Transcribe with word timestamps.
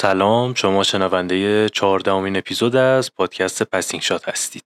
سلام 0.00 0.54
شما 0.54 0.82
شنونده 0.82 1.68
چهاردهمین 1.68 2.36
اپیزود 2.36 2.76
از 2.76 3.14
پادکست 3.14 3.62
Passing 3.62 4.02
Shot 4.02 4.28
هستید. 4.28 4.64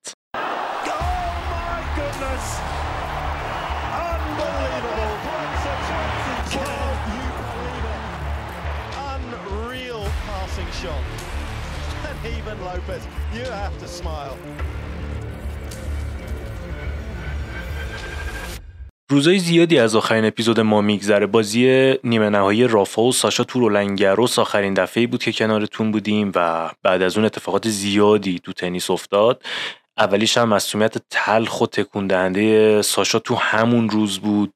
روزای 19.12 19.38
زیادی 19.38 19.78
از 19.78 19.96
آخرین 19.96 20.24
اپیزود 20.24 20.60
ما 20.60 20.80
میگذره. 20.80 21.26
بازی 21.26 21.94
نیمه 22.04 22.30
نهایی 22.30 22.66
رافا 22.66 23.02
و 23.02 23.12
ساشا 23.12 23.44
تو 23.44 23.60
رولان 23.60 23.99
گاروس 23.99 24.38
آخرین 24.38 24.74
دفعه 24.74 25.06
بود 25.06 25.22
که 25.22 25.32
کنارتون 25.32 25.92
بودیم 25.92 26.32
و 26.34 26.70
بعد 26.82 27.02
از 27.02 27.16
اون 27.16 27.26
اتفاقات 27.26 27.68
زیادی 27.68 28.38
تو 28.38 28.52
تنیس 28.52 28.90
افتاد. 28.90 29.42
اولیش 29.98 30.38
هم 30.38 30.48
مصدومیت 30.48 30.94
تلخ 31.10 31.60
و 31.60 31.66
تکون 31.66 32.06
دهنده 32.06 32.82
ساشا 32.82 33.18
تو 33.18 33.34
همون 33.34 33.90
روز 33.90 34.18
بود. 34.18 34.54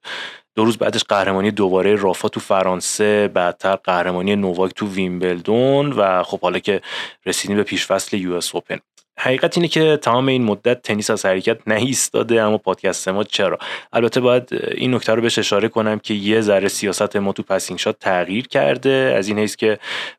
دو 0.55 0.64
روز 0.64 0.77
بعدش 0.77 1.05
قهرمانی 1.05 1.50
دوباره 1.50 1.95
رافا 1.95 2.28
تو 2.28 2.41
فرانسه 2.41 3.28
بعدتر 3.28 3.77
قهرمانی 3.77 4.36
نوواک 4.36 4.73
تو 4.75 4.88
ویمبلدون 4.88 5.92
و 5.92 6.23
خب 6.23 6.41
حالا 6.41 6.59
که 6.59 6.80
رسیدیم 7.27 7.56
به 7.56 7.62
پیشفصل 7.62 8.16
US 8.16 8.55
Open. 8.55 8.79
حقیقت 9.19 9.56
اینه 9.56 9.69
که 9.69 9.98
تمام 10.02 10.29
این 10.29 10.45
مدت 10.45 10.83
تنیس 10.83 11.11
از 11.11 11.27
حرکت 11.27 11.59
نایستاده 11.66 12.43
اما 12.43 12.59
پادکست 12.59 13.09
ما 13.09 13.25
چرا؟ 13.25 13.59
البته 13.92 14.20
باید 14.20 14.48
این 14.75 14.95
نکته 14.95 15.15
رو 15.15 15.23
بهش 15.23 15.39
اشاره 15.39 15.69
کنم 15.69 15.98
که 15.98 16.15
یه 16.15 16.41
ذره 16.41 16.69
سیاست 16.69 17.16
ما 17.16 17.33
تو 17.33 17.42
Passing 17.43 17.79
Shot 17.79 17.98
تغییر 17.98 18.48
کرده. 18.48 19.15
از 19.19 19.29
این 19.29 19.39
حیث 19.39 19.56
که 19.56 19.79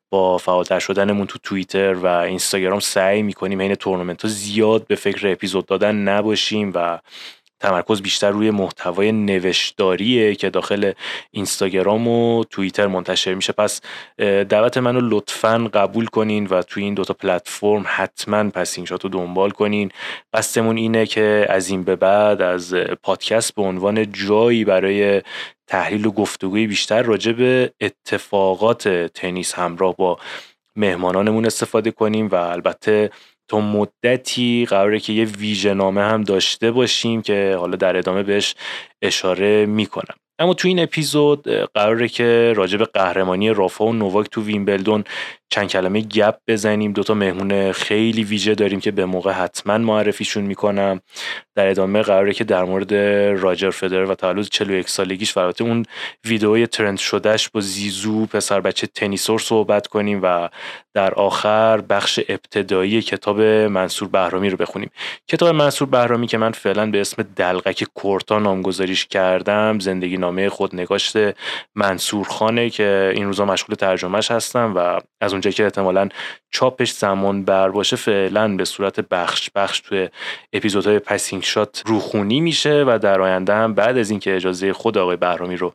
با 0.10 0.38
فعالتر 0.38 0.80
شدنمون 0.80 1.28
تو 1.28 1.40
توییتر 1.44 1.94
و 1.94 2.08
اینستاگرام 2.08 2.80
سعی 2.80 3.22
می‌کنیم 3.22 3.60
بین 3.60 3.76
تورنمنت 3.76 4.28
زیاد 4.28 4.88
به 4.88 4.96
فکر 4.96 5.28
اپیزود 5.28 5.66
دادن 5.66 5.96
نباشیم 5.96 6.72
و 6.76 7.00
تمرکز 7.60 8.02
بیشتر 8.02 8.32
روی 8.32 8.52
محتوای 8.52 9.12
نوشتاریه 9.12 10.36
که 10.36 10.50
داخل 10.50 10.92
اینستاگرام 11.32 12.08
و 12.08 12.44
توییتر 12.44 12.88
منتشر 12.88 13.34
میشه. 13.34 13.54
پس 13.54 13.82
دعوت 14.50 14.78
منو 14.78 15.00
لطفا 15.04 15.70
قبول 15.74 16.06
کنین 16.06 16.48
و 16.48 16.62
توی 16.62 16.84
این 16.84 16.94
دوتا 16.94 17.14
پلتفرم 17.14 17.86
حتما 17.88 18.50
پسینگشات 18.50 19.04
رو 19.04 19.10
دنبال 19.10 19.50
کنین. 19.50 19.92
قصدمون 20.34 20.78
اینه 20.78 21.06
که 21.06 21.46
از 21.50 21.70
این 21.70 21.84
به 21.84 21.96
بعد 21.96 22.42
از 22.42 22.74
پادکست 22.74 23.56
به 23.56 23.62
عنوان 23.62 24.12
جایی 24.12 24.66
برای 24.66 25.22
تحلیل 25.68 26.06
و 26.06 26.12
گفتگوی 26.12 26.68
بیشتر 26.68 27.02
راجع 27.02 27.32
به 27.32 27.74
اتفاقات 27.82 28.88
تنیس 28.88 29.54
همراه 29.54 29.96
با 29.96 30.20
مهمانانمون 30.76 31.46
استفاده 31.46 31.92
کنیم 31.92 32.28
و 32.28 32.36
البته 32.36 33.10
تا 33.48 33.60
مدتی 33.60 34.66
قراره 34.70 35.00
که 35.00 35.14
یه 35.14 35.26
ویژه 35.26 35.74
نامه 35.74 36.02
هم 36.02 36.24
داشته 36.24 36.72
باشیم 36.72 37.22
که 37.22 37.56
حالا 37.60 37.76
در 37.76 37.98
ادامه 37.98 38.24
بهش 38.24 38.56
اشاره 39.02 39.66
می‌کنم. 39.66 40.16
اما 40.40 40.54
تو 40.54 40.68
این 40.68 40.80
اپیزود 40.80 41.48
قراره 41.74 42.08
که 42.08 42.54
راجع 42.56 42.78
به 42.78 42.86
قهرمانی 42.86 43.50
رافا 43.50 43.86
و 43.86 43.94
نوواک 43.94 44.28
تو 44.30 44.44
ویمبلدون 44.44 45.04
چند 45.50 45.70
کلمه 45.70 46.02
گپ 46.02 46.36
بزنیم. 46.48 46.94
دوتا 46.94 47.14
مهمون 47.14 47.72
خیلی 47.72 48.24
ویژه 48.24 48.56
داریم 48.56 48.80
که 48.80 48.92
به 48.92 49.06
موقع 49.06 49.32
حتما 49.32 49.78
معرفیشون 49.78 50.44
می‌کنم. 50.44 51.02
در 51.56 51.68
ادامه 51.68 52.02
قراره 52.02 52.34
که 52.34 52.44
در 52.44 52.64
مورد 52.64 52.94
راجر 53.42 53.70
فدر 53.70 54.04
و 54.04 54.16
تولد 54.16 54.46
41 54.46 54.90
سالگیش 54.90 55.38
و 55.38 55.52
اون 55.60 55.86
ویدئوی 56.26 56.68
ترند 56.68 56.98
شدهش 56.98 57.50
با 57.50 57.62
زیزو 57.62 58.26
پسر 58.26 58.62
بچه 58.62 58.88
تنیسور 58.88 59.40
صحبت 59.40 59.88
کنیم 59.88 60.20
و 60.24 60.50
در 60.94 61.14
آخر 61.14 61.82
بخش 61.82 62.20
ابتدایی 62.30 63.02
کتاب 63.02 63.42
منصور 63.42 64.08
بهرامی 64.08 64.50
رو 64.50 64.58
بخونیم. 64.58 64.90
کتاب 65.28 65.56
منصور 65.56 65.88
بهرامی 65.88 66.28
که 66.28 66.38
من 66.38 66.52
فعلا 66.52 66.92
به 66.92 67.02
اسم 67.02 67.24
دلقک 67.36 67.84
کورتا 67.94 68.40
نامگذاریش 68.40 69.06
کردم 69.06 69.80
زندگی 69.80 70.18
نامه 70.18 70.50
خودنگاشت 70.50 71.14
منصور 71.76 72.28
خانه 72.28 72.70
که 72.70 73.12
این 73.16 73.26
روزا 73.26 73.46
مشغول 73.46 73.76
ترجمهش 73.76 74.32
هستم 74.32 74.74
و 74.76 75.00
از 75.22 75.34
اونجا 75.38 75.52
که 75.52 75.64
احتمالا 75.64 76.10
چاپش 76.52 76.92
زمان 76.92 77.46
بر 77.46 77.70
باشه 77.70 77.96
فعلا 77.96 78.56
به 78.56 78.66
صورت 78.66 79.00
بخش 79.00 79.50
بخش 79.56 79.80
توی 79.80 80.10
اپیزودهای 80.54 81.00
پسینگ 81.00 81.44
شات 81.44 81.84
روخونی 81.86 82.40
میشه 82.40 82.84
و 82.88 83.00
در 83.02 83.22
آینده 83.22 83.54
هم 83.54 83.74
بعد 83.74 83.98
از 83.98 84.10
اینکه 84.10 84.36
اجازه 84.36 84.74
خود 84.74 84.98
آقای 84.98 85.16
بهرامی 85.16 85.56
رو 85.56 85.74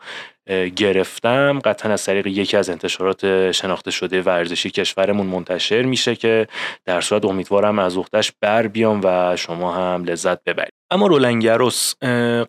گرفتم. 0.77 1.59
قطعا 1.65 1.93
از 1.93 2.05
طریق 2.05 2.27
یکی 2.27 2.57
از 2.57 2.71
انتشارات 2.71 3.53
شناخته 3.53 3.91
شده 3.91 4.23
ورزشی 4.23 4.71
کشورمون 4.71 5.27
منتشر 5.27 5.83
میشه 5.83 6.17
که 6.17 6.47
در 6.85 7.01
صورت 7.01 7.25
امیدوارم 7.25 7.79
از 7.79 7.97
اختش 7.97 8.33
بر 8.41 8.67
بیام 8.67 9.01
و 9.05 9.37
شما 9.37 9.75
هم 9.75 10.05
لذت 10.05 10.45
ببرید. 10.45 10.73
اما 10.91 11.07
رولنگروس 11.07 11.95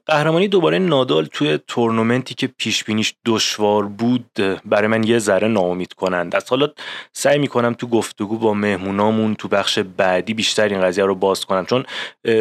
قهرمانی 0.05 0.47
دوباره 0.47 0.79
نادال 0.79 1.25
توی 1.25 1.59
تورنمنتی 1.67 2.33
که 2.33 2.47
پیش 2.57 2.83
بینیش 2.83 3.13
دشوار 3.25 3.85
بود 3.85 4.25
برای 4.65 4.87
من 4.87 5.03
یه 5.03 5.19
ذره 5.19 5.47
ناامید 5.47 5.93
کنند. 5.93 6.35
از 6.35 6.49
حالا 6.49 6.67
سعی 7.13 7.39
می‌کنم 7.39 7.73
تو 7.73 7.87
گفتگو 7.87 8.37
با 8.37 8.53
مهمونامون 8.53 9.35
تو 9.35 9.47
بخش 9.47 9.79
بعدی 9.79 10.33
بیشتر 10.33 10.67
این 10.67 10.81
قضیه 10.81 11.05
رو 11.05 11.15
باز 11.15 11.45
کنم. 11.45 11.65
چون 11.65 11.85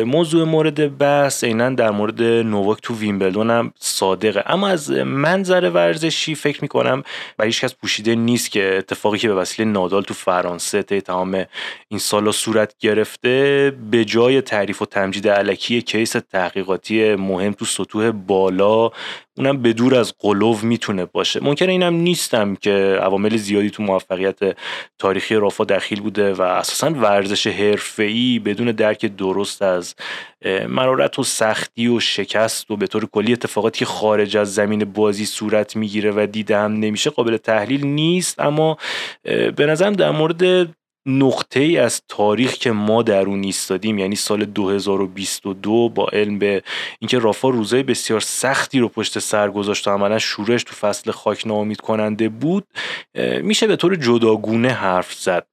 موضوع 0.05 0.45
مورد 0.45 0.99
بحث 0.99 1.45
عینا 1.45 1.71
در 1.71 1.91
مورد 1.91 2.23
نوواک 2.23 2.79
تو 2.83 2.95
ویمبلدون 2.95 3.51
هم 3.51 3.73
صادقه. 3.79 4.45
اما 4.47 4.69
از 4.69 4.91
منظر 5.43 5.71
ورزشی 5.71 6.35
فکر 6.35 6.63
می‌کنم 6.63 7.03
برای 7.37 7.49
هیچ 7.49 7.61
کس 7.61 7.75
پوشیده 7.75 8.15
نیست 8.15 8.51
که 8.51 8.75
اتفاقی 8.79 9.19
که 9.19 9.29
به 9.29 9.35
وسیله 9.35 9.71
نادال 9.71 10.03
تو 10.03 10.15
فرانسه 10.15 10.83
تمام 10.83 11.45
این 11.89 12.01
سالا 12.01 12.33
صورت 12.33 12.75
گرفته 12.79 13.73
به 13.91 14.05
جای 14.05 14.41
تعریف 14.41 14.83
و 14.83 14.87
تمجید 14.87 15.29
علکی 15.29 15.83
کیس 15.83 16.13
تحقیقاتی 16.33 17.15
مهم 17.15 17.53
تو 17.53 17.65
سطوح 17.65 18.11
بالا 18.11 18.91
اونم 19.39 19.63
به 19.63 19.73
دور 19.73 19.95
از 19.95 20.15
قلوب 20.19 20.63
می‌تونه 20.63 21.05
باشه. 21.05 21.45
ممکنه 21.45 21.73
اینم 21.73 21.95
نیستم 21.95 22.55
که 22.55 22.99
عوامل 23.03 23.37
زیادی 23.37 23.71
تو 23.71 23.83
موفقیت 23.83 24.39
تاریخی 24.99 25.35
رافا 25.35 25.65
دخیل 25.65 26.01
بوده 26.01 26.33
و 26.33 26.43
اساسا 26.43 26.91
ورزش 26.91 27.47
حرفه‌ای 27.47 28.39
بدون 28.39 28.73
درک 28.73 29.07
درست 29.07 29.63
از 29.63 29.95
مرارت 30.69 31.19
و 31.19 31.23
سختی 31.23 31.89
و 31.89 32.01
شکست 32.01 32.71
و 32.71 32.77
به 32.77 32.87
طور 32.87 33.07
کلی 33.07 33.33
اتفاقاتی 33.33 33.79
که 33.79 33.85
خارج 33.85 34.37
از 34.37 34.55
زمین 34.55 34.85
بازی 34.85 35.27
صورت 35.27 35.77
می‌گیره 35.77 36.11
و 36.11 36.27
دیده 36.33 36.59
هم 36.59 36.73
نمیشه 36.73 37.11
قابل 37.11 37.37
تحلیل 37.37 37.87
نیست. 37.87 38.41
اما 38.41 38.77
به 39.57 39.67
نظرم 39.67 39.93
در 39.93 40.11
مورد 40.11 40.69
نقطه 41.07 41.61
ای 41.61 41.79
از 41.79 42.03
تاریخ 42.09 42.55
که 42.55 42.73
ما 42.73 43.03
در 43.03 43.27
اون 43.27 43.45
ایستادیم 43.45 43.99
یعنی 43.99 44.17
سال 44.17 44.45
2022 44.45 45.89
با 45.89 46.09
علم 46.13 46.39
به 46.39 46.63
اینکه 46.99 47.19
رافا 47.19 47.49
روزای 47.49 47.83
بسیار 47.83 48.21
سختی 48.21 48.79
رو 48.79 48.89
پشت 48.89 49.19
سر 49.19 49.51
گذاشت 49.51 49.89
و 49.89 49.91
عملا 49.91 50.19
شورش 50.19 50.65
تو 50.65 50.75
فصل 50.75 51.11
خاک 51.11 51.47
ناامید 51.47 51.81
کننده 51.81 52.29
بود 52.29 52.67
میشه 53.43 53.67
به 53.67 53.77
طور 53.77 53.97
جداگونه 53.97 54.69
حرف 54.69 55.15
زد. 55.15 55.47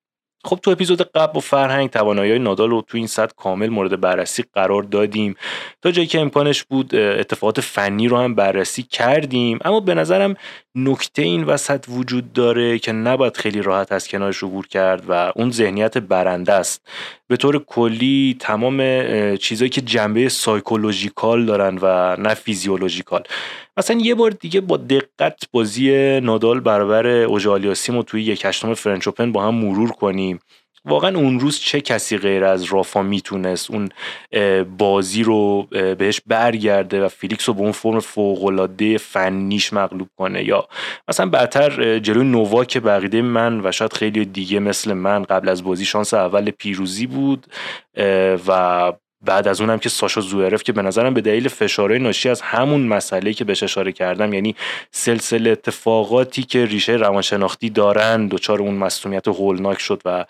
خب 0.43 0.59
تو 0.63 0.71
اپیزود 0.71 1.01
قبل 1.01 1.37
و 1.37 1.39
فرهنگ 1.39 1.89
توانایی 1.89 2.39
نادال 2.39 2.69
رو 2.69 2.81
تو 2.87 2.97
این 2.97 3.07
صد 3.07 3.31
کامل 3.33 3.69
مورد 3.69 4.01
بررسی 4.01 4.43
قرار 4.53 4.83
دادیم. 4.83 5.35
تا 5.81 5.91
جایی 5.91 6.07
که 6.07 6.19
امکانش 6.19 6.63
بود 6.63 6.95
اتفاقات 6.95 7.61
فنی 7.61 8.07
رو 8.07 8.17
هم 8.17 8.35
بررسی 8.35 8.83
کردیم. 8.83 9.59
اما 9.65 9.79
به 9.79 9.93
نظرم 9.93 10.35
نکته‌ای 10.75 11.21
این 11.21 11.43
وسط 11.43 11.85
وجود 11.89 12.33
داره 12.33 12.79
که 12.79 12.91
نباید 12.91 13.37
خیلی 13.37 13.61
راحت 13.61 13.91
از 13.91 14.07
کنارش 14.07 14.43
عبور 14.43 14.67
کرد 14.67 15.03
و 15.09 15.31
اون 15.35 15.51
ذهنیت 15.51 15.97
برنده 15.97 16.53
است. 16.53 16.87
به 17.27 17.37
طور 17.37 17.63
کلی 17.63 18.37
تمام 18.39 18.77
چیزایی 19.37 19.69
که 19.69 19.81
جنبه 19.81 20.29
psychological 20.29 21.45
دارن 21.45 21.77
و 21.81 22.15
نه 22.15 22.33
physiological. 22.33 23.23
مثلا 23.77 23.99
یه 24.01 24.15
بار 24.15 24.31
دیگه 24.31 24.61
با 24.61 24.77
دقت 24.77 25.43
بازی 25.51 26.19
نادال 26.19 26.59
برابر 26.59 27.07
اوژه 27.07 27.37
آلیاسیم 27.37 27.95
رو 27.95 28.03
توی 28.03 28.23
یک 28.23 28.45
هشتم 28.45 28.73
French 28.73 29.07
Open 29.07 29.31
با 29.31 29.43
هم 29.43 29.55
مرور 29.55 29.91
کنیم. 29.91 30.39
واقعا 30.85 31.17
اون 31.17 31.39
روز 31.39 31.59
چه 31.59 31.81
کسی 31.81 32.17
غیر 32.17 32.43
از 32.43 32.63
رافا 32.63 33.01
می‌تونست 33.01 33.71
اون 33.71 33.89
بازی 34.77 35.23
رو 35.23 35.67
بهش 35.71 36.21
برگرده 36.27 37.05
و 37.05 37.07
فیلیکس 37.07 37.49
رو 37.49 37.53
به 37.53 37.61
اون 37.61 37.71
فرم 37.71 37.99
فوقالعاده 37.99 38.97
فنیش 38.97 39.73
مغلوب 39.73 40.07
کنه 40.17 40.43
یا 40.43 40.67
مثلا 41.07 41.25
بعدتر 41.25 41.99
جلوی 41.99 42.65
که 42.65 42.79
بقیده 42.79 43.21
من 43.21 43.65
و 43.65 43.71
شاید 43.71 43.93
خیلی 43.93 44.25
دیگه 44.25 44.59
مثل 44.59 44.93
من 44.93 45.23
قبل 45.23 45.49
از 45.49 45.63
بازی 45.63 45.85
شانس 45.85 46.13
اول 46.13 46.51
پیروزی 46.51 47.07
بود 47.07 47.47
و 48.47 48.93
بعد 49.21 49.47
از 49.47 49.61
اونم 49.61 49.79
که 49.79 49.89
ساشا 49.89 50.21
زوئرف 50.21 50.63
که 50.63 50.73
به 50.73 50.81
نظرم 50.81 51.13
به 51.13 51.21
دلیل 51.21 51.47
فشارهای 51.47 51.99
ناشی 51.99 52.29
از 52.29 52.41
همون 52.41 52.81
مسئله 52.81 53.33
که 53.33 53.43
بهش 53.43 53.63
اشاره 53.63 53.91
کردم 53.91 54.33
یعنی 54.33 54.55
سلسله 54.91 55.49
اتفاقاتی 55.49 56.43
که 56.43 56.65
ریشه 56.65 56.93
روانشناختی 56.93 57.69
دارن 57.69 58.27
دچار 58.27 58.61
اون 58.61 58.75
مصومیت 58.75 59.27
هولناک 59.27 59.79
شد 59.79 60.01
و 60.05 60.25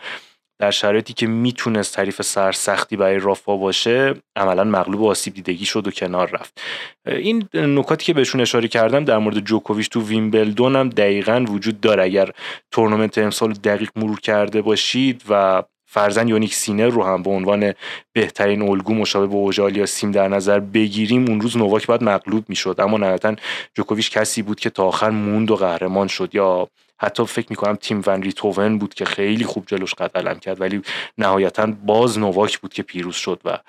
در 0.60 0.72
شرایطی 0.72 1.14
که 1.14 1.28
می‌تونست 1.28 1.96
تعریف 1.96 2.22
سرسختی 2.22 2.96
برای 2.96 3.20
رافا 3.20 3.58
باشه 3.58 4.14
عملا 4.36 4.64
مغلوب 4.64 5.04
آسیب 5.04 5.34
دیدگی 5.34 5.66
شد 5.66 5.88
و 5.88 5.92
کنار 5.92 6.30
رفت. 6.30 6.62
این 7.06 7.48
نکاتی 7.54 8.06
که 8.06 8.14
بهشون 8.14 8.42
اشاره 8.42 8.68
کردم 8.68 9.06
در 9.06 9.18
مورد 9.18 9.40
جوکوویچ 9.40 9.90
تو 9.90 10.02
ویمبلدون 10.02 10.76
هم 10.76 10.90
دقیقا 10.90 11.46
وجود 11.50 11.82
داره. 11.82 12.04
اگر 12.04 12.30
تورنمنت 12.72 13.18
امسال 13.18 13.54
دقیق 13.54 13.90
مرور 13.96 14.20
کرده 14.20 14.62
باشید 14.62 15.24
و 15.30 15.64
فرضاً 15.92 16.28
یانیک 16.28 16.54
سینر 16.54 16.90
رو 16.90 17.04
هم 17.04 17.24
به 17.24 17.30
عنوان 17.30 17.74
بهترین 18.14 18.62
الگو 18.62 18.94
مشابه 18.94 19.28
به 19.28 19.36
اوژه 19.36 19.86
آلیاسیم 19.86 20.12
در 20.12 20.28
نظر 20.28 20.60
بگیریم 20.60 21.28
اون 21.28 21.42
روز 21.42 21.58
نوواک 21.58 21.88
باید 21.88 22.04
مغلوب 22.04 22.46
می‌شد. 22.48 22.76
اما 22.80 22.98
نهایتا 22.98 23.36
جوکوویچ 23.74 24.12
کسی 24.12 24.42
بود 24.42 24.60
که 24.60 24.70
تا 24.70 24.84
آخر 24.84 25.10
موند 25.10 25.52
و 25.52 25.56
قهرمان 25.56 26.08
شد 26.08 26.36
یا 26.36 26.68
حتی 27.00 27.26
فکر 27.26 27.48
می‌کنم 27.50 27.76
تیم 27.76 28.02
ون 28.06 28.24
ریتوون 28.24 28.80
بود 28.80 28.94
که 28.94 29.06
خیلی 29.06 29.46
خوب 29.46 29.64
جلوش 29.68 29.94
قدم 29.94 30.40
کرد 30.40 30.62
ولی 30.62 30.82
نهایتا 31.18 31.68
باز 31.86 32.20
نوواک 32.20 32.60
بود 32.60 32.74
که 32.74 32.84
پیروز 32.84 33.16
شد 33.16 33.42
و 33.46 33.60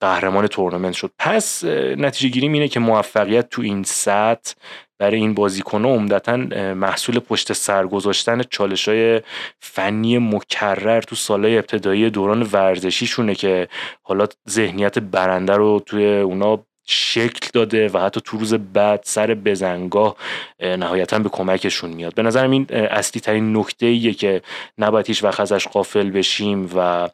قهرمان 0.00 0.46
تورنمنت 0.46 0.94
شد. 0.94 1.10
پس 1.18 1.64
نتیجه 1.64 2.28
گیریم 2.28 2.52
اینه 2.52 2.68
که 2.68 2.80
موفقیت 2.80 3.48
تو 3.50 3.62
این 3.62 3.82
سطح 3.82 4.54
برای 4.98 5.16
این 5.16 5.34
بازیکن 5.34 5.84
عمدتا 5.84 6.36
محصول 6.74 7.18
پشت 7.18 7.52
سر 7.52 7.86
گذاشتن 7.86 8.42
چالش 8.42 8.88
های 8.88 9.20
فنی 9.60 10.18
مکرر 10.18 11.00
تو 11.00 11.16
سالهای 11.16 11.58
ابتدایی 11.58 12.10
دوران 12.10 12.42
ورزشیشونه 12.52 13.34
که 13.34 13.68
حالا 14.02 14.26
ذهنیت 14.48 14.98
برنده 14.98 15.52
رو 15.52 15.82
توی 15.86 16.18
اونا 16.18 16.64
شکل 16.90 17.48
داده 17.52 17.88
و 17.88 17.98
حتی 17.98 18.20
تو 18.24 18.36
روز 18.36 18.54
بعد 18.54 19.00
سر 19.04 19.34
بزنگاه 19.34 20.16
نهایتا 20.60 21.18
به 21.18 21.28
کمکشون 21.28 21.90
میاد. 21.90 22.14
به 22.14 22.22
نظرم 22.22 22.50
این 22.50 22.66
اصلی 22.70 23.20
ترین 23.20 23.56
نکته 23.56 23.86
ایه 23.86 24.14
که 24.14 24.42
نباید 24.78 25.06
هیچ 25.06 25.24
وقت 25.24 25.40
ازش 25.40 25.66
قافل 25.66 26.10
بشیم 26.10 26.70
و 26.76 27.08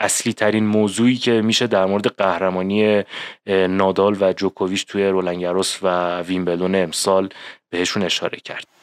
اصلی 0.00 0.32
ترین 0.32 0.66
موضوعی 0.66 1.16
که 1.16 1.42
میشه 1.42 1.66
در 1.66 1.86
مورد 1.86 2.06
قهرمانی 2.06 3.02
نادال 3.46 4.16
و 4.20 4.32
جوکوویچ 4.32 4.86
توی 4.86 5.06
رولنگاروس 5.06 5.78
و 5.82 6.20
ویمبلدون 6.20 6.74
امسال 6.74 7.28
بهشون 7.70 8.02
اشاره 8.02 8.38
کرد. 8.38 8.73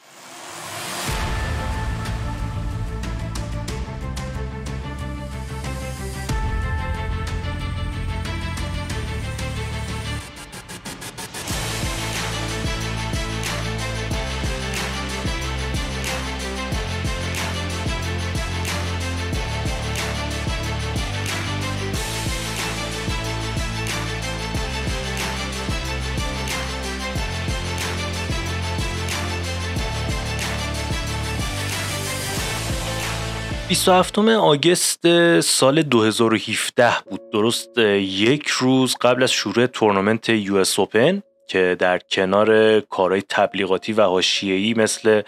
27 33.72 34.18
August 34.18 35.40
سال 35.40 35.82
2017 35.82 36.92
بود. 37.10 37.20
درست 37.32 37.78
یک 37.98 38.46
روز 38.46 38.96
قبل 39.00 39.22
از 39.22 39.32
شروع 39.32 39.66
تورنمنت 39.66 40.28
US 40.28 40.78
Open 40.78 41.22
که 41.48 41.76
در 41.78 41.98
کنار 41.98 42.80
کارهای 42.80 43.22
تبلیغاتی 43.28 43.92
و 43.92 44.02
حاشیه‌ای 44.02 44.74
مثل 44.74 45.22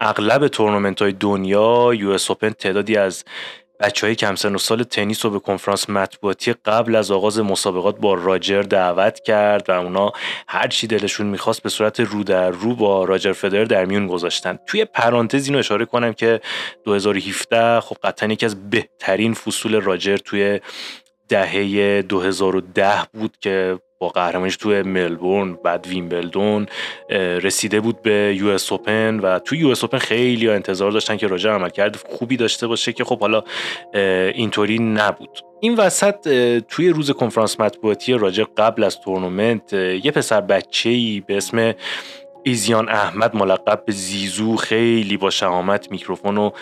اغلب 0.00 0.48
تورنمنت 0.48 1.02
های 1.02 1.12
دنیا 1.12 1.90
US 1.94 2.30
Open 2.30 2.50
تعدادی 2.50 2.96
از 2.96 3.24
بچه 3.80 4.06
های 4.06 4.16
کم 4.16 4.34
سن 4.34 4.54
و 4.54 4.58
سال 4.58 4.82
تنیس 4.82 5.24
رو 5.24 5.30
به 5.30 5.38
کنفرانس 5.38 5.90
مطبوعاتی 5.90 6.52
قبل 6.52 6.94
از 6.94 7.10
آغاز 7.10 7.38
مسابقات 7.38 7.98
با 7.98 8.14
راجر 8.14 8.62
دعوت 8.62 9.20
کرد 9.20 9.70
و 9.70 9.72
اونا 9.72 10.12
هر 10.48 10.68
چی 10.68 10.86
دلشون 10.86 11.26
می‌خواست 11.26 11.62
به 11.62 11.68
صورت 11.68 12.00
رو 12.00 12.24
در 12.24 12.50
رو 12.50 12.74
با 12.74 13.04
راجر 13.04 13.32
فدرر 13.32 13.64
در 13.64 13.84
میون 13.84 14.06
گذاشتن. 14.06 14.58
توی 14.66 14.84
پرانتز 14.84 15.46
اینو 15.46 15.58
اشاره 15.58 15.84
کنم 15.84 16.12
که 16.12 16.40
2017 16.84 17.80
خب 17.80 17.96
قطعا 18.02 18.28
یکی 18.28 18.46
از 18.46 18.70
بهترین 18.70 19.34
فصول 19.34 19.80
راجر 19.80 20.16
توی 20.16 20.60
دهه 21.28 22.02
2010 22.02 23.02
بود 23.12 23.36
که 23.40 23.78
با 24.00 24.08
قهرمانیش 24.08 24.56
توی 24.56 24.82
ملبورن 24.82 25.54
بعد 25.64 25.86
ویمبلدون 25.86 26.66
رسیده 27.42 27.80
بود 27.80 28.02
به 28.02 28.36
US 28.38 28.72
Open 28.72 29.20
و 29.20 29.38
توی 29.38 29.58
US 29.58 29.84
Open 29.84 29.98
خیلی 29.98 30.48
انتظار 30.48 30.90
داشتن 30.90 31.16
که 31.16 31.26
راجر 31.26 31.50
عملکرد 31.50 31.96
خوبی 31.96 32.36
داشته 32.36 32.66
باشه 32.66 32.92
که 32.92 33.04
خب 33.04 33.20
حالا 33.20 33.42
اینطوری 34.34 34.78
نبود. 34.78 35.38
این 35.60 35.74
وسط 35.74 36.28
توی 36.58 36.88
روز 36.88 37.10
کنفرانس 37.10 37.60
مطبوعاتی 37.60 38.12
راجر 38.12 38.44
قبل 38.56 38.84
از 38.84 39.00
تورنمنت 39.00 39.72
یه 39.72 40.10
پسر 40.10 40.40
بچه 40.40 40.90
ای 40.90 41.22
به 41.26 41.36
اسم 41.36 41.74
ایزیان 42.42 42.88
احمد 42.88 43.36
ملقب 43.36 43.84
به 43.84 43.92
زیزو 43.92 44.56
خیلی 44.56 45.16
با 45.16 45.30
شهامت 45.30 45.90
میکروفون 45.90 46.36
رو 46.36 46.52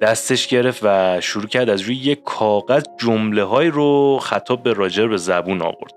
دستش 0.00 0.46
گرفت 0.46 0.80
و 0.82 1.20
شروع 1.20 1.46
کرد 1.46 1.68
از 1.68 1.80
روی 1.80 1.96
یک 1.96 2.22
کاغذ 2.24 2.82
جمله 3.00 3.44
های 3.44 3.68
رو 3.68 4.18
خطاب 4.22 4.62
به 4.62 4.72
راجر 4.72 5.06
به 5.06 5.16
زبون 5.16 5.62
آورد. 5.62 5.94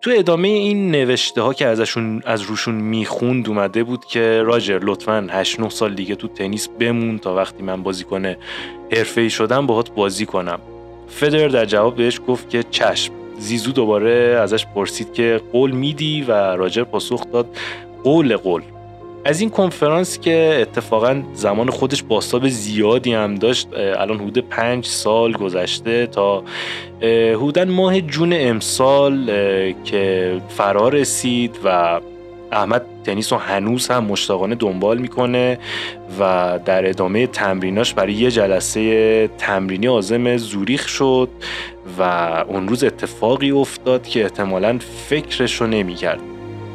تو 0.00 0.10
ادامه 0.16 0.48
این 0.48 0.90
نوشته 0.90 1.42
ها 1.42 1.54
که 1.54 1.66
ازشون 1.66 2.22
از 2.26 2.42
روشون 2.42 2.74
می‌خوند 2.74 3.48
اومده 3.48 3.84
بود 3.84 4.04
که 4.04 4.42
راجر 4.42 4.78
لطفا 4.82 5.26
8 5.30 5.60
9 5.60 5.68
سال 5.68 5.94
دیگه 5.94 6.14
تو 6.14 6.28
تنیس 6.28 6.68
بمون 6.68 7.18
تا 7.18 7.34
وقتی 7.34 7.62
من 7.62 7.82
بازیکن 7.82 8.34
حرفه‌ای 8.92 9.30
شدم 9.30 9.66
باهات 9.66 9.90
بازی 9.90 10.26
کنم. 10.26 10.60
فدر 11.08 11.48
در 11.48 11.64
جواب 11.64 11.96
بهش 11.96 12.20
گفت 12.28 12.50
که 12.50 12.62
چشم. 12.70 13.12
زیزو 13.38 13.72
دوباره 13.72 14.38
ازش 14.42 14.66
پرسید 14.66 15.12
که 15.12 15.40
قول 15.52 15.70
میدی؟ 15.70 16.24
و 16.28 16.32
راجر 16.32 16.84
پاسخ 16.84 17.32
داد 17.32 17.46
قول 18.04 18.36
قول. 18.36 18.62
از 19.28 19.40
این 19.40 19.50
کنفرانس 19.50 20.18
که 20.20 20.58
اتفاقا 20.60 21.22
زمان 21.34 21.70
خودش 21.70 22.02
باستاب 22.02 22.48
زیادی 22.48 23.12
هم 23.14 23.34
داشت 23.34 23.68
الان 23.76 24.16
حدود 24.16 24.38
پنج 24.38 24.86
سال 24.86 25.32
گذشته 25.32 26.06
تا 26.06 26.42
حدودا 27.34 27.64
ماه 27.64 28.00
جون 28.00 28.32
امسال 28.36 29.26
که 29.84 30.34
فرا 30.48 30.88
رسید 30.88 31.58
و 31.64 32.00
احمد 32.52 32.82
تنیس 33.04 33.32
رو 33.32 33.38
هنوز 33.38 33.88
هم 33.88 34.04
مشتاقانه 34.04 34.54
دنبال 34.54 34.98
می‌کنه 34.98 35.58
و 36.20 36.58
در 36.64 36.88
ادامه 36.88 37.26
تمریناش 37.26 37.94
برای 37.94 38.12
یه 38.12 38.30
جلسه 38.30 39.28
تمرینی 39.38 39.88
آزم 39.88 40.36
زوریخ 40.36 40.88
شد 40.88 41.28
و 41.98 42.02
اون 42.48 42.68
روز 42.68 42.84
اتفاقی 42.84 43.50
افتاد 43.50 44.06
که 44.06 44.22
احتمالا 44.22 44.78
فکرش 45.08 45.60
رو 45.60 45.66
نمی‌کرد. 45.66 46.20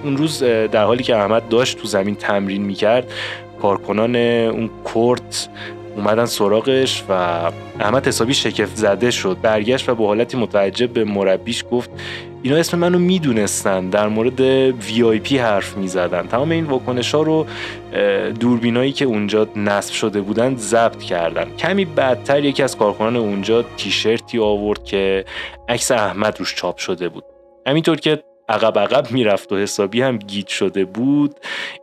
اون 0.03 0.17
روز 0.17 0.43
در 0.43 0.83
حالی 0.83 1.03
که 1.03 1.15
احمد 1.15 1.49
داشت 1.49 1.77
تو 1.77 1.87
زمین 1.87 2.15
تمرین 2.15 2.61
می‌کرد 2.61 3.11
کارکنان 3.61 4.15
اون 4.15 4.69
کورت 4.83 5.49
اومدن 5.95 6.25
سراغش 6.25 7.03
و 7.09 7.13
احمد 7.79 8.07
حسابی 8.07 8.33
شکف 8.33 8.69
زده 8.75 9.11
شد. 9.11 9.37
برگشت 9.41 9.89
و 9.89 9.95
با 9.95 10.07
حالتی 10.07 10.37
متعجب 10.37 10.93
به 10.93 11.03
مربیش 11.03 11.63
گفت 11.71 11.89
اینا 12.43 12.57
اسم 12.57 12.79
منو 12.79 12.99
می‌دونستن 12.99 13.89
در 13.89 14.07
مورد 14.07 14.41
وی 14.41 15.03
آی 15.03 15.19
پی 15.19 15.37
حرف 15.37 15.77
می‌زدن. 15.77 16.27
تمام 16.27 16.51
این 16.51 16.65
واکنش 16.65 17.15
ها 17.15 17.21
رو 17.21 17.45
دوربینایی 18.39 18.91
که 18.91 19.05
اونجا 19.05 19.47
نصب 19.55 19.93
شده 19.93 20.21
بودن 20.21 20.55
ضبط 20.55 20.99
کردن. 20.99 21.55
کمی 21.55 21.85
بعدتر 21.85 22.43
یکی 22.43 22.63
از 22.63 22.77
کارکنان 22.77 23.15
اونجا 23.15 23.65
تیشرتی 23.77 24.39
آورد 24.39 24.83
که 24.83 25.25
عکس 25.69 25.91
احمد 25.91 26.39
روش 26.39 26.55
چاپ 26.55 26.77
شده 26.77 27.09
بود. 27.09 27.23
همینطور 27.67 27.99
که 27.99 28.23
عقب 28.49 28.79
عقب 28.79 29.11
می‌رفت 29.11 29.51
و 29.51 29.57
حسابی 29.57 30.01
هم 30.01 30.17
گیت 30.17 30.47
شده 30.47 30.85
بود. 30.85 31.39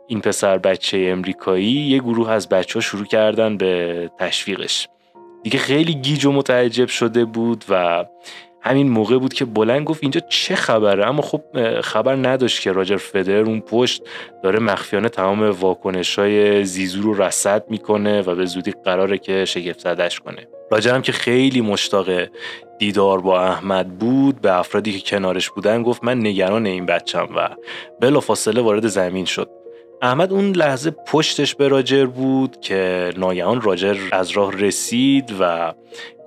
این 0.07 0.21
پسر 0.21 0.57
بچه 0.57 1.07
امریکایی 1.11 1.71
یه 1.71 1.99
گروه 1.99 2.31
از 2.31 2.49
بچه 2.49 2.73
ها 2.73 2.81
شروع 2.81 3.05
کردن 3.05 3.57
به 3.57 4.09
تشویقش. 4.19 4.87
دیگه 5.43 5.59
خیلی 5.59 5.93
گیج 5.93 6.25
و 6.25 6.31
متعجب 6.31 6.87
شده 6.87 7.25
بود 7.25 7.65
و 7.69 8.05
همین 8.61 8.89
موقع 8.89 9.17
بود 9.17 9.33
که 9.33 9.45
بلند 9.45 9.85
گفت 9.85 9.99
اینجا 10.03 10.21
چه 10.29 10.55
خبره؟ 10.55 11.07
اما 11.07 11.21
خب 11.21 11.41
خبر 11.81 12.15
نداشت 12.15 12.61
که 12.61 12.71
راجر 12.71 12.97
فدر 12.97 13.39
اون 13.39 13.61
پشت 13.61 14.03
داره 14.43 14.59
مخفیانه 14.59 15.09
تمام 15.09 15.49
واکنش 15.49 16.19
های 16.19 16.65
زیزو 16.65 17.01
رو 17.01 17.21
رصد 17.21 17.63
می‌کنه 17.69 18.21
و 18.21 18.35
به 18.35 18.45
زودی 18.45 18.71
قراره 18.85 19.17
که 19.17 19.45
شگفت 19.45 19.79
زدش 19.79 20.19
کنه. 20.19 20.47
راجر 20.71 20.95
هم 20.95 21.01
که 21.01 21.11
خیلی 21.11 21.61
مشتاق 21.61 22.09
دیدار 22.79 23.21
با 23.21 23.41
احمد 23.41 23.97
بود 23.97 24.41
به 24.41 24.59
افرادی 24.59 24.99
که 24.99 25.09
کنارش 25.09 25.49
بودن 25.49 25.83
گفت 25.83 26.03
من 26.03 26.19
نگران 26.19 26.65
این 26.65 26.85
بچم 26.85 27.29
و 27.35 27.49
بلا 28.01 28.19
فاصله 28.19 28.61
وارد 28.61 28.87
زمین 28.87 29.25
شد. 29.25 29.49
احمد 30.01 30.33
اون 30.33 30.51
لحظه 30.51 30.91
پشتش 30.91 31.55
به 31.55 31.67
راجر 31.67 32.05
بود 32.05 32.59
که 32.61 33.09
ناگهان 33.17 33.61
راجر 33.61 33.97
از 34.11 34.29
راه 34.29 34.57
رسید 34.59 35.35
و 35.39 35.73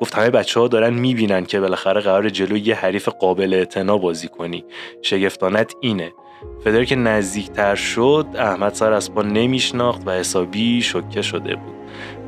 گفت 0.01 0.15
همه 0.15 0.31
بچه 0.31 0.61
ها 0.61 0.69
دارن 0.69 0.95
می‌بینن 0.95 1.45
که 1.45 1.61
بالاخره 1.61 2.01
قرار 2.01 2.29
جلو 2.29 2.57
یه 2.57 2.75
حریف 2.75 3.09
قابل 3.09 3.55
اعتنا 3.55 3.99
بازی 3.99 4.29
کنی. 4.29 4.65
شگفتانت 5.03 5.73
اینه. 5.81 6.13
فدر 6.65 6.85
که 6.85 6.97
نزدیکتر 6.97 7.75
شد 7.75 8.27
احمد 8.35 8.75
سر 8.75 8.93
از 8.93 9.15
پا 9.15 9.23
نمیشناخت 9.23 10.03
و 10.07 10.11
حسابی 10.11 10.83
شکه 10.83 11.23
شده 11.23 11.57
بود. 11.57 11.84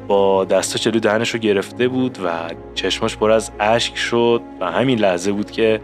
با 0.07 0.45
دستا 0.45 0.79
چلو 0.79 1.01
دهنش 1.01 1.31
رو 1.31 1.39
گرفته 1.41 1.89
بود 1.89 2.19
و 2.25 2.29
چشماش 2.75 3.17
پر 3.17 3.31
از 3.31 3.51
اشک 3.61 3.97
شد 3.97 4.41
و 4.61 4.71
همین 4.71 4.99
لحظه 4.99 5.33
بود 5.33 5.51
که 5.51 5.81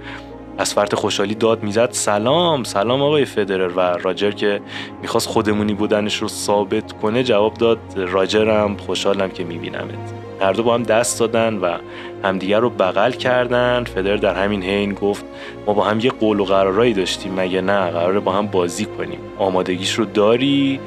از 0.59 0.75
فرط 0.75 0.95
خوشحالی 0.95 1.35
داد 1.35 1.63
می‌زد. 1.63 1.89
سلام 1.93 2.65
سلام 2.65 3.03
آقای 3.03 3.25
فدرر. 3.25 3.69
و 3.69 3.81
راجر 3.81 4.31
که 4.31 4.61
می‌خواست 5.03 5.29
خودمونی 5.29 5.75
بودنش 5.75 6.17
رو 6.17 6.29
ثابت 6.29 6.93
کنه 6.93 7.23
جواب 7.23 7.55
داد 7.55 7.79
راجرم 7.97 8.77
خوشحالم 8.77 9.31
که 9.31 9.45
میبینمت. 9.45 10.13
هر 10.41 10.53
دو 10.53 10.63
با 10.63 10.75
هم 10.75 10.83
دست 10.83 11.21
دادن 11.21 11.55
و 11.55 11.77
همدیگر 12.25 12.61
رو 12.61 12.71
بغل 12.71 13.11
کردن. 13.11 13.85
فدر 13.85 14.17
در 14.17 14.35
همین 14.35 14.63
حین 14.63 14.95
گفت 14.95 15.25
ما 15.67 15.73
با 15.73 15.85
هم 15.85 16.01
یه 16.01 16.11
قول 16.11 16.41
و 16.41 16.45
قرارایی 16.45 16.95
داشتیم 16.95 17.35
مگه 17.35 17.61
نه؟ 17.61 17.91
قراره 17.91 18.21
با 18.21 18.33
هم 18.33 18.47
بازی 18.47 18.85
کنیم. 18.85 19.19
آمادگیش 19.39 19.93
رو 19.95 20.05
داری؟ 20.05 20.81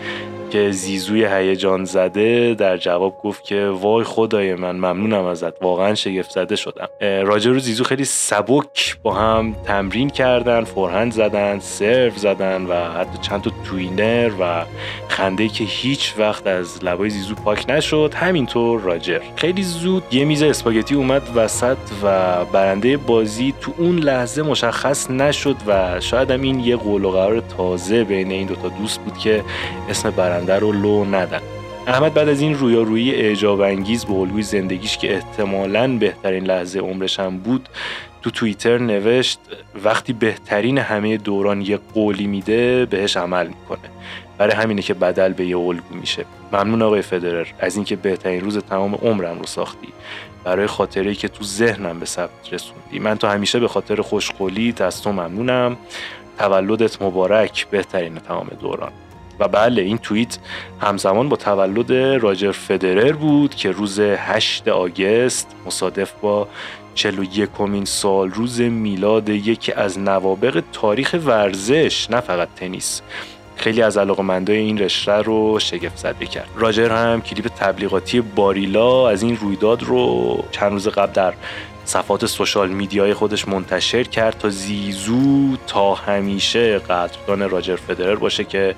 که 0.56 0.72
زیزوی 0.72 1.26
هیجان 1.26 1.86
زده 1.86 2.56
در 2.58 2.78
جواب 2.78 3.18
گفت 3.24 3.44
که 3.44 3.68
وای 3.68 4.04
خدای 4.04 4.56
من 4.56 4.76
ممنونم 4.76 5.26
ازت. 5.26 5.64
واقعا 5.64 5.96
شگفت 5.96 6.32
زده 6.32 6.56
شدم. 6.56 6.88
راجر 7.02 7.52
و 7.52 7.60
زیزو 7.60 7.84
خیلی 7.84 8.06
سبک 8.06 8.98
با 9.04 9.14
هم 9.14 9.56
تمرین 9.66 10.10
کردن 10.10 10.64
فورهند 10.64 11.12
زدن 11.12 11.60
سرو 11.60 12.12
زدن 12.16 12.66
و 12.66 12.74
حتی 12.74 13.18
چند 13.22 13.42
تا 13.42 13.52
توینر 13.64 14.32
و 14.40 14.66
خنده 15.08 15.48
که 15.48 15.64
هیچ 15.64 16.14
وقت 16.18 16.48
از 16.48 16.84
لبای 16.84 17.10
زیزو 17.10 17.36
پاک 17.36 17.70
نشد. 17.70 18.14
همینطور 18.16 18.82
راجر. 18.82 19.20
خیلی 19.36 19.64
زود 19.64 20.04
یه 20.12 20.26
میز 20.26 20.44
اسپاگتی 20.44 20.96
اومد 20.96 21.30
وسط 21.36 21.78
و 22.04 22.46
برنده 22.46 22.98
بازی 22.98 23.54
تو 23.62 23.74
اون 23.78 24.00
لحظه 24.00 24.42
مشخص 24.42 25.12
نشد 25.12 25.56
و 25.68 26.00
شاید 26.00 26.32
هم 26.32 26.42
این 26.42 26.60
یه 26.60 26.76
قول 26.76 27.06
و 27.06 27.12
قرار 27.12 27.40
تازه 27.58 28.04
بین 28.04 28.32
این 28.32 28.48
دوتا 28.48 28.70
دوست 28.70 29.00
بود 29.00 29.18
که 29.18 29.44
اسم 29.90 30.10
برنده 30.10 30.45
برنده 30.46 30.60
رو 30.60 30.72
لو 30.72 31.06
ندن. 31.06 31.42
احمد 31.88 32.14
بعد 32.14 32.30
از 32.30 32.42
این 32.42 32.56
رویارویی 32.56 33.16
اعجاب 33.16 33.62
انگیز 33.62 34.06
به 34.06 34.14
الگوی 34.14 34.44
زندگیش 34.44 34.98
که 34.98 35.14
احتمالا 35.14 35.98
بهترین 35.98 36.44
لحظه 36.44 36.80
عمرش 36.80 37.20
هم 37.20 37.38
بود 37.38 37.70
تو 38.22 38.30
توییتر 38.32 38.78
نوشت 38.78 39.40
وقتی 39.84 40.14
بهترین 40.14 40.78
همه 40.78 41.18
دوران 41.18 41.62
یه 41.62 41.80
قولی 41.94 42.28
میده 42.28 42.86
بهش 42.86 43.18
عمل 43.18 43.48
می‌کنه. 43.48 43.90
برای 44.38 44.54
همینه 44.54 44.82
که 44.82 44.94
بدل 44.94 45.34
به 45.34 45.46
یه 45.46 45.58
الگو 45.58 45.96
میشه. 45.96 46.26
ممنون 46.54 46.82
آقای 46.82 47.02
فدرر 47.02 47.48
از 47.60 47.76
اینکه 47.76 47.96
بهترین 47.96 48.42
روز 48.42 48.58
تمام 48.58 48.96
عمرم 48.96 49.40
رو 49.40 49.46
ساختی. 49.46 49.88
برای 50.44 50.68
خاطره 50.68 51.16
که 51.16 51.28
تو 51.28 51.44
ذهنم 51.44 52.00
به 52.00 52.06
ثبت 52.06 52.54
رسوندی. 52.54 53.00
من 53.00 53.18
تو 53.18 53.28
همیشه 53.28 53.60
به 53.60 53.68
خاطر 53.68 54.02
خوشقولی 54.02 54.74
از 54.80 55.02
تو 55.02 55.12
ممنونم. 55.12 55.78
تولدت 56.40 57.02
مبارک 57.02 57.68
بهترین 57.68 58.16
تمام 58.16 58.48
دوران. 58.62 58.92
و 59.40 59.48
بله 59.48 59.82
این 59.82 59.98
توییت 59.98 60.38
همزمان 60.82 61.30
با 61.30 61.36
تولد 61.36 61.94
راجر 62.22 62.52
فدرر 62.52 63.12
بود 63.12 63.56
که 63.56 63.72
روز 63.72 64.00
8 64.00 64.68
آگست 64.68 65.56
مصادف 65.66 66.12
با 66.22 66.48
41 66.96 67.50
کمین 67.58 67.86
سال 67.86 68.30
روز 68.30 68.62
میلاد 68.62 69.30
یکی 69.30 69.72
از 69.72 70.00
نوابق 70.00 70.64
تاریخ 70.74 71.16
ورزش 71.26 72.12
نه 72.12 72.20
فقط 72.20 72.48
تنیس. 72.56 73.02
خیلی 73.56 73.82
از 73.82 73.98
علاقمندای 73.98 74.58
این 74.58 74.78
رشته 74.78 75.12
رو 75.12 75.60
شگفت 75.60 75.98
زده 75.98 76.26
کرد. 76.26 76.50
راجر 76.56 76.92
هم 76.92 77.22
کلیپ 77.22 77.48
تبلیغاتی 77.48 78.22
باریلا 78.22 79.10
از 79.10 79.24
این 79.24 79.38
رویداد 79.38 79.84
رو 79.84 80.44
چند 80.52 80.72
روز 80.72 80.88
قبل 80.88 81.12
در 81.12 81.34
صفحات 81.86 82.26
سوشال 82.26 82.70
میدیای 82.70 83.14
خودش 83.14 83.48
منتشر 83.48 84.04
کرد 84.04 84.38
تا 84.38 84.50
زیزو 84.50 85.58
تا 85.68 85.94
همیشه 85.94 86.80
قدردان 86.80 87.50
راجر 87.50 87.76
فدرر 87.76 88.16
باشه 88.16 88.44
که 88.44 88.76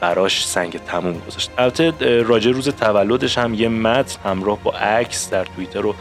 براش 0.00 0.46
سنگ 0.46 0.78
تموم 0.86 1.20
گذاشت. 1.28 1.50
البته 1.58 2.22
راجع 2.22 2.50
روز 2.50 2.68
تولدش 2.68 3.38
هم 3.38 3.54
یه 3.54 3.68
متن 3.68 4.30
همراه 4.30 4.58
با 4.62 4.72
عکس 4.72 5.30
در 5.30 5.44
توییتر 5.44 5.86
و 5.86 5.94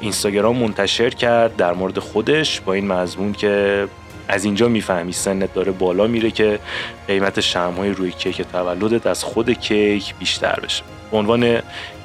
اینستاگرام 0.00 0.56
منتشر 0.56 1.10
کرد 1.10 1.56
در 1.56 1.72
مورد 1.72 1.98
خودش 1.98 2.60
با 2.60 2.72
این 2.72 2.86
مضمون 2.86 3.32
که 3.32 3.86
از 4.28 4.44
اینجا 4.44 4.68
می‌فهمی 4.68 5.12
سنت 5.12 5.54
داره 5.54 5.72
بالا 5.72 6.06
میره 6.06 6.30
که 6.30 6.58
قیمت 7.06 7.40
شمهای 7.40 7.90
روی 7.90 8.10
کیک 8.10 8.42
تولدت 8.42 9.06
از 9.06 9.24
خود 9.24 9.50
کیک 9.50 10.14
بیشتر 10.14 10.60
بشه. 10.60 10.82
به 11.10 11.16
عنوان 11.16 11.42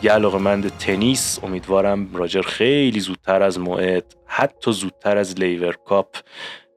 یه 0.04 0.12
علاقمند 0.12 0.78
تنیس 0.78 1.40
امیدوارم 1.44 2.16
راجر 2.16 2.42
خیلی 2.42 3.00
زودتر 3.00 3.44
از 3.44 3.60
موعد 3.60 4.16
حتی 4.26 4.72
زودتر 4.72 5.18
از 5.18 5.40
لیور 5.40 5.76
کاپ 5.86 6.18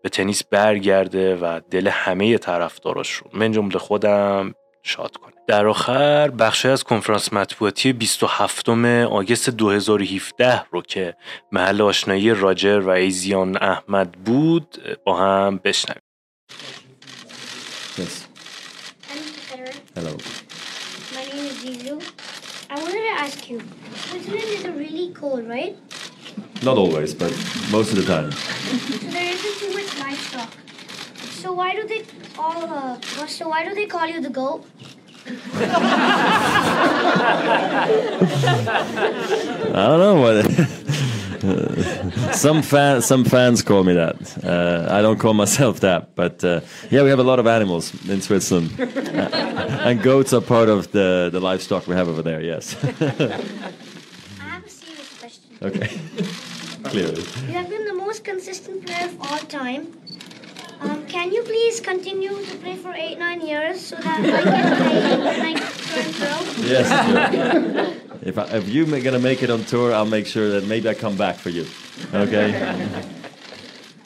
به 0.03 0.09
تنیس 0.09 0.45
برگرده 0.45 1.37
و 1.37 1.61
دل 1.71 1.89
همه 1.89 2.39
طرفداراش 2.39 3.13
رو. 3.13 3.27
من 3.33 3.53
جمله 3.53 3.79
خودم 3.79 4.55
شاد 4.83 5.17
کنه 5.17 5.32
در 5.47 5.67
آخر 5.67 6.29
بخشی 6.31 6.69
از 6.69 6.85
کنفرانس 6.85 7.33
مطبوعاتی 7.33 7.93
27 7.93 8.69
آگست 8.69 9.51
2017 9.51 10.63
رو 10.71 10.83
که 10.83 11.17
محل 11.53 11.83
آشنایی 11.83 12.35
راجر 12.35 12.81
و 12.81 12.89
ایزیان 12.89 13.57
احمد 13.57 14.13
بود 14.13 14.79
با 15.05 15.17
هم 15.17 15.61
بشنویم 15.65 16.03
Yes. 17.99 18.15
Hello. 19.97 20.15
My 21.17 21.25
name 21.31 21.45
is 21.51 21.57
Zizu. 21.63 21.95
I 22.71 22.75
wanted 22.83 23.03
to 23.11 23.15
ask 23.27 23.39
you, 23.51 23.59
Switzerland 24.05 24.51
is 24.57 24.65
really 24.83 25.13
cold, 25.21 25.45
right? 25.57 25.77
Not 26.69 26.77
always, 26.79 27.11
but 27.23 27.33
most 27.71 27.89
of 27.93 27.97
the 28.01 28.07
time. 28.15 28.31
so 28.33 29.07
there 29.17 29.29
isn't 29.35 29.57
too 29.61 29.71
much 29.79 29.91
livestock. 30.05 30.51
So 31.41 31.53
why 31.53 31.71
do 31.79 31.83
they 31.93 32.01
all? 32.39 32.65
Uh, 32.81 33.27
so 33.39 33.43
why 33.53 33.61
do 33.69 33.75
they 33.75 33.87
call 33.95 34.07
you 34.07 34.21
the 34.29 34.35
goat? 34.41 34.65
I 39.75 39.87
don't 39.87 40.01
know 40.01 40.21
what. 40.21 40.45
some 42.35 42.63
fans, 42.63 43.05
some 43.07 43.25
fans 43.25 43.63
call 43.63 43.85
me 43.85 43.95
that. 43.95 44.45
Uh, 44.45 44.87
I 44.91 45.03
don't 45.03 45.19
call 45.19 45.35
myself 45.35 45.81
that, 45.81 46.15
but 46.15 46.45
uh, 46.45 46.61
yeah, 46.91 47.03
we 47.03 47.11
have 47.11 47.19
a 47.19 47.25
lot 47.25 47.39
of 47.39 47.47
animals 47.47 47.93
in 48.09 48.21
Switzerland, 48.21 48.73
uh, 48.79 48.85
and 49.85 50.03
goats 50.03 50.33
are 50.33 50.41
part 50.41 50.69
of 50.69 50.93
the 50.93 51.31
the 51.33 51.41
livestock 51.41 51.87
we 51.87 51.95
have 51.95 52.09
over 52.09 52.23
there. 52.23 52.41
Yes. 52.41 52.77
I 52.85 52.89
have 54.49 54.65
a 54.65 54.69
serious 54.69 55.19
question. 55.21 55.45
Okay. 55.63 55.89
Clearly. 56.85 57.23
You 57.47 57.55
have 57.55 57.69
been 57.69 57.87
the 57.87 57.95
most 57.95 58.25
consistent 58.25 58.87
player 58.87 59.07
of 59.07 59.21
all 59.21 59.39
time. 59.39 59.93
Can 61.13 61.31
you 61.31 61.43
please 61.43 61.79
continue 61.79 62.43
to 62.43 62.57
play 62.57 62.75
for 62.75 62.91
eight, 62.95 63.19
nine 63.19 63.47
years 63.47 63.85
so 63.85 63.97
that 63.97 64.21
I 64.21 64.43
can 64.43 64.77
play 64.79 65.19
when 65.19 65.41
I 65.43 65.53
turn 65.55 66.13
pro? 66.15 66.29
Yes. 66.65 66.89
if, 68.23 68.39
I, 68.39 68.45
if 68.57 68.67
you're 68.71 68.87
going 68.87 69.13
to 69.13 69.19
make 69.19 69.43
it 69.43 69.51
on 69.51 69.63
tour, 69.65 69.93
I'll 69.93 70.07
make 70.07 70.27
sure 70.27 70.49
that 70.53 70.65
maybe 70.67 70.89
I 70.89 70.95
come 70.95 71.19
back 71.19 71.37
for 71.37 71.51
you. 71.51 71.67
Okay? 72.15 72.55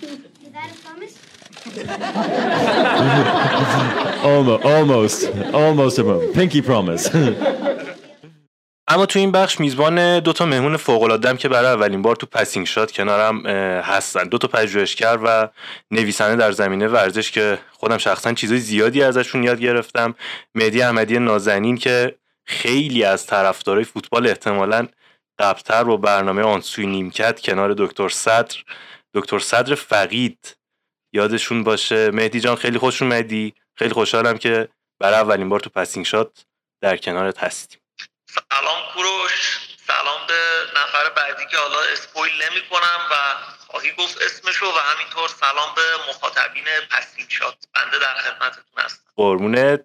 Is 0.02 0.18
that 0.52 0.72
a 0.72 0.74
promise? 0.82 1.16
almost, 4.24 4.64
almost, 4.64 5.24
almost 5.54 5.98
a 6.00 6.02
promise. 6.02 6.34
Pinky 6.34 6.60
promise. 6.60 7.08
اما 8.96 9.06
تو 9.06 9.18
این 9.18 9.32
بخش 9.32 9.60
میزبان 9.60 10.20
دو 10.20 10.32
تا 10.32 10.46
مهمون 10.46 10.76
فوق 10.76 11.36
که 11.36 11.48
برای 11.48 11.70
اولین 11.70 12.02
بار 12.02 12.16
تو 12.16 12.26
پسینگ 12.26 12.66
شات 12.66 12.92
کنارم 12.92 13.46
هستن. 13.80 14.24
دو 14.24 14.38
تا 14.38 14.48
پژوهشگر 14.48 15.18
و 15.24 15.48
نویسنده 15.90 16.36
در 16.36 16.52
زمینه 16.52 16.88
ورزش 16.88 17.30
که 17.30 17.58
خودم 17.72 17.98
شخصا 17.98 18.32
چیزای 18.32 18.58
زیادی 18.58 19.02
ازشون 19.02 19.44
یاد 19.44 19.60
گرفتم. 19.60 20.14
مهدی 20.54 20.82
احمدی 20.82 21.18
نازنین 21.18 21.76
که 21.76 22.14
خیلی 22.44 23.04
از 23.04 23.26
طرفدارای 23.26 23.84
فوتبال 23.84 24.26
احتمالا 24.26 24.88
قبلتر 25.38 25.84
با 25.84 25.96
برنامه 25.96 26.42
آنسوی 26.42 26.86
نیمکت 26.86 27.40
کنار 27.40 27.74
دکتر 27.78 28.08
صدر 28.08 28.56
دکتر 29.14 29.38
صدر 29.38 29.74
فقید 29.74 30.56
یادشون 31.12 31.64
باشه. 31.64 32.10
مهدی 32.10 32.40
جان 32.40 32.56
خیلی 32.56 32.78
خوش 32.78 33.02
اومدی. 33.02 33.54
خیلی 33.74 33.94
خوشحالم 33.94 34.38
که 34.38 34.68
برای 35.00 35.18
اولین 35.20 35.48
بار 35.48 35.60
تو 35.60 35.70
Passing 35.70 36.06
Shot 36.06 36.46
در 36.80 36.96
کنارت 36.96 37.38
هستیم 37.38 37.80
سلام 38.36 38.82
کوروش. 38.94 39.58
سلام 39.86 40.20
به 40.28 40.34
نفر 40.80 41.10
بعدی 41.16 41.46
که 41.50 41.56
حالا 41.56 41.78
spoil 41.92 42.32
نمی 42.32 42.60
کنم 42.70 43.00
و 43.10 43.14
خواهی 43.66 43.90
گفت 43.98 44.22
اسمشو 44.22 44.66
و 44.66 44.78
همینطور 44.78 45.28
سلام 45.28 45.74
به 45.76 45.82
مخاطبین 46.08 46.64
Passing 46.90 47.26
Shot 47.28 47.56
بنده 47.74 47.98
در 47.98 48.14
خدمتتون 48.14 48.84
هستم. 48.84 49.02
قربونت 49.16 49.80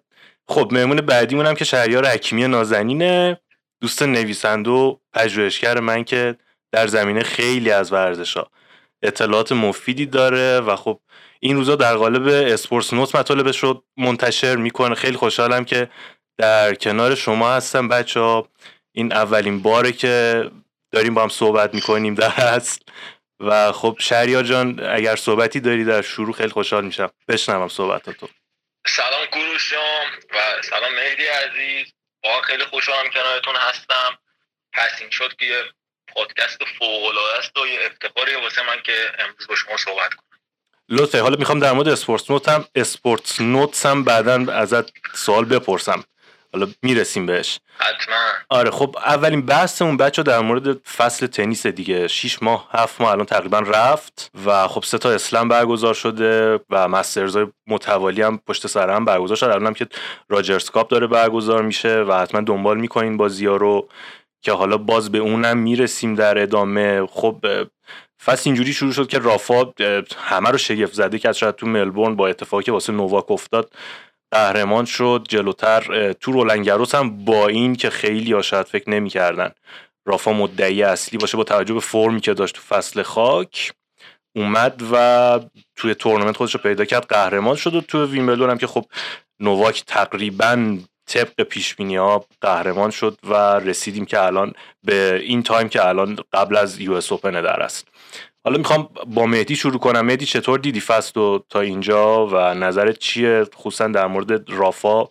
خب 0.48 0.68
مهمون 0.72 0.96
بعدیمون 0.96 1.46
هم 1.46 1.54
که 1.54 1.64
شهریار 1.64 2.06
حکیمی 2.06 2.48
نازنینه. 2.48 3.40
دوست 3.80 4.02
نویسنده 4.02 4.70
و 4.70 4.96
پژوهشگر 5.12 5.80
من 5.80 6.04
که 6.04 6.36
در 6.72 6.86
زمینه 6.86 7.22
خیلی 7.22 7.70
از 7.70 7.92
ورزش 7.92 8.36
ها 8.36 8.50
اطلاعات 9.02 9.52
مفیدی 9.52 10.06
داره 10.06 10.60
و 10.60 10.76
خب 10.76 11.00
این 11.40 11.56
روزا 11.56 11.76
در 11.76 11.96
قالب 11.96 12.28
اسپورس 12.28 12.92
نوت 12.92 13.14
مطالبش 13.14 13.58
رو 13.58 13.84
منتشر 13.96 14.56
می‌کنه. 14.56 14.94
خیلی 14.94 15.16
خوشحالم 15.16 15.64
که 15.64 15.90
در 16.38 16.74
کنار 16.74 17.14
شما 17.14 17.52
هستم 17.52 17.88
بچه 17.88 18.20
ها 18.20 18.48
این 18.92 19.12
اولین 19.12 19.62
باره 19.62 19.92
که 19.92 20.50
داریم 20.90 21.14
با 21.14 21.22
هم 21.22 21.28
صحبت 21.28 21.74
می‌کنیم 21.74 22.14
در 22.14 22.32
اصل. 22.36 22.80
و 23.40 23.72
خب 23.72 23.96
شهریار 24.00 24.42
جان 24.42 24.80
اگر 24.84 25.16
صحبتی 25.16 25.60
داری 25.60 25.84
در 25.84 26.02
شروع 26.02 26.34
خیلی 26.34 26.50
خوشحال 26.50 26.84
میشم. 26.84 27.10
بشنوم 27.28 27.68
صحبتاتو. 27.68 28.28
سلام 28.86 29.26
کوروش 29.32 29.72
و 29.72 30.62
سلام 30.62 30.94
مهدی 30.94 31.26
عزیز. 31.26 31.92
با 32.24 32.42
خیلی 32.42 32.64
خوشحالم 32.64 33.10
کنارتون 33.10 33.54
هستم. 33.56 34.18
Passing 34.72 35.10
Shot 35.10 35.36
که 35.36 35.46
یه 35.46 35.62
پادکست 36.14 36.64
فوق 36.78 37.04
العاده 37.04 37.38
است 37.38 37.58
و 37.58 37.66
یه 37.66 37.78
افتخاری 37.86 38.34
واسه 38.34 38.62
من 38.62 38.82
که 38.84 38.92
امروز 39.18 39.46
با 39.48 39.54
شما 39.54 39.76
صحبت 39.76 40.14
کنم. 40.14 40.38
لطفه 40.88 41.20
حالا 41.20 41.36
می‌خوام 41.36 41.58
در 41.58 41.72
مورد 41.72 41.88
Sports 41.88 42.30
Note 42.30 42.48
هم 42.48 42.64
Sports 42.74 43.40
Notes 43.40 43.86
هم 43.86 44.04
بعدا 44.04 44.52
ازت 44.52 44.84
سوال 45.14 45.44
بپرسم. 45.44 46.04
حالا 46.52 46.66
می‌رسیم 46.82 47.26
بهش. 47.26 47.58
حتما. 47.78 48.16
آره 48.48 48.70
خب 48.70 48.96
اولین 49.06 49.46
بحثمون 49.46 49.96
بچه 49.96 50.22
در 50.22 50.40
مورد 50.40 50.86
فصل 50.88 51.26
تنیس 51.26 51.66
دیگه. 51.66 52.08
6 52.08 52.42
ماه 52.42 52.68
هفت 52.70 53.00
ماه 53.00 53.10
الان 53.10 53.26
تقریبا 53.26 53.58
رفت 53.58 54.30
و 54.46 54.68
خب 54.68 54.82
سه 54.82 54.98
تا 54.98 55.10
اسلم 55.10 55.48
برگزار 55.48 55.94
شده 55.94 56.60
و 56.70 56.88
مسترز 56.88 57.38
متوالی 57.66 58.22
هم 58.22 58.40
پشت 58.46 58.66
سر 58.66 58.90
هم 58.90 59.04
برگزار 59.04 59.36
شده. 59.36 59.50
الان 59.50 59.66
هم 59.66 59.74
که 59.74 59.86
راجرز 60.28 60.70
کاپ 60.70 60.88
داره 60.88 61.06
برگزار 61.06 61.62
میشه 61.62 62.00
و 62.00 62.12
حتما 62.12 62.40
دنبال 62.40 62.80
می‌کنین 62.80 63.16
بازی 63.16 63.46
ها 63.46 63.56
رو 63.56 63.88
که 64.42 64.52
حالا 64.52 64.76
باز 64.76 65.12
به 65.12 65.18
اونم 65.18 65.58
می‌رسیم 65.58 66.14
در 66.14 66.42
ادامه. 66.42 67.06
خب 67.06 67.46
فصل 68.24 68.42
اینجوری 68.44 68.72
شروع 68.72 68.92
شد 68.92 69.08
که 69.08 69.18
رافا 69.18 69.72
همه 70.18 70.50
رو 70.50 70.58
شگفت 70.58 70.92
زده 70.92 71.18
که 71.18 71.32
شاید 71.32 71.54
تو 71.54 71.66
ملبورن 71.66 72.16
با 72.16 72.28
اتفاقی 72.28 72.72
واسه 72.72 72.92
نوواک 72.92 73.30
افتاد 73.30 73.72
قهرمان 74.32 74.84
شد 74.84 75.26
جلوتر 75.28 76.12
تو 76.12 76.32
رولنگروس 76.32 76.94
هم 76.94 77.24
با 77.24 77.48
این 77.48 77.76
که 77.76 77.90
خیلی 77.90 78.32
ها 78.32 78.42
شاید 78.42 78.66
فکر 78.66 78.90
نمی‌کردن. 78.90 79.50
رافا 80.06 80.32
مدعی 80.32 80.82
اصلی 80.82 81.18
باشه 81.18 81.36
با 81.36 81.44
توجه 81.44 81.74
به 81.74 81.80
فرمی 81.80 82.20
که 82.20 82.34
داشت 82.34 82.54
تو 82.54 82.62
فصل 82.62 83.02
خاک. 83.02 83.72
اومد 84.36 84.82
و 84.92 85.40
توی 85.76 85.94
تورنمنت 85.94 86.36
خودش 86.36 86.54
رو 86.54 86.60
پیدا 86.60 86.84
کرد 86.84 87.06
قهرمان 87.06 87.56
شد 87.56 87.74
و 87.74 87.80
تو 87.80 88.06
ویمبلدون 88.06 88.50
هم 88.50 88.58
که 88.58 88.66
خب 88.66 88.84
نوواک 89.40 89.84
تقریبا 89.86 90.78
طبق 91.06 91.42
پیش 91.42 91.76
ها 91.80 92.26
قهرمان 92.40 92.90
شد 92.90 93.18
و 93.24 93.34
رسیدیم 93.58 94.04
که 94.04 94.22
الان 94.22 94.52
به 94.84 95.20
این 95.22 95.42
تایم 95.42 95.68
که 95.68 95.86
الان 95.86 96.18
قبل 96.32 96.56
از 96.56 96.80
US 96.80 97.12
Open 97.12 97.30
در 97.30 97.62
است. 97.62 97.88
حالا 98.44 98.58
می‌خوام 98.58 98.88
با 99.06 99.26
مهدی 99.26 99.56
شروع 99.56 99.78
کنم. 99.78 100.00
مهدی 100.00 100.26
چطور 100.26 100.58
دیدی 100.58 100.80
فصل 100.80 101.38
تا 101.48 101.60
اینجا؟ 101.60 102.26
و 102.26 102.36
نظرت 102.54 102.98
چیه؟ 102.98 103.44
خصوصا 103.54 103.88
در 103.88 104.06
مورد 104.06 104.50
رافا 104.50 105.08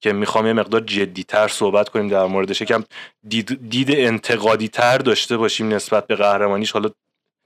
که 0.00 0.12
می‌خوام 0.12 0.46
یه 0.46 0.52
مقدار 0.52 0.80
جدیتر 0.80 1.48
صحبت 1.48 1.88
کنیم 1.88 2.08
در 2.08 2.24
موردش. 2.24 2.60
یکم 2.60 2.84
دید, 3.28 3.70
دید 3.70 3.90
انتقادی 3.90 4.68
تر 4.68 4.98
داشته 4.98 5.36
باشیم 5.36 5.68
نسبت 5.68 6.06
به 6.06 6.14
قهرمانیش. 6.14 6.72
حالا 6.72 6.90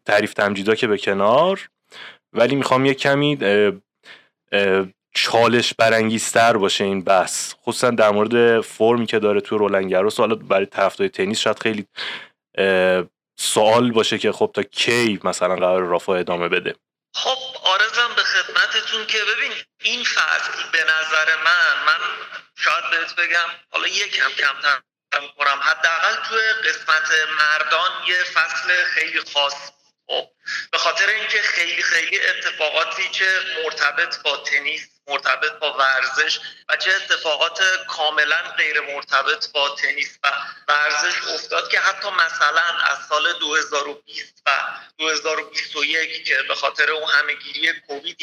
تعریف 0.06 0.34
تمجیدا 0.34 0.74
که 0.74 0.86
به 0.86 0.98
کنار. 0.98 1.68
ولی 2.32 2.56
می‌خوام 2.56 2.86
یه 2.86 2.94
کمی 2.94 3.38
چالش 5.14 5.74
برانگیزتر 5.74 6.56
باشه 6.56 6.84
این 6.84 7.00
بحث. 7.00 7.54
خصوصا 7.62 7.90
در 7.90 8.10
مورد 8.10 8.60
فرمی 8.60 9.06
که 9.06 9.18
داره 9.18 9.40
تو 9.40 9.58
رولنگروس 9.58 10.20
حالا 10.20 10.34
برای 10.34 10.66
طرفدار 10.66 11.08
تنیس 11.08 11.38
شاید 11.38 11.58
خیلی 11.58 11.86
سوال 13.40 13.92
باشه 13.92 14.18
که 14.18 14.32
خب 14.32 14.50
تا 14.54 14.62
کی 14.62 15.20
مثلا 15.24 15.56
قرار 15.56 15.82
رافا 15.82 16.14
ادامه 16.14 16.48
بده؟ 16.48 16.74
خب 17.14 17.38
آرزم 17.62 18.14
به 18.16 18.22
خدمتتون 18.22 19.06
که 19.06 19.18
ببین 19.18 19.52
این 19.82 20.04
فصل 20.04 20.70
به 20.72 20.84
نظر 20.84 21.36
من 21.44 21.84
من 21.86 21.98
شاید 22.56 22.90
بهت 22.90 23.14
بگم 23.14 23.48
حالا 23.70 23.88
یکم 23.88 24.30
کمتر 24.30 24.80
کنم 25.38 25.60
حداقل 25.62 26.28
توی 26.28 26.70
قسمت 26.70 27.10
مردان 27.38 27.90
یه 28.08 28.24
فصل 28.24 28.84
خیلی 28.84 29.20
خاص 29.34 29.54
خب 30.06 30.28
به 30.72 30.78
خاطر 30.78 31.08
اینکه 31.08 31.42
خیلی 31.42 31.82
خیلی 31.82 32.20
اتفاقاتی 32.20 33.08
که 33.08 33.26
مرتبط 33.64 34.22
با 34.22 34.36
تنیس 34.36 34.97
مرتبط 35.08 35.52
با 35.52 35.72
ورزش 35.72 36.40
و 36.68 36.76
چه 36.76 36.90
اتفاقات 36.90 37.60
کاملا 37.86 38.42
غیر 38.56 38.80
مرتبط 38.80 39.52
با 39.52 39.68
تنیس 39.68 40.18
و 40.24 40.32
ورزش 40.68 41.14
افتاد 41.34 41.70
که 41.70 41.80
حتی 41.80 42.08
مثلا 42.10 42.78
از 42.86 42.98
سال 43.08 43.32
2020 43.40 44.42
و 44.46 44.50
2021 44.98 46.24
که 46.24 46.42
به 46.48 46.54
خاطر 46.54 46.90
اون 46.90 47.10
همهگیری 47.10 47.80
کووید 47.80 48.18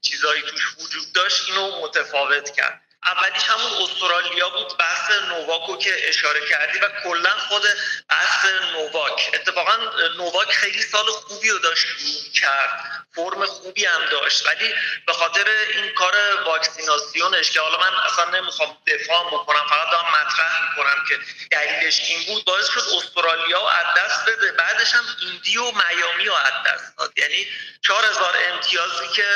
چیزایی 0.00 0.42
توش 0.42 0.76
وجود 0.78 1.12
داشت 1.12 1.48
اینو 1.48 1.80
متفاوت 1.82 2.50
کرد. 2.56 2.80
اولیش 3.04 3.42
همون 3.44 3.82
استرالیا 3.82 4.50
بود 4.50 4.78
بحث 4.78 5.10
نوواکو 5.10 5.76
که 5.76 6.08
اشاره 6.08 6.48
کردی 6.48 6.78
و 6.78 6.88
کلا 7.04 7.30
خود 7.48 7.62
بحث 8.08 8.46
نوواک 8.72 9.30
اتفاقا 9.34 9.76
نوواک 10.16 10.52
خیلی 10.52 10.82
سال 10.82 11.04
خوبی 11.04 11.50
رو 11.50 11.58
داشت 11.58 11.86
کرد 12.34 13.02
فرم 13.14 13.46
خوبی 13.46 13.84
هم 13.84 14.04
داشت. 14.04 14.46
ولی 14.46 14.74
به 15.06 15.12
خاطر 15.12 15.48
این 15.48 15.94
کار 15.94 16.14
واکسیناسیونش 16.44 17.50
که 17.50 17.60
حالا 17.60 17.78
من 17.78 17.94
اصلا 17.94 18.24
نمی‌خوام 18.24 18.78
دفاع 18.86 19.26
بکنم 19.26 19.66
فقط 19.68 19.90
دارم 19.90 20.08
مطرح 20.08 20.70
می‌کنم 20.70 21.04
که 21.08 21.18
دلیلش 21.50 22.00
این 22.00 22.24
بود 22.26 22.44
باعث 22.44 22.68
شد 22.68 22.82
استرالیا 22.96 23.68
از 23.68 23.86
دست 23.96 24.26
بده. 24.26 24.52
بعدش 24.52 24.94
هم 24.94 25.04
ایندی 25.20 25.56
و 25.56 25.64
میامی 25.64 26.24
رو 26.24 26.34
از 26.34 26.52
دست 26.66 26.98
داد. 26.98 27.12
یعنی 27.18 27.46
چهار 27.82 28.04
هزار 28.04 28.36
امتیازی 28.52 29.08
که 29.14 29.26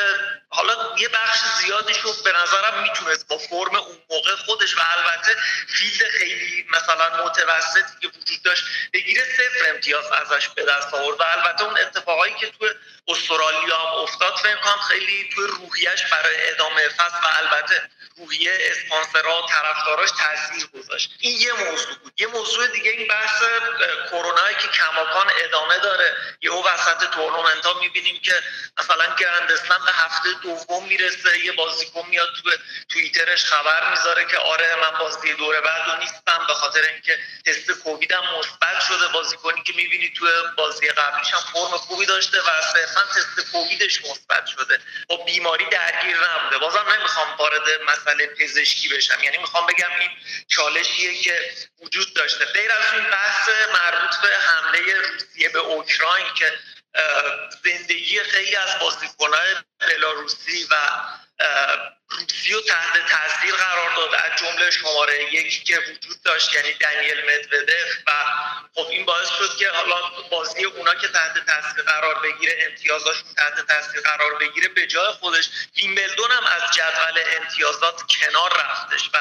حالا 0.49 0.97
یه 0.99 1.09
بخش 1.09 1.39
زیادیش 1.39 1.99
رو 1.99 2.13
به 2.25 2.33
نظرم 2.33 2.83
می‌تونست 2.83 3.29
با 3.29 3.39
فرم 3.57 3.77
اون 3.77 3.97
موقع 4.11 4.35
خودش 4.37 4.77
و 4.77 4.81
البته 4.81 5.37
field 5.69 6.11
خیلی 6.11 6.67
مثلا 6.71 7.25
متوسطی 7.25 8.01
که 8.01 8.09
وجود 8.09 8.43
داشت 8.43 8.65
بگیره 8.93 9.23
صفر 9.25 9.71
امتیاز 9.75 10.05
ازش 10.13 10.49
به 10.49 10.65
دست 10.65 10.95
آورد 10.95 11.21
و 11.21 11.23
البته 11.23 11.65
اون 11.65 11.79
اتفاقایی 11.79 12.35
که 12.35 12.51
تو 12.51 12.67
استرالیا 13.09 13.79
هم 13.79 14.03
افتاد 14.03 14.35
فکر 14.37 14.57
کنم 14.57 14.81
خیلی 14.89 15.31
تو 15.35 15.47
روحیش 15.47 16.03
برای 16.13 16.51
ادامه 16.51 16.89
فصل 16.89 17.17
و 17.17 17.29
البته 17.43 17.91
روحیه 18.19 18.59
اسپانسرها 18.61 19.47
طرفداراش 19.49 20.11
تاثیر 20.11 20.67
گذاشت. 20.67 21.11
این 21.21 21.41
یه 21.41 21.53
موضوع 21.53 21.95
بود. 21.95 22.13
یه 22.21 22.27
موضوع 22.27 22.67
دیگه 22.67 22.91
این 22.91 23.09
بحث 23.09 23.43
کرونا 24.11 24.53
که 24.53 24.69
کماکان 24.69 25.31
ادامه 25.41 25.79
داره. 25.79 26.17
یه 26.43 26.51
او 26.51 26.67
وسط 26.67 27.11
تورنمنت 27.11 27.67
ها 27.67 27.81
می‌بینیم 27.81 28.21
که 28.23 28.43
مثلا 28.79 29.15
گرند 29.15 29.55
اسلم 29.55 29.85
به 29.87 29.93
هفته 29.93 30.29
دوم 30.43 30.85
می‌رسه. 30.85 31.45
یه 31.45 31.53
بازیکن 31.53 32.07
میاد 32.09 32.29
تو 32.43 32.51
توییترش 32.89 33.45
خبر 33.45 33.91
می‌ذاره 33.91 34.25
که 34.25 34.39
آره 34.39 34.77
من 34.77 34.99
بازی 34.99 35.35
دوره 35.35 35.61
بعد 35.61 35.89
و 35.89 35.97
نیستم. 35.97 36.45
به 36.47 36.55
خاطر 36.55 36.83
اینکه 36.83 37.19
تست 37.47 37.71
کووید 37.71 38.15
مثبت 38.15 38.81
شده. 38.89 39.09
بازیکنی 39.09 39.63
که 39.63 39.73
می‌بینی 39.73 40.13
تو 40.19 40.27
بازی 40.57 40.89
قبلیش 40.89 41.35
هم 41.35 41.41
فرم 41.53 41.79
خوبی 41.79 42.07
داشته 42.07 42.41
و 42.41 42.63
صرفا 42.73 43.01
تست 43.01 43.53
کوویدش 43.53 44.01
مثبت 44.05 44.47
شده. 44.47 44.81
با 45.09 45.17
بیماری 45.17 45.65
درگیر 45.65 46.17
نبوده. 46.17 46.59
بازم 46.59 46.87
نمی‌خوام 46.99 47.37
وارد 47.39 47.81
مسئله 48.07 48.27
پزشکی 48.27 48.89
بشم. 48.89 49.23
یعنی 49.23 49.39
می‌خوام 49.39 49.67
بگم 49.67 49.91
این 50.01 50.11
چالشیه 50.49 51.23
که 51.23 51.53
وجود 51.83 52.15
داشته. 52.15 52.45
غیر 52.45 52.73
از 52.73 52.93
این 52.93 53.11
بحث 53.11 53.49
مربوط 53.49 54.17
به 54.23 54.29
حمله 54.39 54.95
روسیه 54.95 55.49
به 55.49 55.59
اوکراین 55.59 56.27
که 56.39 56.53
زندگی 57.65 58.23
خیلی 58.23 58.57
از 58.57 58.79
بازیکنهای 58.81 59.55
بلاروسی 59.81 60.67
و 60.71 60.77
روسی 62.09 62.53
رو 62.53 62.61
تحت 62.61 62.93
تاثیر 63.09 63.55
قرار 63.55 63.97
داد. 63.97 64.15
از 64.15 64.39
جمله 64.39 64.71
شماره 64.71 65.35
یکی 65.35 65.65
که 65.65 65.79
وجود 65.79 66.23
داشت 66.23 66.55
یعنی 66.55 66.73
دنیل 66.73 67.21
مدودف 67.25 67.99
و 68.07 68.11
خب 68.75 68.87
این 68.91 69.05
باعث 69.05 69.29
شد 69.29 69.57
که 69.57 69.69
حالا 69.69 69.97
بازی 70.31 70.65
اونا 70.65 70.95
که 70.95 71.09
تحت 71.09 71.47
تاثیر 71.47 71.85
قرار 71.85 72.15
بگیره 72.15 72.59
امتیازاشون 72.61 73.35
تحت 73.37 73.67
تاثیر 73.67 74.01
قرار 74.01 74.35
بگیره 74.35 74.69
به 74.69 74.87
جای 74.87 75.13
خودش 75.13 75.51
ویمبلدون 75.77 76.31
هم 76.31 76.45
از 76.45 76.63
جدول 76.75 77.23
امتیازات 77.37 78.03
کنار 78.03 78.53
رفتش 78.61 79.11
و 79.15 79.19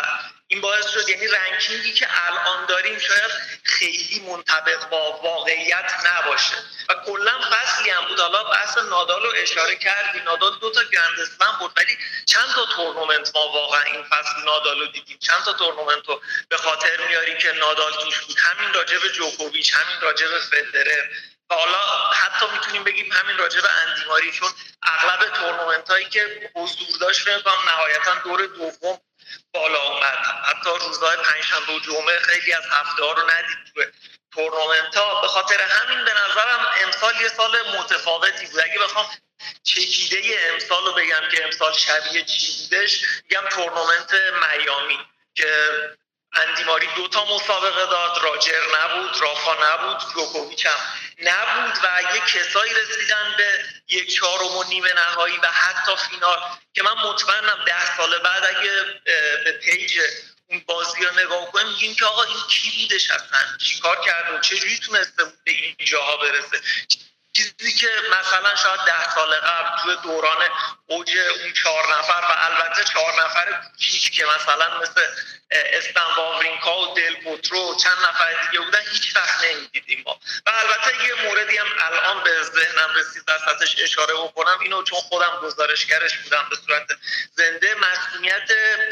این 0.48 0.62
باعث 0.62 0.90
شد 0.90 1.10
یعنی 1.10 1.28
رنکینگی 1.28 1.94
که 1.94 2.08
الان 2.28 2.66
داریم 2.66 3.00
شاید 3.00 3.32
خیلی 3.64 4.20
منطبق 4.20 4.90
با 4.90 5.12
واقعیت 5.24 5.94
نباشه. 6.06 6.56
و 6.90 6.94
کلا 7.06 7.32
فصلی 7.52 7.90
هم 7.90 8.06
بود. 8.08 8.20
حالا 8.20 8.44
بحث 8.44 8.78
نادال 8.78 9.24
رو 9.24 9.32
اشاره 9.36 9.76
کردی. 9.76 10.20
نادال 10.20 10.60
دو 10.60 10.72
تا 10.72 10.84
گرند 10.84 11.16
برد 11.60 11.72
ولی 11.78 11.98
چند 12.26 12.48
تا 12.56 12.66
تورنمنت 12.76 13.36
ما 13.36 13.48
واقعا 13.48 13.84
این 13.84 14.04
فصل 14.04 14.44
نادال 14.46 14.80
رو 14.80 14.88
دیدیم. 14.88 15.18
چند 15.20 15.44
تا 15.44 15.54
تورنمنت 15.54 16.08
رو 16.08 16.22
به 16.50 16.58
خاطر 16.58 17.08
میاری 17.08 17.38
که 17.38 17.52
نادال 17.52 17.94
توش 17.94 18.20
بود؟ 18.20 18.38
همین 18.40 18.74
راجع 18.74 18.98
به 18.98 19.10
جوکوویچ 19.10 19.74
همین 19.74 20.02
راجع 20.02 20.28
به 20.28 20.40
فدرر. 20.40 21.06
و 21.50 21.56
حالا 21.56 22.12
حتی 22.14 22.46
می‌تونیم 22.54 22.84
بگیم 22.84 23.12
همین 23.12 23.38
راجع 23.38 23.62
به 23.62 23.70
اندی 23.72 24.02
ماری 24.02 24.32
چون 24.32 24.50
اغلب 24.84 25.30
تورنمنت 25.30 25.90
هایی 25.90 26.10
که 26.10 26.52
حضور 26.56 26.98
داشت 27.00 27.22
فکر 27.22 27.52
نهایتا 27.66 28.16
دور 28.16 28.46
دوم 28.46 29.00
بالا 29.54 29.82
اومد. 29.82 30.18
حتی 30.44 30.70
روزهای 30.70 31.18
پنجشنبه 31.18 31.74
و 31.74 31.80
جمعه 31.80 32.20
خیلی 32.20 32.54
از 32.54 32.64
هفته 32.72 33.04
ها 33.04 33.12
رو 33.12 33.30
ندید 33.30 33.92
تورنمنت 34.36 34.96
ها 34.98 35.22
به 35.22 35.28
خاطر 35.28 35.62
همین 35.62 36.06
به 36.06 36.12
نظرم 36.14 36.70
امسال 36.84 37.14
یه 37.22 37.28
سال 37.28 37.58
متفاوتی 37.80 38.46
بود. 38.46 38.62
اگه 38.64 38.80
بخوام 38.80 39.06
چکیده 39.64 40.40
امسال 40.54 40.86
رو 40.86 40.94
بگم 40.94 41.22
که 41.32 41.46
امسال 41.46 41.74
شبیه 41.74 42.24
چی 42.24 42.54
بودش 42.62 43.02
میگم 43.30 43.50
تورنمنت 43.50 44.14
میامی 44.14 45.00
که 45.36 45.72
اندیماری 46.34 46.88
دو 46.96 47.08
تا 47.08 47.26
مسابقه 47.26 47.86
داد. 47.86 48.24
راجر 48.24 48.62
نبود 48.78 49.22
رافا 49.22 49.54
نبود 49.66 49.98
جوکوویچ 50.14 50.66
هم 50.66 50.80
نبود 51.22 51.78
و 51.84 52.16
یه 52.16 52.22
کسایی 52.22 52.74
رسیدن 52.74 53.36
به 53.38 53.66
یک 53.88 54.16
چهارم 54.16 54.58
و 54.58 54.64
نیمه 54.64 54.94
نهایی 54.94 55.38
و 55.38 55.48
حتی 55.48 55.92
فینال 56.10 56.40
که 56.74 56.84
من 56.84 56.94
مطمئنم 56.94 57.64
ده 57.66 57.98
سال 57.98 58.20
بعد 58.20 58.46
اگه 58.46 59.02
به 59.44 59.52
پیج 59.52 60.00
اون 60.50 60.64
بازی 60.68 61.06
رو 61.06 61.20
نگاه 61.20 61.52
کنیم 61.52 61.68
میگیم 61.68 61.96
که 61.96 62.06
آقا 62.06 62.24
این 62.24 62.38
کی 62.50 62.82
بودش 62.82 63.12
اصلا؟ 63.12 63.58
چیکار 63.58 64.02
کرده 64.06 64.38
و 64.38 64.40
چجوری 64.40 64.78
تونسته 64.78 65.24
به 65.44 65.52
این 65.52 65.76
جاها 65.86 66.18
برسه؟ 66.18 66.62
چیزی 67.36 67.74
که 67.74 67.88
مثلا 68.20 68.56
شاید 68.56 68.80
ده 68.86 69.16
سال 69.16 69.36
قبل 69.36 69.84
توی 69.84 69.96
دوران 70.04 70.38
اوج 70.86 71.18
اون 71.18 71.54
چهار 71.54 72.00
نفر 72.00 72.22
و 72.22 72.36
البته 72.38 72.84
چهار 72.84 73.24
نفر 73.24 73.62
کوچیک 73.72 74.12
که 74.12 74.26
مثلا 74.36 74.80
مثل 74.82 75.02
استن 75.52 76.02
واورینکا 76.18 76.82
و 76.82 76.96
دل 76.96 77.16
بوترو 77.16 77.72
و 77.72 77.76
چند 77.76 77.98
نفر 78.10 78.46
دیگه 78.46 78.66
بودن 78.66 78.82
هیچ 78.92 79.16
وقت 79.16 79.46
نمی‌دیدیم 79.46 80.04
ما. 80.06 80.20
و 80.46 80.50
البته 80.50 81.06
یه 81.06 81.14
موردی 81.14 81.58
هم 81.58 81.66
الان 81.80 82.24
به 82.24 82.44
ذهنم 82.44 82.94
رسید 82.96 83.24
وسطش 83.28 83.76
اشاره 83.84 84.14
بکنم. 84.14 84.60
اینو 84.60 84.84
چون 84.84 85.00
خودم 85.00 85.40
گزارشگرش 85.42 86.18
بودم 86.18 86.48
به 86.50 86.56
صورت 86.56 86.88
زنده 87.32 87.76
مسئولیت 87.76 88.52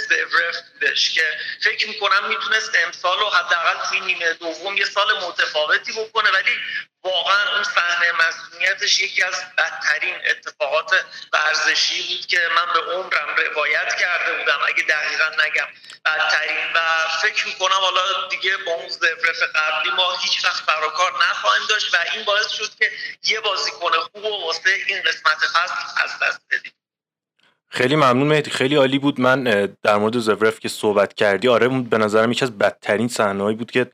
زورف 0.09 0.55
بودش 0.73 1.13
که 1.13 1.37
فکر 1.63 1.87
می‌کنم 1.87 2.27
می‌تونست 2.27 2.71
امسال 2.75 3.21
و 3.21 3.29
حداقل 3.29 3.89
توی 3.89 3.99
نیمه 3.99 4.33
دوم 4.33 4.77
یه 4.77 4.85
سال 4.85 5.19
متفاوتی 5.19 5.91
بکنه. 5.91 6.31
ولی 6.31 6.59
واقعا 7.03 7.55
اون 7.55 7.63
صحنه 7.63 8.11
مسئولیتش 8.11 8.99
یکی 8.99 9.23
از 9.23 9.43
بدترین 9.57 10.15
اتفاقات 10.29 11.05
ورزشی 11.33 12.07
بود 12.07 12.25
که 12.25 12.49
من 12.55 12.73
به 12.73 12.79
عمرم 12.79 13.35
روایت 13.37 13.95
کرده 13.95 14.37
بودم. 14.37 14.59
اگه 14.67 14.83
دقیقا 14.83 15.29
نگم 15.45 15.67
بدترین 16.05 16.42
و 16.75 16.79
فکر 17.21 17.47
می‌کنم 17.47 17.79
حالا 17.82 18.27
دیگه 18.29 18.51
با 18.65 18.71
اون 18.71 18.89
زفرف 18.89 19.41
قبلی 19.56 19.91
ما 19.97 20.12
هیچ 20.21 20.45
وقت 20.45 20.65
کار 20.93 21.12
نخواهیم 21.32 21.63
داشت 21.69 21.93
و 21.93 21.97
این 22.13 22.25
باعث 22.25 22.47
شد 22.47 22.69
که 22.79 22.91
یه 23.23 23.39
بازیکن 23.39 23.91
خوب 23.91 24.25
و 24.25 24.45
واسه 24.45 24.69
این 24.88 24.97
قسمت 25.01 25.38
فصل 25.38 26.03
از 26.03 26.12
دست 26.21 26.41
بدیم. 26.51 26.71
خیلی 27.69 27.95
ممنون 27.95 28.27
مهدی. 28.27 28.51
خیلی 28.51 28.75
عالی 28.75 28.99
بود. 28.99 29.19
من 29.19 29.43
در 29.84 29.97
مورد 29.97 30.19
زفرف 30.19 30.60
که 30.60 30.69
صحبت 30.69 31.13
کردی 31.13 31.47
آره 31.47 31.67
به 31.67 31.97
نظرم 31.97 32.32
یکی 32.32 32.45
از 32.45 32.58
بدترین 32.58 33.08
صحنه‌ای 33.08 33.56
بود 33.56 33.71
که 33.71 33.91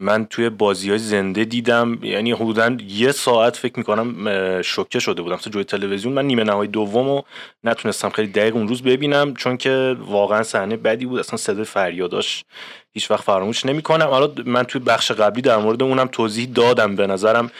من 0.00 0.26
توی 0.26 0.50
بازی 0.50 0.88
های 0.90 0.98
زنده 0.98 1.44
دیدم 1.44 1.98
یعنی 2.02 2.32
حدودا 2.32 2.76
یه 2.88 3.12
ساعت 3.12 3.56
فکر 3.56 3.78
می‌کنم 3.78 4.62
شوکه 4.62 4.98
شده 4.98 5.22
بودم. 5.22 5.36
تو 5.36 5.50
جوی 5.50 5.64
تلویزیون 5.64 6.14
من 6.14 6.24
نیمه 6.24 6.44
نهایی 6.44 6.70
دوم 6.70 7.08
رو 7.08 7.24
نتونستم 7.64 8.08
خیلی 8.08 8.28
دقیق 8.28 8.56
اون 8.56 8.68
روز 8.68 8.82
ببینم 8.82 9.34
چون 9.34 9.56
که 9.56 9.96
واقعا 10.00 10.42
صحنه 10.42 10.76
بدی 10.76 11.06
بود. 11.06 11.18
اصلا 11.18 11.36
صدای 11.36 11.64
فریاداش 11.64 12.44
هیچ 12.92 13.10
وقت 13.10 13.24
فراموش 13.24 13.66
نمی‌کنم. 13.66 14.06
حالا 14.06 14.32
من 14.46 14.62
توی 14.62 14.80
بخش 14.80 15.12
قبلی 15.12 15.42
در 15.42 15.56
مورد 15.56 15.82
اونم 15.82 16.08
توضیح 16.12 16.48
دادم 16.54 16.96
به 16.96 17.06
نظرم. 17.06 17.50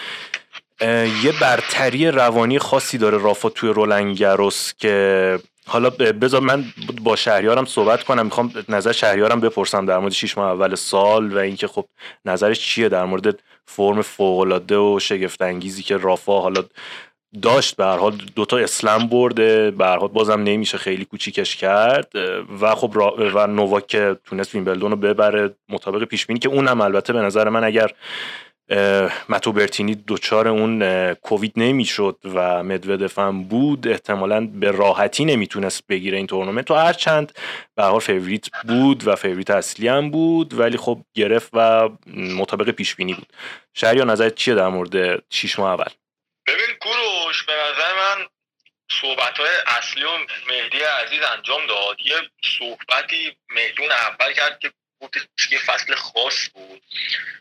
یه 1.25 1.33
برتری 1.41 2.11
روانی 2.11 2.59
خاصی 2.59 2.99
داره 2.99 3.19
رافا 3.19 3.49
توی 3.49 3.71
رولنگروس 3.71 4.73
که 4.79 5.39
حالا 5.67 5.91
بذار 5.91 6.41
من 6.41 6.65
با 7.03 7.17
شهریارم 7.17 7.65
صحبت 7.65 8.03
کنم. 8.05 8.25
می‌خوام 8.25 8.53
نظر 8.69 8.93
شهریارم 8.93 9.41
بپرسم 9.41 9.87
در 9.87 9.99
مورد 9.99 10.13
شیش 10.13 10.39
ماه 10.39 10.51
اول 10.51 10.75
سال 10.75 11.33
و 11.33 11.39
اینکه 11.39 11.67
خب 11.67 11.87
نظرش 12.25 12.61
چیه 12.61 12.89
در 12.89 13.05
مورد 13.05 13.43
فرم 13.67 14.03
فوق 14.03 14.63
و 14.73 14.99
شگفت 14.99 15.43
انگیزی 15.43 15.83
که 15.83 15.97
رافا 15.97 16.41
حالا 16.41 16.65
داشت. 17.43 17.77
به 17.77 17.85
هر 17.85 17.97
حال 17.97 18.17
دوتا 18.37 18.59
اسلم 18.59 19.07
برده. 19.07 19.71
به 19.71 19.85
هر 19.87 19.97
حال 19.97 20.09
بازم 20.09 20.43
نمیشه 20.43 20.79
خیلی 20.79 21.05
کوچیکش 21.05 21.57
کرد. 21.57 22.13
و 22.61 22.75
خب 22.75 22.97
و 23.35 23.47
نوواک 23.47 23.87
که 23.87 24.17
تونست 24.25 24.55
ویمبلدون 24.55 24.91
رو 24.91 24.97
ببره. 24.97 25.55
مطابق 25.69 26.05
پیش 26.05 26.27
بینی 26.27 26.41
که 26.41 26.49
اونم 26.49 26.81
البته 26.81 27.13
به 27.13 27.19
نظر 27.21 27.49
من 27.49 27.65
اگر 27.65 27.91
متئو 29.29 29.53
برتینی 29.53 29.95
دوچار 29.95 30.49
اون 30.49 31.15
کووید 31.15 31.53
نمی‌شد 31.57 32.19
و 32.25 32.63
مدودف 32.63 33.19
هم 33.19 33.45
بود. 33.45 33.89
احتمالا 33.89 34.47
به 34.47 34.71
راحتی 34.71 35.25
نمی‌تونست 35.25 35.87
بگیره 35.87 36.17
این 36.17 36.27
تورنمنت. 36.27 36.65
تو 36.65 36.75
هر 36.75 36.93
چند 36.93 37.33
به 37.77 37.83
حال 37.83 38.01
favorite 38.01 38.47
بود 38.69 39.09
و 39.09 39.17
favorite 39.17 39.51
اصلی 39.51 39.89
هم 39.89 40.11
بود 40.11 40.55
ولی 40.55 40.77
خب 40.77 40.99
گرفت 41.15 41.51
و 41.53 41.89
مطابق 42.17 42.71
پیش 42.71 42.95
بینی 42.95 43.15
بود. 43.15 43.33
شهر 43.75 44.05
نظرت 44.05 44.35
چیه 44.35 44.55
در 44.55 44.69
مورد 44.69 45.23
شیش 45.31 45.59
ماه 45.59 45.73
اول؟ 45.73 45.93
ببین 46.47 46.77
کوروش 46.81 47.43
به 47.43 47.53
نظر 47.53 47.95
من 47.95 48.27
صحبت 49.01 49.39
های 49.39 49.49
اصلی 49.67 50.05
و 50.05 50.09
مهدی 50.49 50.79
عزیز 50.79 51.21
انجام 51.37 51.67
داد. 51.67 51.97
یه 52.05 52.15
صحبتی 52.59 53.37
مهدی 53.55 53.75
جون 53.75 53.91
اول 53.91 54.33
کرد 54.33 54.59
که 54.59 54.73
که 55.09 55.21
یه 55.51 55.59
فصل 55.59 55.95
خاص 55.95 56.49
بود. 56.55 56.83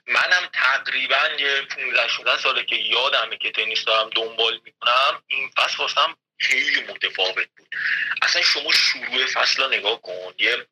منم 0.08 0.50
تقریبا 0.54 1.30
یه 1.40 1.62
15 1.62 2.08
16 2.08 2.42
ساله 2.42 2.64
که 2.64 2.76
یادمه 2.76 3.38
که 3.38 3.52
تنیس 3.52 3.86
دارم 3.86 4.10
دنبال 4.10 4.62
می‌کنم. 4.66 5.24
این 5.28 5.50
فصل 5.58 5.78
واسم 5.78 6.18
خیلی 6.40 6.82
متفاوت 6.82 7.48
بود. 7.58 7.76
اصلا 8.22 8.42
شما 8.42 8.72
شروع 8.72 9.26
فصل 9.26 9.74
نگاه 9.74 10.02
کن. 10.02 10.34
یه 10.38 10.68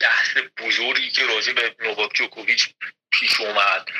بحث 0.00 0.36
بزرگی 0.56 1.10
که 1.10 1.26
راجع 1.26 1.52
به 1.52 1.76
نوواک 1.80 2.10
جوکوویچ 2.14 2.68
پیش 3.10 3.40
اومد. 3.40 3.90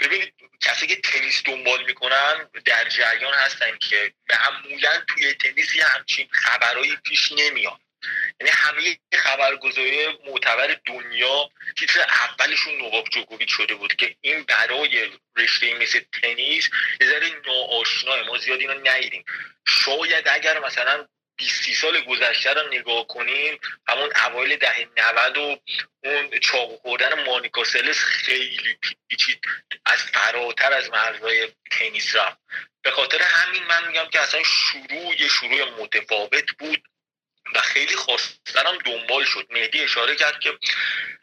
ببینید 0.00 0.34
کسی 0.60 0.86
که 0.86 0.96
تنیس 0.96 1.42
دنبال 1.44 1.84
می‌کنن 1.84 2.48
در 2.64 2.88
جریان 2.88 3.34
هستن 3.34 3.78
که 3.78 4.14
معمولا 4.30 5.04
توی 5.08 5.34
تنیس 5.34 5.74
یه 5.74 5.84
همچین 5.84 6.28
خبرهایی 6.32 6.96
پیش 6.96 7.32
نمیاد. 7.32 7.80
یعنی 8.40 8.52
همه 8.52 8.98
خبرگزاری 9.14 10.06
معتبر 10.26 10.76
دنیا 10.86 11.50
تیتر 11.76 12.00
اولشون 12.00 12.74
نوواک 12.78 13.10
جوکوویچ 13.10 13.50
شده 13.50 13.74
بود 13.74 13.94
که 13.94 14.16
این 14.20 14.42
برای 14.42 15.10
رشته 15.36 15.74
مثل 15.74 16.00
تنیس 16.22 16.70
یه 17.00 17.06
ذره 17.06 17.30
ناآشناه 17.46 18.22
ما 18.22 18.38
زیاد 18.38 18.60
اینو 18.60 18.74
ندیدیم. 18.84 19.24
شاید 19.66 20.28
اگر 20.28 20.58
مثلا 20.58 21.06
20 21.40 21.72
سال 21.72 22.00
گذشته 22.00 22.52
رو 22.52 22.68
نگاه 22.68 23.06
کنیم 23.06 23.58
همون 23.88 24.10
اوایل 24.26 24.56
دهه 24.56 24.88
90 24.96 25.36
و 25.36 25.56
اون 26.04 26.38
چاقو 26.38 26.76
خوردن 26.76 27.24
مانیکا 27.26 27.64
سلس 27.64 27.98
خیلی 27.98 28.78
پیچید 29.08 29.40
از 29.86 30.02
فراتر 30.02 30.72
از 30.72 30.90
مرزهای 30.90 31.48
تنیس 31.70 32.16
رفت. 32.16 32.38
به 32.82 32.90
خاطر 32.90 33.22
همین 33.22 33.62
من 33.64 33.88
میگم 33.88 34.08
که 34.12 34.20
اصلا 34.20 34.42
شروع 34.42 35.28
شروع 35.28 35.82
متفاوت 35.82 36.50
بود. 36.58 36.82
و 37.54 37.60
خیلی 37.60 37.96
خواستنم 37.96 38.78
دنبال 38.84 39.24
شد. 39.24 39.46
مهدی 39.50 39.80
اشاره 39.80 40.16
کرد 40.16 40.40
که 40.40 40.58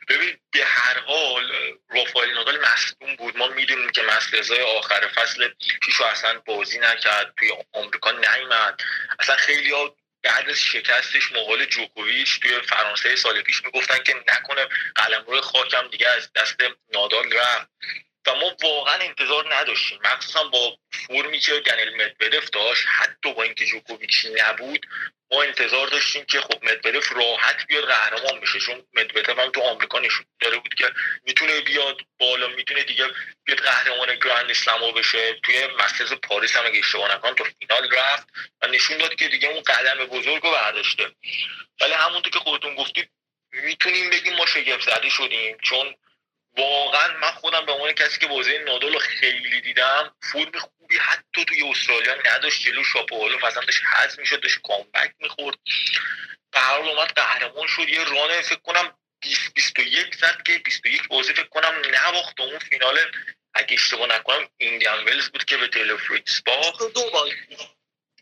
ببین 0.07 0.37
به 0.51 0.65
هر 0.65 0.99
حال 0.99 1.51
رافائل 1.89 2.33
نادال 2.33 2.59
مصدوم 2.59 3.15
بود. 3.15 3.37
ما 3.37 3.47
می‌دونیم 3.47 3.89
که 3.89 4.01
مسلزای 4.01 4.61
آخر 4.61 5.07
فصل 5.07 5.49
پیشو 5.81 6.03
اصلا 6.03 6.39
بازی 6.39 6.79
نکرد 6.79 7.33
توی 7.39 7.51
آمریکا 7.73 8.11
نیمد 8.11 8.81
اصلا 9.19 9.35
خیلی 9.35 9.71
ها 9.71 9.95
بعد 10.23 10.49
از 10.49 10.59
شکستش 10.59 11.31
مقال 11.31 11.65
جوکوویچ 11.65 12.39
توی 12.39 12.61
فرانسه 12.61 13.15
سال 13.15 13.41
پیش 13.41 13.63
می‌گفتن 13.63 14.03
که 14.03 14.15
نکنه 14.27 14.67
قلمرو 14.95 15.41
خاکم 15.41 15.87
دیگه 15.87 16.07
از 16.07 16.33
دست 16.33 16.57
نادال 16.93 17.33
رفت. 17.33 17.69
و 18.27 18.35
ما 18.35 18.57
واقعا 18.63 18.95
انتظار 18.95 19.55
نداشتیم. 19.55 19.99
مخصوصا 20.03 20.43
با 20.43 20.77
فرمی 20.91 21.39
که 21.39 21.59
دنیل 21.59 21.95
مدودف 21.95 22.49
داشت 22.49 22.83
حتی 22.87 23.33
با 23.33 23.43
اینکه 23.43 23.65
جوکوویچ 23.65 24.27
نبود 24.35 24.85
ما 25.31 25.43
انتظار 25.43 25.87
داشتیم 25.87 26.25
که 26.25 26.41
خب 26.41 26.63
مدودف 26.63 27.11
راحت 27.11 27.67
بیاد 27.67 27.85
قهرمان 27.85 28.39
بشه 28.39 28.59
چون 28.59 28.83
مدودف 28.93 29.39
هم 29.39 29.51
تو 29.51 29.61
آمریکا 29.61 29.99
نشون 29.99 30.25
داره 30.39 30.57
بود 30.57 30.73
که 30.73 30.91
می‌تونه 31.23 31.61
بیاد 31.61 32.01
بالا 32.19 32.47
می‌تونه 32.47 32.83
دیگه 32.83 33.05
بیاد 33.43 33.59
قهرمان 33.59 34.15
گرند 34.15 34.49
اسلام 34.49 34.91
بشه. 34.91 35.39
توی 35.43 35.67
مسترز 35.79 36.13
پاریس 36.13 36.55
هم 36.55 36.65
اگه 36.65 36.79
اشتباه 36.79 37.15
نکنم 37.15 37.35
تو 37.35 37.43
فینال 37.43 37.91
رفت 37.91 38.27
و 38.61 38.67
نشون 38.67 38.97
داد 38.97 39.15
که 39.15 39.27
دیگه 39.27 39.47
اون 39.47 39.61
قدم 39.61 40.05
بزرگ 40.05 40.43
رو 40.43 40.51
برداشته. 40.51 41.11
ولی 41.81 41.93
همونطور 41.93 42.31
که 42.31 42.39
خودتون 42.39 42.75
گفتید 42.75 43.09
می‌تونیم 43.51 44.09
بگیم 44.09 44.33
ما 44.35 44.45
شگفت 44.45 44.89
زده 44.89 45.09
شدیم 45.09 45.57
چون 45.61 45.95
واقعا 46.57 47.17
من 47.17 47.31
خودم 47.31 47.65
به 47.65 47.71
عنوان 47.71 47.91
کسی 47.91 48.19
که 48.19 48.27
بازی 48.27 48.57
نادال 48.57 48.93
رو 48.93 48.99
خیلی 48.99 49.61
دیدم 49.61 50.15
فرم 50.31 50.59
خوبی 50.59 50.97
حتی 50.97 51.45
توی 51.45 51.69
استرالیا 51.69 52.15
نداشت 52.25 52.61
جلو 52.61 52.83
شاپوالو 52.83 53.37
مثلا 53.47 53.63
داشت 53.63 53.81
حذف 53.83 54.19
می‌شد 54.19 54.41
داشت 54.41 54.59
کامبک 54.61 55.13
می‌خورد. 55.19 55.57
به 56.51 56.59
هر 56.59 56.79
اومد 56.79 57.11
قهرمان 57.11 57.67
شد 57.67 57.89
یه 57.89 58.03
رانه 58.03 58.41
فکر 58.41 58.59
کنم 58.59 58.97
20 59.21 59.53
21 59.53 60.15
زد 60.15 60.43
که 60.45 60.57
21 60.57 61.07
بازی 61.07 61.33
فکر 61.33 61.47
کنم 61.47 61.81
نباخت 61.93 62.39
اون 62.39 62.59
فینال 62.59 62.99
اگه 63.53 63.73
اشتباه 63.73 64.07
نکنم 64.07 64.49
ایندیان 64.57 65.03
ولز 65.03 65.29
بود 65.29 65.45
که 65.45 65.57
به 65.57 65.67
تلفریکس 65.67 66.41
باخت. 66.41 66.93
دو 66.93 67.09
بال 67.09 67.33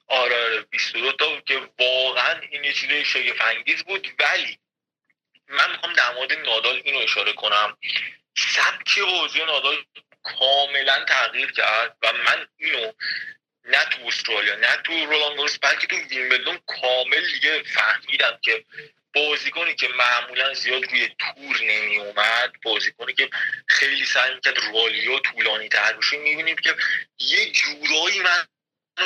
آره 0.07 0.61
22 0.61 1.11
تا 1.11 1.41
که 1.41 1.69
واقعا 1.79 2.39
این 2.39 2.63
یه 2.63 2.73
چیز 2.73 2.91
شگفت 2.91 3.85
بود. 3.85 4.07
ولی 4.19 4.59
من 5.47 5.71
می‌خوام 5.71 5.93
در 5.93 6.13
مورد 6.13 6.33
نادال 6.33 6.81
اینو 6.85 6.99
اشاره 6.99 7.33
کنم. 7.33 7.77
سبک 8.37 8.99
بازی 8.99 9.39
نادال 9.39 9.83
کاملا 10.23 11.05
تغییر 11.05 11.51
کرد 11.51 11.97
و 12.01 12.13
من 12.13 12.47
اینو 12.57 12.91
نه 13.65 13.85
تو 13.85 14.07
استرالیا 14.07 14.55
نه 14.55 14.77
تو 14.83 15.05
رولانگورس 15.05 15.59
بلکه 15.61 15.87
تو 15.87 15.95
ویمبلدون 15.95 16.59
کامل 16.67 17.25
دیگه 17.33 17.63
فهمیدم 17.63 18.39
که 18.41 18.65
بازیکنی 19.15 19.75
که 19.75 19.87
معمولا 19.87 20.53
زیاد 20.53 20.83
روی 20.83 21.09
تور 21.19 21.61
نمی 21.63 21.97
اومد 21.97 22.53
بازیکنی 22.63 23.13
که 23.13 23.29
خیلی 23.67 24.05
سعی 24.05 24.35
می‌کرد 24.35 24.57
رالیو 24.73 25.19
طولانی 25.19 25.69
تر 25.69 25.93
بشه 25.93 26.17
می‌بینیم 26.17 26.55
که 26.55 26.75
یه 27.19 27.51
جورایی 27.51 28.19
من 28.19 28.47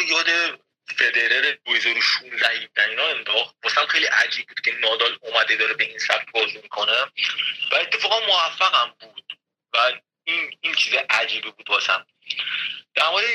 یاد 0.07 0.59
فدرر 0.97 1.55
2016 1.65 2.49
اینا 2.89 3.07
انداخت. 3.07 3.55
واسم 3.63 3.85
خیلی 3.85 4.05
عجیب 4.05 4.47
بود 4.47 4.59
که 4.61 4.71
نادال 4.79 5.17
اومده 5.21 5.55
داره 5.55 5.73
به 5.73 5.83
این 5.83 5.97
سبک 5.97 6.31
بازی 6.31 6.59
می‌کنه. 6.63 7.01
و 7.71 7.75
اتفاقا 7.75 8.19
موفقم 8.19 8.95
بود. 8.99 9.39
و 9.73 9.91
این 10.23 10.57
این 10.61 10.75
چیز 10.75 10.93
عجیبی 11.09 11.51
بود 11.51 11.69
واسم. 11.69 12.05
در 12.95 13.09
مورد 13.09 13.25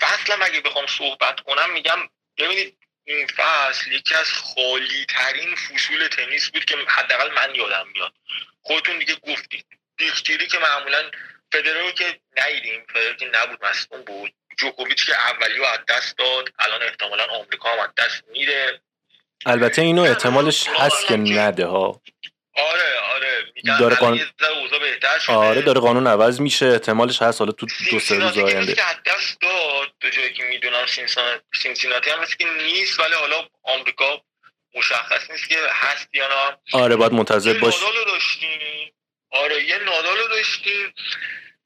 فصلم 0.00 0.42
اگه 0.42 0.60
بخوام 0.60 0.86
صحبت 0.86 1.40
کنم 1.40 1.72
میگم 1.72 2.08
ببینید 2.38 2.78
این 3.04 3.26
فصل 3.26 3.92
یکی 3.92 4.14
از 4.14 4.32
خالی 4.32 5.06
ترین 5.08 5.54
فصول 5.54 6.08
تنیس 6.08 6.50
بود 6.50 6.64
که 6.64 6.76
حداقل 6.88 7.30
من 7.32 7.54
یادم 7.54 7.88
میاد. 7.94 8.14
خودتون 8.62 8.98
دیگه 8.98 9.14
گفتید. 9.14 9.66
دیختیری 9.98 10.46
که 10.46 10.58
معمولا 10.58 11.10
فدرر 11.52 11.90
که 11.90 12.20
ندیدیم 12.36 12.86
فدرر 12.88 13.14
که 13.14 13.26
نبود 13.26 13.64
مصدوم 13.64 14.02
بود. 14.02 14.34
جوکوویچ 14.58 15.06
که 15.06 15.30
اولی 15.30 15.54
رو 15.58 15.64
از 15.64 15.78
دست 15.88 16.18
داد 16.18 16.48
الان 16.58 16.82
احتمالا 16.82 17.24
آمریکا 17.24 17.68
هم 17.72 17.78
از 17.80 17.88
دست 17.98 18.24
میره. 18.32 18.80
البته 19.46 19.82
اینو 19.82 20.02
احتمالش 20.02 20.66
هست 20.68 21.06
که 21.06 21.16
نده 21.16 21.66
ها. 21.66 22.00
آره 22.56 22.98
آره 23.14 23.44
میگن 23.56 23.78
داره 23.78 23.96
الان 23.96 24.10
قان- 24.10 24.14
یه 24.18 24.26
ذره 24.40 24.58
اوضاع 24.58 24.78
بهتر 24.78 25.18
شده. 25.18 25.32
آره 25.36 25.62
داره 25.62 25.80
قانون 25.80 26.06
عوض 26.06 26.40
میشه 26.40 26.66
احتمالش 26.66 27.22
هست 27.22 27.40
حالا 27.40 27.52
تو 27.52 27.66
دو 27.90 28.00
سه 28.00 28.18
روز 28.18 28.38
آینده. 28.38 28.74
که 28.74 28.82
دست 29.06 29.40
داد 29.40 29.92
به 30.00 30.10
جایی 30.10 30.32
که 30.32 30.44
می‌دونم 30.44 30.86
سینسیناتی 31.54 32.10
هم 32.10 32.20
مثل 32.20 32.36
که 32.36 32.44
نیست 32.62 33.00
ولی 33.00 33.14
حالا 33.14 33.48
آمریکا 33.62 34.22
مشخص 34.74 35.30
نیست 35.30 35.48
که 35.48 35.56
هست 35.70 36.08
یا 36.14 36.28
نه. 36.28 36.58
آره 36.80 36.96
باید 36.96 37.12
منتظر 37.12 37.58
باش. 37.58 37.74
نادال 37.82 37.96
رو 37.96 38.04
داشتیم. 38.04 38.92
آره 39.30 39.64
یه 39.64 39.78
نادال 39.78 40.16
رو 40.16 40.28
داشتیم. 40.28 40.94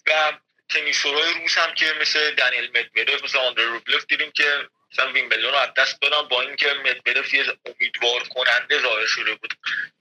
و 0.06 0.32
تنیسورهای 0.68 1.34
روس 1.34 1.58
هم 1.58 1.74
که 1.74 1.94
مثل 2.00 2.34
دنیل 2.34 2.70
مدویدف 2.70 3.24
مثل 3.24 3.38
آندره 3.38 3.66
روبلف 3.66 4.04
دیدیم 4.08 4.30
که 4.30 4.68
مثلا 4.92 5.12
ویمبلدون 5.12 5.52
رو 5.52 5.58
از 5.58 5.74
دست 5.74 6.00
دادن 6.00 6.28
با 6.28 6.42
اینکه 6.42 6.74
مدویدف 6.74 7.34
یه 7.34 7.44
امیدوار 7.66 8.22
کننده 8.22 8.82
ظاهر 8.82 9.06
شده 9.06 9.34
بود 9.34 9.54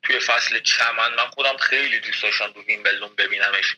توی 0.04 0.20
فصل 0.20 0.60
چمن. 0.60 1.14
من 1.14 1.28
خودم 1.28 1.58
خیلی 1.58 2.00
دوست 2.00 2.24
داشتم 2.24 2.52
تو 2.52 2.62
ویمبلدون 2.62 3.16
ببینمش. 3.16 3.76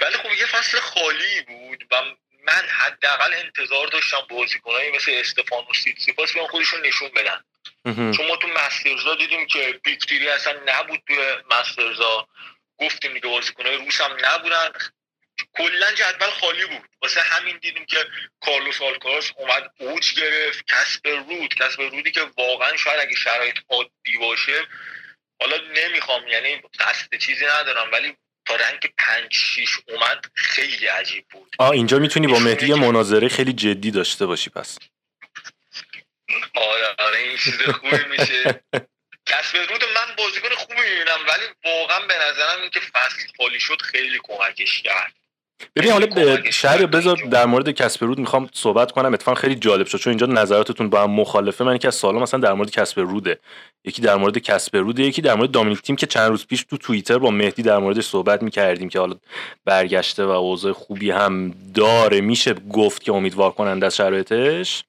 ولی 0.00 0.16
خب 0.16 0.32
یه 0.32 0.46
فصل 0.46 0.80
خالی 0.80 1.40
بود 1.40 1.86
و 1.90 2.02
من 2.44 2.68
حداقل 2.68 3.34
انتظار 3.34 3.86
داشتم 3.86 4.26
بازیکنایی 4.30 4.90
مثل 4.90 5.12
استفانو 5.14 5.74
سیتسیپاس 5.74 6.32
بیان 6.32 6.46
خودشون 6.46 6.86
نشون 6.86 7.08
بدن. 7.08 7.44
چون 7.84 8.26
ما 8.28 8.36
تو 8.36 8.48
مسترزا 8.48 9.14
دیدیم 9.14 9.46
که 9.46 9.80
Big 9.84 9.99
Three 9.99 10.23
ی 10.23 10.28
اصلا 10.28 10.60
نبود 10.66 11.02
توی 11.06 11.18
مسترزا. 11.50 12.28
گفتیم 12.78 13.14
دیگه 13.14 13.28
بازیکنهای 13.28 13.76
روس 13.76 14.00
هم 14.00 14.16
نبودن. 14.24 14.72
کلا 15.52 15.92
جدول 15.92 16.30
خالی 16.30 16.66
بود. 16.66 16.88
واسه 17.02 17.20
همین 17.20 17.58
دیدیم 17.58 17.86
که 17.86 18.06
کارلوس 18.40 18.82
آلکاراس 18.82 19.32
اومد 19.36 19.70
اوج 19.78 20.14
گرفت 20.14 20.64
کسپر 20.66 21.08
رود 21.08 21.54
کسپر 21.54 21.80
رودی 21.80 22.10
که 22.10 22.20
واقعا 22.38 22.76
شاید 22.76 23.00
اگه 23.00 23.14
شرایط 23.14 23.58
عادی 23.70 24.18
باشه 24.20 24.66
حالا 25.40 25.56
نمی‌خوام 25.74 26.28
یعنی 26.28 26.62
قصد 26.80 27.16
چیزی 27.18 27.44
ندارم 27.46 27.92
ولی 27.92 28.16
تا 28.46 28.56
رنگ 28.56 28.94
پنج 28.98 29.34
شیش 29.34 29.78
اومد 29.88 30.26
خیلی 30.34 30.86
عجیب 30.86 31.26
بود. 31.30 31.56
آه 31.58 31.70
اینجا 31.70 31.98
می‌تونی 31.98 32.26
با 32.26 32.38
مهدی 32.38 32.74
مناظره 32.74 33.28
خیلی 33.28 33.52
جدی 33.52 33.90
داشته 33.90 34.26
باشی 34.26 34.50
پس. 34.50 34.78
آره 36.54 36.94
آره 36.98 37.18
این 37.18 37.36
چیز 37.36 37.62
خوبی 37.62 38.04
میشه. 38.10 38.62
کسب 39.26 39.56
رود 39.56 39.84
من 39.84 40.14
بازیکن 40.18 40.48
خوبی 40.48 40.80
می‌بینم 40.80 41.18
ولی 41.28 41.44
واقعا 41.64 42.00
به 42.00 42.14
نظرم 42.14 42.60
این 42.60 42.70
که 42.70 42.80
فصل 42.80 43.26
خالی 43.36 43.60
شد 43.60 43.82
خیلی 43.82 44.20
کمکش 44.22 44.82
کرد. 44.82 45.12
ببین 45.76 45.92
حالا 45.92 46.06
شهر 46.50 46.86
بذار. 46.86 47.16
در 47.30 47.46
مورد 47.46 47.70
کسب 47.70 48.04
رود 48.04 48.18
می‌خوام 48.18 48.48
صحبت 48.52 48.92
کنم. 48.92 49.14
اتفاقا 49.14 49.40
خیلی 49.40 49.54
جالب 49.54 49.86
شد 49.86 49.98
چون 49.98 50.10
اینجا 50.10 50.26
نظراتتون 50.26 50.90
با 50.90 51.02
هم 51.02 51.10
مخالفه. 51.10 51.64
من 51.64 51.76
یکی 51.76 51.86
از 51.86 51.94
سوالا 51.94 52.18
مثلا 52.18 52.40
در 52.40 52.52
مورد 52.52 52.70
کسب 52.70 53.00
روده. 53.00 53.38
یکی 53.84 54.02
در 54.02 54.16
مورد 54.16 54.38
کسب 54.38 54.76
روده 54.76 55.02
یکی 55.02 55.22
در 55.22 55.34
مورد 55.34 55.50
دامینیک 55.50 55.82
تیم 55.82 55.96
که 55.96 56.06
چند 56.06 56.30
روز 56.30 56.46
پیش 56.46 56.64
تو 56.70 56.76
توییتر 56.76 57.18
با 57.18 57.30
مهدی 57.30 57.62
در 57.62 57.78
موردش 57.78 58.06
صحبت 58.06 58.42
می‌کردیم 58.42 58.88
که 58.88 58.98
حالا 58.98 59.14
برگشته 59.64 60.24
و 60.24 60.30
اوضاع 60.30 60.72
خوبی 60.72 61.10
هم 61.10 61.54
داره. 61.74 62.20
میشه 62.20 62.54
گفت 62.54 63.02
که 63.02 63.12
امیدوار 63.12 63.50
کننده 63.50 63.86
از 63.86 63.96
شرایطش. 63.96 64.84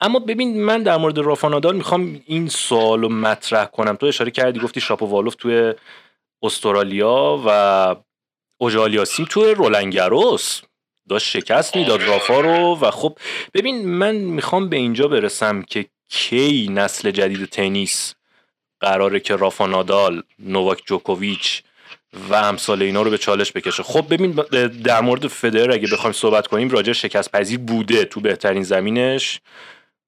اما 0.00 0.18
ببین 0.18 0.64
من 0.64 0.82
در 0.82 0.96
مورد 0.96 1.18
رافا 1.18 1.48
نادال 1.48 1.76
می‌خوام 1.76 2.20
این 2.26 2.48
سوال 2.48 3.02
رو 3.02 3.08
مطرح 3.08 3.64
کنم. 3.64 3.96
تو 3.96 4.06
اشاره 4.06 4.30
کردی 4.30 4.60
گفتی 4.60 4.80
شاپووالوف 4.80 5.34
توی 5.34 5.74
استرالیا 6.42 7.42
و 7.46 7.96
اوژالیاسیم 8.58 9.26
توی 9.30 9.54
رولنگروس 9.54 10.60
داشت 11.08 11.26
شکست 11.26 11.76
می‌داد 11.76 12.02
رافا 12.02 12.40
رو 12.40 12.78
و 12.80 12.90
خب 12.90 13.18
ببین 13.54 13.88
من 13.88 14.14
می‌خوام 14.14 14.68
به 14.68 14.76
اینجا 14.76 15.08
برسم 15.08 15.62
که 15.62 15.86
کی 16.08 16.68
نسل 16.72 17.10
جدید 17.10 17.44
تنیس 17.44 18.14
قراره 18.80 19.20
که 19.20 19.36
رافا 19.36 19.66
نادال 19.66 20.22
نوواک 20.38 20.82
جوکوویچ 20.86 21.62
و 22.30 22.34
امثال 22.34 22.82
اینا 22.82 23.02
رو 23.02 23.10
به 23.10 23.18
چالش 23.18 23.52
بکشه. 23.52 23.82
خب 23.82 24.14
ببین 24.14 24.30
در 24.84 25.00
مورد 25.00 25.26
فدر 25.26 25.70
اگه 25.70 25.88
بخوایم 25.92 26.12
صحبت 26.12 26.46
کنیم 26.46 26.68
راجع 26.68 26.92
شکست 26.92 27.32
پذیر 27.32 27.58
بوده 27.58 28.04
تو 28.04 28.20
بهترین 28.20 28.62
زمینش. 28.62 29.40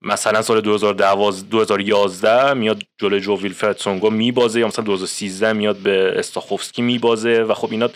مثلا 0.02 0.42
سال 0.42 0.60
2012 0.60 1.48
2011 1.50 2.54
میاد 2.54 2.82
جلوی 2.98 3.20
جو 3.20 3.36
ویلفرد 3.36 3.76
سونگو 3.76 4.10
میبازه 4.10 4.60
یا 4.60 4.66
مثلا 4.66 4.84
2013 4.84 5.52
میاد 5.52 5.76
به 5.76 6.12
استاخوفسکی 6.16 6.82
میبازه 6.82 7.42
و 7.42 7.54
خب 7.54 7.68
اینا 7.70 7.88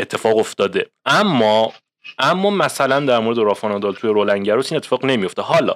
اتفاق 0.00 0.38
افتاده. 0.38 0.86
اما 1.06 1.72
اما 2.18 2.50
مثلا 2.50 3.00
در 3.00 3.18
مورد 3.18 3.38
رافا 3.38 3.68
نادال 3.68 3.94
توی 3.94 4.10
رولنگروس 4.10 4.72
این 4.72 4.76
اتفاق 4.76 5.04
نمیفته 5.04 5.42
حالا 5.42 5.74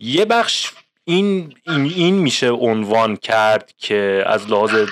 یه 0.00 0.24
بخش 0.24 0.70
این 1.04 1.54
این 1.66 1.92
این 1.96 2.14
میشه 2.14 2.50
عنوان 2.50 3.16
کرد 3.16 3.72
که 3.78 4.24
از 4.26 4.50
لحاظ 4.50 4.88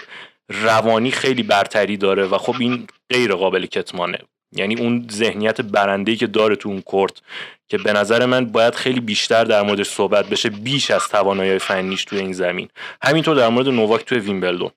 روانی 0.48 1.10
خیلی 1.10 1.42
برتری 1.42 1.96
داره 1.96 2.26
و 2.26 2.38
خب 2.38 2.54
این 2.58 2.86
غیر 3.10 3.34
قابل 3.34 3.66
کتمانه. 3.66 4.18
یعنی 4.52 4.80
اون 4.80 5.06
ذهنیت 5.12 5.60
برنده‌ای 5.60 6.16
که 6.16 6.26
داره 6.26 6.56
تو 6.56 6.68
اون 6.68 6.80
کورت 6.80 7.12
که 7.68 7.78
به 7.78 7.92
نظر 7.92 8.26
من 8.26 8.44
باید 8.44 8.74
خیلی 8.74 9.00
بیشتر 9.00 9.44
در 9.44 9.62
موردش 9.62 9.88
صحبت 9.88 10.26
بشه 10.28 10.50
بیش 10.50 10.90
از 10.90 11.08
توانایی 11.08 11.58
فنیش 11.58 12.04
توی 12.04 12.18
این 12.18 12.32
زمین. 12.32 12.68
همینطور 13.02 13.36
در 13.36 13.48
مورد 13.48 13.68
نوواک 13.68 14.04
توی 14.04 14.18
ویمبلدون. 14.18 14.70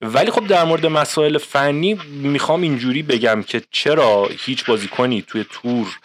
ولی 0.00 0.30
خب 0.30 0.46
در 0.46 0.64
مورد 0.64 0.86
مسائل 0.86 1.38
فنی 1.38 1.94
می‌خوام 2.22 2.62
اینجوری 2.62 3.02
بگم 3.02 3.42
که 3.42 3.62
چرا 3.70 4.28
هیچ 4.38 4.64
بازیکنی 4.64 5.22
توی 5.22 5.44
تور 5.50 5.98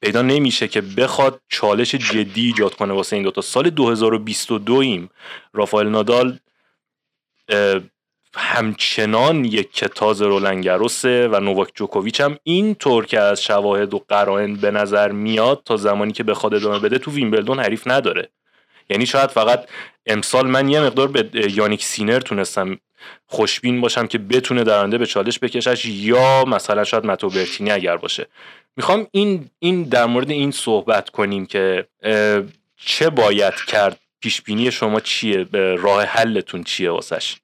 پیدا 0.00 0.22
نمیشه 0.22 0.68
که 0.68 0.80
بخواد 0.80 1.40
چالش 1.48 1.94
جدی 1.94 2.46
ایجاد 2.46 2.74
کنه 2.74 2.94
واسه 2.94 3.16
این 3.16 3.22
دوتا. 3.22 3.40
سال 3.40 3.70
2022 3.70 4.74
ایم 4.74 5.10
رافائل 5.52 5.88
نادال 5.88 6.38
همچنان 8.34 9.44
یک 9.44 9.72
کتاز 9.72 10.22
رولنگروسه 10.22 11.28
و 11.28 11.40
نوواک 11.40 11.68
جوکوویچ 11.74 12.20
هم 12.20 12.38
این 12.42 12.74
طور 12.74 13.06
که 13.06 13.20
از 13.20 13.42
شواهد 13.42 13.94
و 13.94 14.04
قرائن 14.08 14.54
به 14.54 14.70
نظر 14.70 15.12
میاد 15.12 15.62
تا 15.64 15.76
زمانی 15.76 16.12
که 16.12 16.22
بخواد 16.22 16.54
ادامه 16.54 16.78
بده 16.78 16.98
تو 16.98 17.10
ویمبلدون 17.10 17.60
حریف 17.60 17.86
نداره. 17.86 18.28
یعنی 18.90 19.06
شاید 19.06 19.30
فقط 19.30 19.68
امسال 20.06 20.46
من 20.46 20.68
یه 20.68 20.80
مقدار 20.80 21.08
به 21.08 21.52
یانیک 21.52 21.84
سینر 21.84 22.20
تونستم 22.20 22.78
خوشبین 23.26 23.80
باشم 23.80 24.06
که 24.06 24.18
بتونه 24.18 24.64
در 24.64 24.78
آینده 24.78 24.98
به 24.98 25.06
چالش 25.06 25.38
بکشش 25.38 25.84
یا 25.84 26.44
مثلا 26.44 26.84
شاید 26.84 27.06
متو 27.06 27.28
برتینی 27.28 27.70
اگر 27.70 27.96
باشه. 27.96 28.26
می‌خوام 28.76 29.06
این 29.10 29.50
این 29.58 29.82
در 29.82 30.06
مورد 30.06 30.30
این 30.30 30.50
صحبت 30.50 31.10
کنیم 31.10 31.46
که 31.46 31.86
چه 32.76 33.10
باید 33.10 33.54
کرد؟ 33.54 34.00
پیش 34.20 34.42
بینی 34.42 34.70
شما 34.70 35.00
چیه؟ 35.00 35.46
راه 35.52 36.04
حلتون 36.04 36.64
چیه 36.64 36.90
واسش؟ 36.90 37.36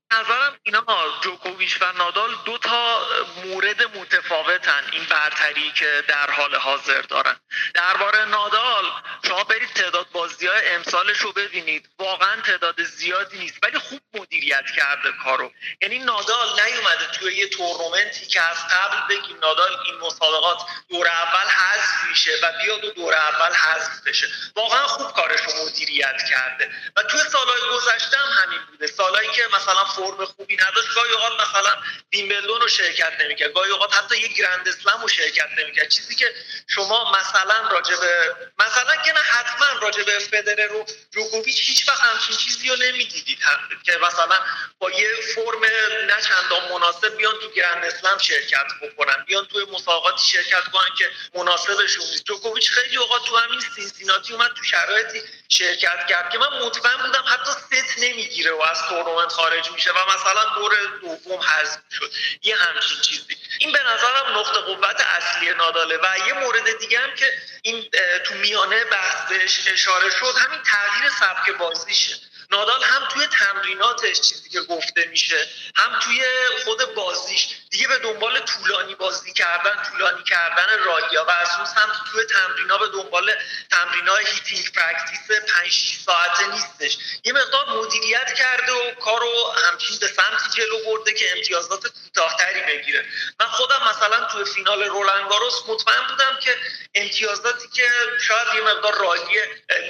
اینا 0.64 0.84
جوکوویچ 1.22 1.82
و 1.82 1.92
نادال 1.92 2.30
دو 2.44 2.58
تا 2.58 3.06
مورد 3.44 3.96
متفاوتن 3.96 4.84
این 4.92 5.04
برتری 5.04 5.72
که 5.72 6.04
در 6.08 6.30
حال 6.30 6.54
حاضر 6.56 7.02
دارن. 7.02 7.36
درباره 7.74 8.24
نادال 8.24 8.84
شما 9.28 9.44
برید 9.44 9.68
تعداد 9.68 10.06
بازی 10.12 10.46
های 10.46 10.68
امسالش 10.68 11.18
رو 11.18 11.32
ببینید. 11.32 11.88
واقعا 11.98 12.40
تعداد 12.40 12.82
زیادی 12.82 13.38
نیست 13.38 13.58
ولی 13.62 13.78
خوب 13.78 14.00
مدیریت 14.14 14.64
کرده 14.76 15.12
کارو. 15.24 15.52
یعنی 15.80 15.98
نادال 15.98 16.48
نیومده 16.66 17.06
توی 17.06 17.36
یه 17.36 17.48
تورنمنتی 17.48 18.26
که 18.26 18.40
از 18.40 18.56
قبل 18.68 19.14
بگیم 19.14 19.36
نادال 19.42 19.76
این 19.84 19.94
مسابقات 20.00 20.58
دور 20.88 21.06
اول 21.08 21.48
حذف 21.48 22.04
میشه 22.10 22.32
و 22.42 22.52
بیاد 22.62 22.84
و 22.84 22.90
دور 22.90 23.14
اول 23.14 23.54
حذف 23.54 24.02
بشه. 24.06 24.26
واقعا 24.56 24.86
خوب 24.86 25.12
کارش 25.12 25.40
رو 25.40 25.66
مدیریت 25.66 26.22
کرده. 26.30 26.70
و 26.96 27.02
توی 27.02 27.20
سالهای 27.20 27.60
گذشته 27.72 28.16
هم 28.16 28.42
همین 28.42 28.60
بوده. 28.70 28.86
سالهایی 28.86 29.30
که 29.32 29.42
مثلا 29.56 29.84
فرم 29.84 30.24
خوبی 30.24 30.51
نداشت 30.60 30.94
گاهی 30.94 31.12
اوقات 31.12 31.32
مثلا 31.48 31.76
ویمبلدون 32.12 32.60
رو 32.60 32.68
شرکت 32.68 33.12
نمی‌کرد. 33.20 33.52
گاهی 33.52 33.70
اوقات 33.70 33.94
حتی 33.94 34.16
یک 34.16 34.36
گرند 34.36 34.68
اسلم 34.68 35.02
رو 35.02 35.08
شرکت 35.08 35.48
نمی‌کرد. 35.58 35.88
چیزی 35.88 36.14
که 36.14 36.34
شما 36.66 37.12
مثلا 37.12 37.68
راجع 37.68 37.96
به 37.96 38.36
مثلا 38.58 38.96
که 38.96 39.12
نه 39.12 39.20
حتما 39.20 39.66
راجع 39.80 40.02
به 40.02 40.18
فدرر 40.18 40.72
و 40.72 40.86
جوکوویچ 41.10 41.60
هیچ 41.68 41.88
وقت 41.88 42.00
همچین 42.00 42.36
چیزی 42.36 42.68
رو 42.68 42.76
نمی‌دیدید. 42.76 43.38
که 43.84 43.98
مثلا 43.98 44.38
با 44.78 44.90
یه 44.90 45.08
فرم 45.34 45.64
نه 46.06 46.22
چندان 46.22 46.72
مناسب 46.72 47.16
بیان 47.16 47.34
تو 47.40 47.50
گرند 47.50 47.84
اسلم 47.84 48.18
شرکت 48.18 48.66
بکنن. 48.82 49.24
بیان 49.26 49.46
توی 49.46 49.64
مسابقاتی 49.64 50.28
شرکت 50.28 50.64
کنن 50.72 50.94
که 50.98 51.10
مناسبشون 51.34 52.04
نیست. 52.04 52.24
جوکوویچ 52.24 52.70
خیلی 52.70 52.96
اوقات 52.96 53.24
تو 53.24 53.36
همین 53.36 53.60
سینسیناتی 53.60 54.32
اومد 54.32 54.50
تو 54.54 54.64
شرایطی 54.64 55.22
شرکت 55.48 56.06
کرد 56.08 56.30
که 56.30 56.38
من 56.38 56.58
مطمئن 56.62 56.96
بودم 56.96 57.24
حتی 57.26 57.50
ست 57.50 57.98
نمی‌گیره 57.98 58.52
و 58.52 58.62
از 58.62 58.82
تورنمنت 58.88 59.32
خارج 59.32 59.70
میشه. 59.70 59.90
و 59.90 59.98
مثلا 60.14 60.41
دور 60.54 60.72
دوم 61.00 61.40
حذف 61.40 61.78
شد 61.90 62.12
یه 62.42 62.56
همچین 62.56 63.00
چیزی. 63.00 63.36
این 63.58 63.72
به 63.72 63.78
نظرم 63.78 64.38
نقطه 64.38 64.60
قوت 64.60 65.00
اصلی 65.00 65.54
ناداله 65.54 65.96
و 65.96 66.28
یه 66.28 66.32
مورد 66.32 66.78
دیگه 66.78 66.98
هم 66.98 67.14
که 67.14 67.32
این 67.62 67.90
تو 68.24 68.34
میانه 68.34 68.84
بحثش 68.84 69.68
اشاره 69.72 70.10
شد 70.10 70.34
همین 70.38 70.60
تغییر 70.62 71.10
سبک 71.20 71.50
بازیشه. 71.58 72.16
نادال 72.52 72.82
هم 72.82 73.08
توی 73.08 73.26
تمریناتش 73.26 74.20
چیزی 74.20 74.48
که 74.48 74.60
گفته 74.60 75.04
میشه 75.10 75.48
هم 75.76 75.98
توی 75.98 76.24
خود 76.64 76.94
بازیش. 76.94 77.48
دیگه 77.70 77.88
به 77.88 77.98
دنبال 77.98 78.40
طولانی 78.40 78.94
بازی 78.94 79.32
کردن 79.32 79.82
طولانی 79.90 80.22
کردن 80.22 80.78
رالیا 80.84 81.24
و 81.24 81.30
از 81.30 81.48
هم 81.48 81.88
توی 82.12 82.24
تمرینا 82.24 82.78
به 82.78 82.88
دنبال 82.88 83.34
تمرینای 83.70 84.24
hitting 84.26 84.72
practice 84.72 85.30
5 85.52 85.72
6 85.72 85.98
ساعته 86.06 86.46
نیستش. 86.46 86.98
یه 87.24 87.32
مقدار 87.32 87.68
مدیریت 87.68 88.34
کرده 88.34 88.72
و 88.72 88.94
کارو 88.94 89.54
همچین 89.66 89.98
به 89.98 90.08
سمتی 90.08 90.60
جلو 90.60 90.84
برده 90.86 91.12
که 91.12 91.32
امتیازات 91.36 91.86
کوتاهتری 91.86 92.60
بگیره. 92.60 93.06
من 93.40 93.46
خودم 93.46 93.80
مثلا 93.90 94.24
توی 94.24 94.44
فینال 94.44 94.82
رولنگاروس 94.82 95.54
مطمئن 95.68 96.06
بودم 96.08 96.38
که 96.42 96.56
امتیازاتی 96.94 97.68
که 97.68 97.88
شاید 98.28 98.46
یه 98.54 98.60
مقدار 98.60 98.98
رالی 98.98 99.40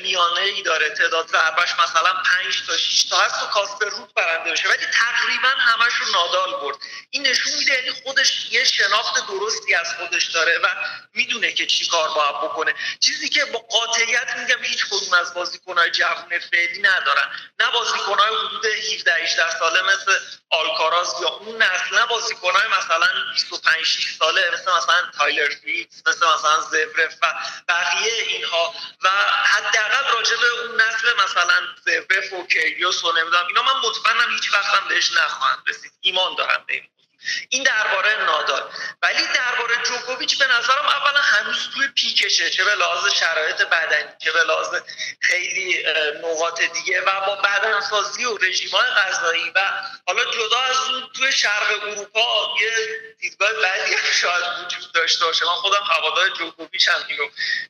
میانه 0.02 0.40
ای 0.40 0.62
داره 0.62 0.90
تعداد 0.90 1.28
ضربش 1.28 1.72
مثلا 1.78 2.12
5 2.12 2.51
تا 2.60 2.76
6 2.76 3.04
تا 3.04 3.20
هست 3.20 3.42
و 3.42 3.46
کاسپر 3.46 3.88
روت 3.88 4.14
برنده 4.14 4.52
بشه. 4.52 4.68
ولی 4.68 4.86
تقریبا 4.86 5.48
همش 5.48 5.92
رو 5.92 6.06
نادال 6.12 6.60
برد. 6.60 6.76
این 7.10 7.26
نشون 7.26 7.52
میده 7.58 7.74
یعنی 7.74 7.90
خودش 7.90 8.52
یه 8.52 8.64
شناخت 8.64 9.26
درستی 9.26 9.74
از 9.74 9.94
خودش 9.94 10.24
داره 10.24 10.58
و 10.58 10.68
می‌دونه 11.14 11.52
که 11.52 11.66
چی 11.66 11.86
کار 11.86 12.08
باید 12.08 12.36
بکنه. 12.36 12.74
چیزی 13.00 13.28
که 13.28 13.44
با 13.44 13.58
قاطعیت 13.58 14.36
میگم 14.36 14.64
هیچ 14.64 14.86
کدوم 14.86 15.14
از 15.14 15.34
بازیکنهای 15.34 15.90
جوون 15.90 16.38
فعلی 16.38 16.82
ندارن. 16.82 17.30
نه 17.60 17.70
بازیکنهای 17.70 18.36
حدود 18.46 18.66
17 18.66 19.14
18 19.14 19.58
ساله 19.58 19.82
مثل 19.82 20.12
آلکاراز 20.52 21.14
یا 21.22 21.28
اون 21.28 21.62
نسل 21.62 21.98
نه 21.98 22.06
بازیکنهای 22.06 22.68
مثلا 22.68 23.08
25 23.32 23.84
6 23.84 24.14
ساله 24.18 24.50
مثل 24.52 24.76
مثلا 24.76 25.10
تیلور 25.18 25.48
فریتز 25.48 26.02
مثل 26.06 26.26
مثلا 26.34 26.60
زورف 26.60 27.14
و 27.22 27.34
بقیه 27.68 28.12
اینها 28.22 28.74
و 29.02 29.08
حداقل 29.44 30.12
راجع 30.12 30.36
به 30.36 30.46
اون 30.46 30.80
نسل 30.80 31.24
مثلا 31.24 31.60
زورف 31.84 32.32
و 32.32 32.46
کیریوس 32.46 33.04
و 33.04 33.12
نمی‌دونم 33.12 33.46
اینا 33.46 33.62
من 33.62 33.88
مطمئنم 33.88 34.30
هیچ 34.30 34.54
وقتم 34.54 34.88
بهش 34.88 35.12
نخواهند 35.12 35.62
رسید. 35.66 35.92
ایمان 36.00 36.34
دارم 36.34 36.64
به 36.66 36.74
این 36.74 36.88
این 37.48 37.62
درباره 37.62 38.24
نادال. 38.24 38.62
ولی 39.02 39.22
درباره 39.34 39.74
جوکوویچ 39.84 40.38
به 40.38 40.46
نظرم 40.46 40.86
اولا 40.86 41.20
هنوز 41.20 41.68
توی 41.74 41.88
peak 41.88 42.24
شه 42.24 42.50
چه 42.50 42.64
به 42.64 42.74
لحاظ 42.74 43.12
شرایط 43.12 43.62
بدنی 43.62 44.12
چه 44.18 44.32
به 44.32 44.42
لحاظ 44.42 44.68
خیلی 45.20 45.84
نقاط 46.24 46.62
دیگه 46.62 47.00
و 47.00 47.20
با 47.26 47.36
بدنسازی 47.36 48.24
و 48.24 48.36
رژیمای 48.36 48.86
غذایی 48.86 49.50
و 49.54 49.60
حالا 50.06 50.24
جدا 50.24 50.60
از 50.60 50.76
اون 50.88 51.08
توی 51.16 51.32
شرق 51.32 51.82
اروپا 51.82 52.54
یه 52.60 52.70
دیدگاه 53.20 53.52
بدی 53.52 53.94
هم 53.94 54.12
شاید 54.12 54.44
وجود 54.64 54.92
داشته 54.92 55.24
باشه. 55.24 55.44
من 55.44 55.54
خودم 55.54 55.82
هوادار 55.90 56.28
جوکوویچ 56.28 56.88
هم 56.88 57.04
اینو 57.08 57.24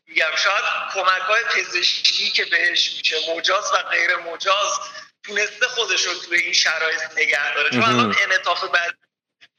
میگم. 0.07 0.37
شاید 0.37 0.65
کمک 0.95 1.23
های 1.23 1.45
پزشکی 1.45 2.31
که 2.31 2.45
بهش 2.45 2.93
میشه 2.99 3.17
مجاز 3.37 3.73
و 3.73 3.77
غیر 3.77 4.17
مجاز 4.17 4.81
تونسته 5.27 5.69
خودش 5.69 6.03
رو 6.03 6.15
توی 6.15 6.39
این 6.39 6.53
شرایط 6.53 7.01
نگه 7.17 7.55
داره. 7.55 7.71
چون 7.71 7.83
الان 7.83 8.17
انعطاف 8.23 8.65
بعد 8.65 9.02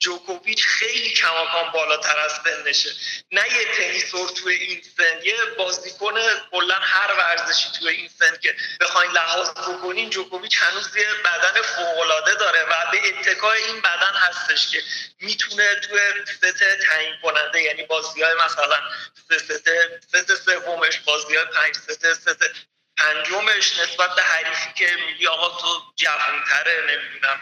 جوکوویچ 0.03 0.65
خیلی 0.65 1.09
کماکان 1.09 1.71
بالاتر 1.71 2.19
از 2.19 2.31
سنشه 2.43 2.89
نه 3.31 3.53
یه 3.53 3.65
تنیسور 3.77 4.29
توی 4.29 4.55
این 4.55 4.81
سن 4.97 5.25
یه 5.25 5.45
بازیکن 5.57 6.13
کلا 6.51 6.75
هر 6.75 7.13
ورزشی 7.17 7.69
توی 7.79 7.89
این 7.89 8.09
سن 8.19 8.37
که 8.41 8.55
بخواین 8.81 9.11
لحاظ 9.11 9.49
بکنین 9.49 10.09
جوکوویچ 10.09 10.57
هنوز 10.61 10.95
یه 10.95 11.07
بدن 11.25 11.61
فوقالعاده 11.61 12.35
داره 12.35 12.63
و 12.63 12.91
به 12.91 12.97
اتکای 13.07 13.63
این 13.63 13.81
بدن 13.81 14.13
هستش 14.15 14.71
که 14.71 14.83
می‌تونه 15.19 15.75
توی 15.75 15.99
ست 16.25 16.63
تعیین 16.87 17.15
کننده 17.23 17.61
یعنی 17.61 17.83
بازی 17.83 18.21
های 18.21 18.33
مثلا 18.45 18.79
ست 19.29 19.57
ست 20.15 20.35
سومش 20.35 20.99
بازی 20.99 21.35
های 21.35 21.45
پنج 21.45 21.75
ست 21.75 22.13
ست 22.13 22.43
پنجمش 22.97 23.79
نسبت 23.79 24.15
به 24.15 24.21
حریفی 24.21 24.73
که 24.75 24.95
میگی 25.07 25.27
آقا 25.27 25.61
تو 25.61 25.81
جوانتره 25.95 26.81
نمی‌دونم. 26.87 27.39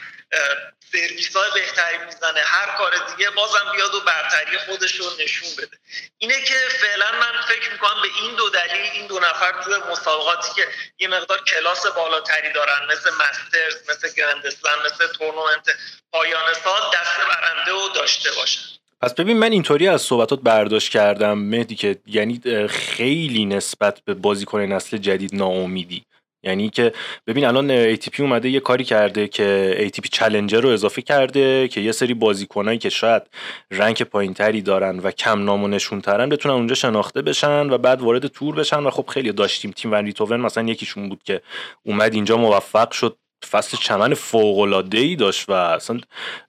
سرویس 0.91 1.35
های 1.35 1.51
بهتری 1.53 1.97
می‌زنه. 2.05 2.41
هر 2.45 2.77
کار 2.77 2.91
دیگه 3.15 3.29
بازم 3.29 3.71
بیاد 3.75 3.95
و 3.95 3.99
برتری 3.99 4.57
خودش 4.57 4.95
رو 4.95 5.05
نشون 5.23 5.49
بده. 5.57 5.77
اینه 6.17 6.41
که 6.41 6.55
فعلا 6.69 7.11
من 7.19 7.41
فکر 7.47 7.71
می‌کنم 7.71 8.01
به 8.01 8.07
این 8.21 8.35
دو 8.35 8.49
دلیل 8.49 8.91
این 8.93 9.07
دو 9.07 9.19
نفر 9.19 9.63
توی 9.63 9.73
مسابقاتی 9.91 10.53
که 10.55 10.67
یه 10.99 11.07
مقدار 11.07 11.43
کلاس 11.43 11.87
بالاتری 11.87 12.53
دارن 12.53 12.85
مثل 12.91 13.09
مسترز 13.09 13.89
مثل 13.89 14.13
گرندسلن 14.17 14.75
مثل 14.85 15.07
تورنمنت 15.07 15.69
پایان 16.11 16.53
سال 16.63 16.81
دست 16.93 17.17
برنده 17.17 17.71
و 17.71 17.89
داشته 17.95 18.31
باشن. 18.31 18.61
پس 19.01 19.13
ببین 19.13 19.39
من 19.39 19.51
اینطوری 19.51 19.87
از 19.87 20.01
صحبتات 20.01 20.39
برداشت 20.39 20.91
کردم 20.91 21.37
مهدی 21.37 21.75
که 21.75 21.97
یعنی 22.05 22.41
خیلی 22.69 23.45
نسبت 23.45 24.01
به 24.05 24.13
بازیکن 24.13 24.61
نسل 24.61 24.97
جدید 24.97 25.35
ناامیدی. 25.35 26.05
یعنی 26.43 26.69
که 26.69 26.93
ببین 27.27 27.45
الان 27.45 27.95
ATP 27.95 28.19
اومده 28.19 28.49
یه 28.49 28.59
کاری 28.59 28.83
کرده 28.83 29.27
که 29.27 29.75
ATP 29.79 30.09
چلنجر 30.11 30.61
رو 30.61 30.69
اضافه 30.69 31.01
کرده 31.01 31.67
که 31.67 31.81
یه 31.81 31.91
سری 31.91 32.13
بازیکنایی 32.13 32.77
که 32.77 32.89
شاید 32.89 33.23
rank 33.71 34.01
پایینتری 34.03 34.61
دارن 34.61 34.99
و 34.99 35.11
کم 35.11 35.43
نام 35.43 35.63
و 35.63 35.67
نشون 35.67 36.01
ترن 36.01 36.29
بتونن 36.29 36.55
اونجا 36.55 36.75
شناخته 36.75 37.21
بشن 37.21 37.69
و 37.69 37.77
بعد 37.77 38.01
وارد 38.01 38.27
تور 38.27 38.55
بشن. 38.55 38.83
و 38.83 38.89
خب 38.89 39.07
خیلی 39.07 39.31
داشتیم 39.31 39.71
تیم 39.71 39.91
ون 39.91 40.05
ریتوون 40.05 40.39
مثلا 40.39 40.67
یکیشون 40.67 41.09
بود 41.09 41.23
که 41.23 41.41
اومد 41.83 42.13
اینجا 42.13 42.37
موفق 42.37 42.91
شد. 42.91 43.17
فصل 43.49 43.77
چمن 43.77 44.13
فوق 44.13 44.85
ای 44.93 45.15
داشت 45.15 45.49
و 45.49 45.53
اصلا 45.53 45.99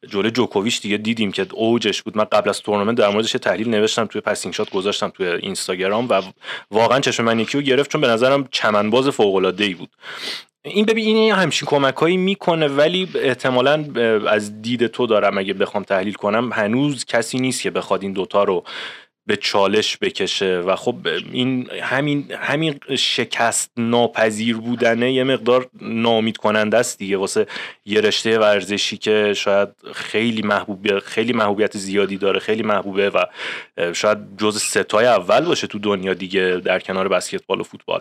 جوره 0.08 0.30
جوکوویچ 0.30 0.80
دیگه 0.80 0.96
دیدیم 0.96 1.32
که 1.32 1.46
اوجش 1.52 2.02
بود. 2.02 2.16
من 2.16 2.24
قبل 2.24 2.48
از 2.48 2.60
تورنمنت 2.60 2.98
در 2.98 3.08
موردش 3.08 3.32
تحلیل 3.32 3.68
نوشتم 3.68 4.06
توی 4.06 4.20
Passing 4.20 4.54
Shot 4.54 4.70
گذاشتم 4.70 5.08
توی 5.08 5.26
اینستاگرام 5.26 6.06
و 6.10 6.22
واقعا 6.70 7.00
چشم 7.00 7.24
من 7.24 7.40
یکی 7.40 7.58
رو 7.58 7.64
گرفت 7.64 7.90
چون 7.90 8.00
به 8.00 8.08
نظرم 8.08 8.48
چمنباز 8.50 9.08
فوق 9.08 9.54
ای 9.58 9.74
بود. 9.74 9.90
این 10.64 10.84
ببین 10.84 11.16
این 11.16 11.32
همچین 11.32 11.68
کمکهایی 11.68 12.16
می‌کنه 12.16 12.68
ولی 12.68 13.08
احتمالا 13.14 13.84
از 14.28 14.62
دید 14.62 14.86
تو 14.86 15.06
دارم 15.06 15.38
اگه 15.38 15.54
بخوام 15.54 15.84
تحلیل 15.84 16.14
کنم 16.14 16.52
هنوز 16.52 17.04
کسی 17.04 17.38
نیست 17.38 17.62
که 17.62 17.70
بخواد 17.70 18.02
این 18.02 18.12
دوتا 18.12 18.44
رو 18.44 18.64
به 19.26 19.36
چالش 19.36 19.98
بکشه 20.00 20.58
و 20.58 20.76
خب 20.76 20.96
این 21.32 21.70
همین 21.70 22.32
همین 22.32 22.80
شکست 22.98 23.70
ناپذیر 23.76 24.56
بودنه 24.56 25.12
یه 25.12 25.24
مقدار 25.24 25.68
نامید 25.80 26.36
کننده 26.36 26.78
است 26.78 26.98
دیگه. 26.98 27.16
واسه 27.16 27.46
یه 27.84 28.00
رشته 28.00 28.38
ورزشی 28.38 28.96
که 28.96 29.34
شاید 29.36 29.68
خیلی 29.94 30.42
محبوب 30.42 30.98
خیلی 30.98 31.32
محبوبیت 31.32 31.76
زیادی 31.76 32.16
داره 32.16 32.40
خیلی 32.40 32.62
محبوبه 32.62 33.10
و 33.10 33.24
شاید 33.92 34.18
جز 34.38 34.62
ستای 34.62 35.06
اول 35.06 35.44
باشه 35.44 35.66
تو 35.66 35.78
دنیا 35.78 36.14
دیگه 36.14 36.60
در 36.64 36.78
کنار 36.78 37.08
بسکتبال 37.08 37.60
و 37.60 37.62
فوتبال. 37.62 38.00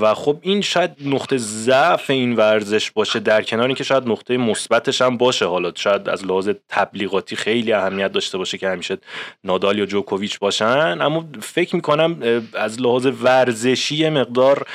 و 0.00 0.14
خب 0.14 0.38
این 0.42 0.60
شاید 0.60 0.90
نقطه 1.04 1.36
ضعف 1.36 2.10
این 2.10 2.36
ورزش 2.36 2.90
باشه 2.90 3.20
در 3.20 3.42
کنار 3.42 3.66
اینکه 3.66 3.84
شاید 3.84 4.08
نقطه 4.08 4.36
مثبتش 4.36 5.02
هم 5.02 5.16
باشه. 5.16 5.46
حالا 5.46 5.72
شاید 5.74 6.08
از 6.08 6.24
لحاظ 6.24 6.50
تبلیغاتی 6.68 7.36
خیلی 7.36 7.72
اهمیت 7.72 8.12
داشته 8.12 8.38
باشه 8.38 8.58
که 8.58 8.68
همیشه 8.68 8.98
نادال 9.44 9.78
یا 9.78 9.86
جوکوویچ 9.86 10.38
باشن 10.46 10.98
اما 11.00 11.24
فکر 11.40 11.76
می‌کنم 11.76 12.10
از 12.54 12.80
لحاظ 12.80 13.06
ورزشی 13.22 14.08
مقدار 14.08 14.66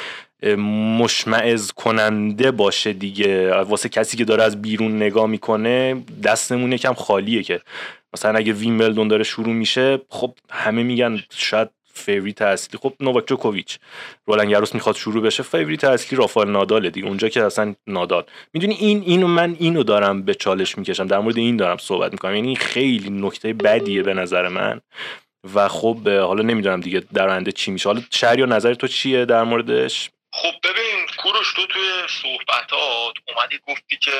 مشمئز 1.02 1.72
کننده 1.72 2.52
باشه 2.52 2.94
دیگه. 2.94 3.54
واسه 3.54 3.90
کسی 3.90 4.18
که 4.18 4.26
داره 4.26 4.44
از 4.44 4.62
بیرون 4.62 4.96
نگاه 4.96 5.28
می‌کنه 5.28 6.04
دستمون 6.24 6.72
یکم 6.72 6.94
خالیه 6.94 7.44
که. 7.44 7.62
مثلا 8.14 8.38
اگه 8.38 8.54
ویمبلدون 8.54 9.08
داره 9.08 9.24
شروع 9.24 9.54
میشه 9.54 10.00
خب 10.10 10.34
همه 10.50 10.84
میگن 10.84 11.20
شاید 11.30 11.70
favorite 11.94 12.42
اصلی. 12.42 12.80
خب 12.84 12.94
نوواک 13.00 13.28
جوکوویچ 13.28 13.78
رولان 14.26 14.50
گاروس 14.50 14.74
می‌خواد 14.76 14.96
شروع 14.96 15.24
بشه 15.24 15.44
favorite 15.44 15.84
اصلی 15.84 16.18
رافائل 16.18 16.50
نادال 16.50 16.90
دیگه. 16.90 17.08
اونجا 17.08 17.30
که 17.30 17.44
اصلا 17.44 17.76
نادال. 17.88 18.24
می‌دونی 18.54 18.74
این 18.74 19.04
اینو 19.06 19.28
من 19.28 19.56
اینو 19.60 19.84
دارم 19.84 20.22
به 20.22 20.34
چالش 20.34 20.78
می‌کشم. 20.78 21.08
در 21.08 21.20
مورد 21.20 21.38
این 21.38 21.58
دارم 21.58 21.78
صحبت 21.78 22.12
می‌کنم. 22.12 22.36
یعنی 22.36 22.56
خیلی 22.56 23.10
نکته 23.10 23.54
بدیه 23.54 24.04
به 24.04 24.14
نظر 24.14 24.48
من. 24.48 24.82
و 25.44 25.68
خب 25.68 26.08
حالا 26.08 26.44
نمی‌دونم 26.44 26.82
دیگه 26.82 27.04
در 27.14 27.30
آینده 27.30 27.52
چی 27.52 27.72
میشه. 27.72 27.90
حالا 27.90 28.02
شهر 28.12 28.40
یا 28.40 28.46
نظر 28.46 28.74
تو 28.74 28.88
چیه 28.88 29.26
در 29.26 29.44
موردش؟ 29.44 30.10
خب 30.34 30.54
ببین 30.64 31.08
کوروش 31.18 31.54
تو 31.54 31.66
توی 31.68 31.90
صحبتات 32.22 33.14
اومدی 33.28 33.60
گفتی 33.68 33.98
که 33.98 34.12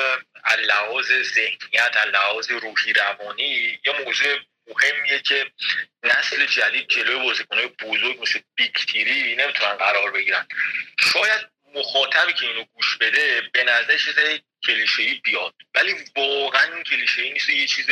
لحاظ 0.68 1.06
ذهنیت 1.06 1.96
لحاظ 2.12 2.50
روحی 2.50 2.92
روانی 2.92 3.78
یه 3.86 3.92
موضوع 4.04 4.26
مهمیه 4.66 5.20
که 5.20 5.46
نسل 6.04 6.46
جدید 6.46 6.88
جلوی 6.88 7.26
بازیکنهای 7.26 7.66
بزرگ 7.66 8.22
مثل 8.22 8.40
بیکتیری 8.54 9.36
نمی‌تونن 9.36 9.74
قرار 9.74 10.10
بگیرن. 10.10 10.46
شاید 10.98 11.52
مخاطبی 11.74 12.32
که 12.32 12.46
اینو 12.46 12.64
گوش 12.74 12.96
بده 12.96 13.42
به 13.52 13.64
نظر 13.64 13.96
چیز 13.96 14.14
کلیشه 14.66 15.02
بیاد 15.24 15.54
ولی 15.74 15.94
واقعا 16.16 16.74
این 16.74 16.82
کلیشه 16.82 17.32
نیست. 17.32 17.48
یه 17.48 17.66
چیز 17.66 17.86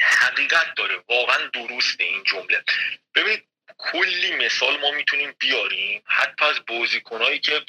حقیقت 0.00 0.74
داره. 0.76 1.02
واقعا 1.08 1.46
درسته 1.46 2.04
این 2.04 2.24
جمله. 2.24 2.64
ببینید 3.14 3.44
کلی 3.78 4.36
مثال 4.36 4.80
ما 4.80 4.90
می‌تونیم 4.90 5.34
بیاریم. 5.38 6.02
حتی 6.06 6.44
از 6.44 6.60
بازیکنهایی 6.66 7.38
که 7.38 7.64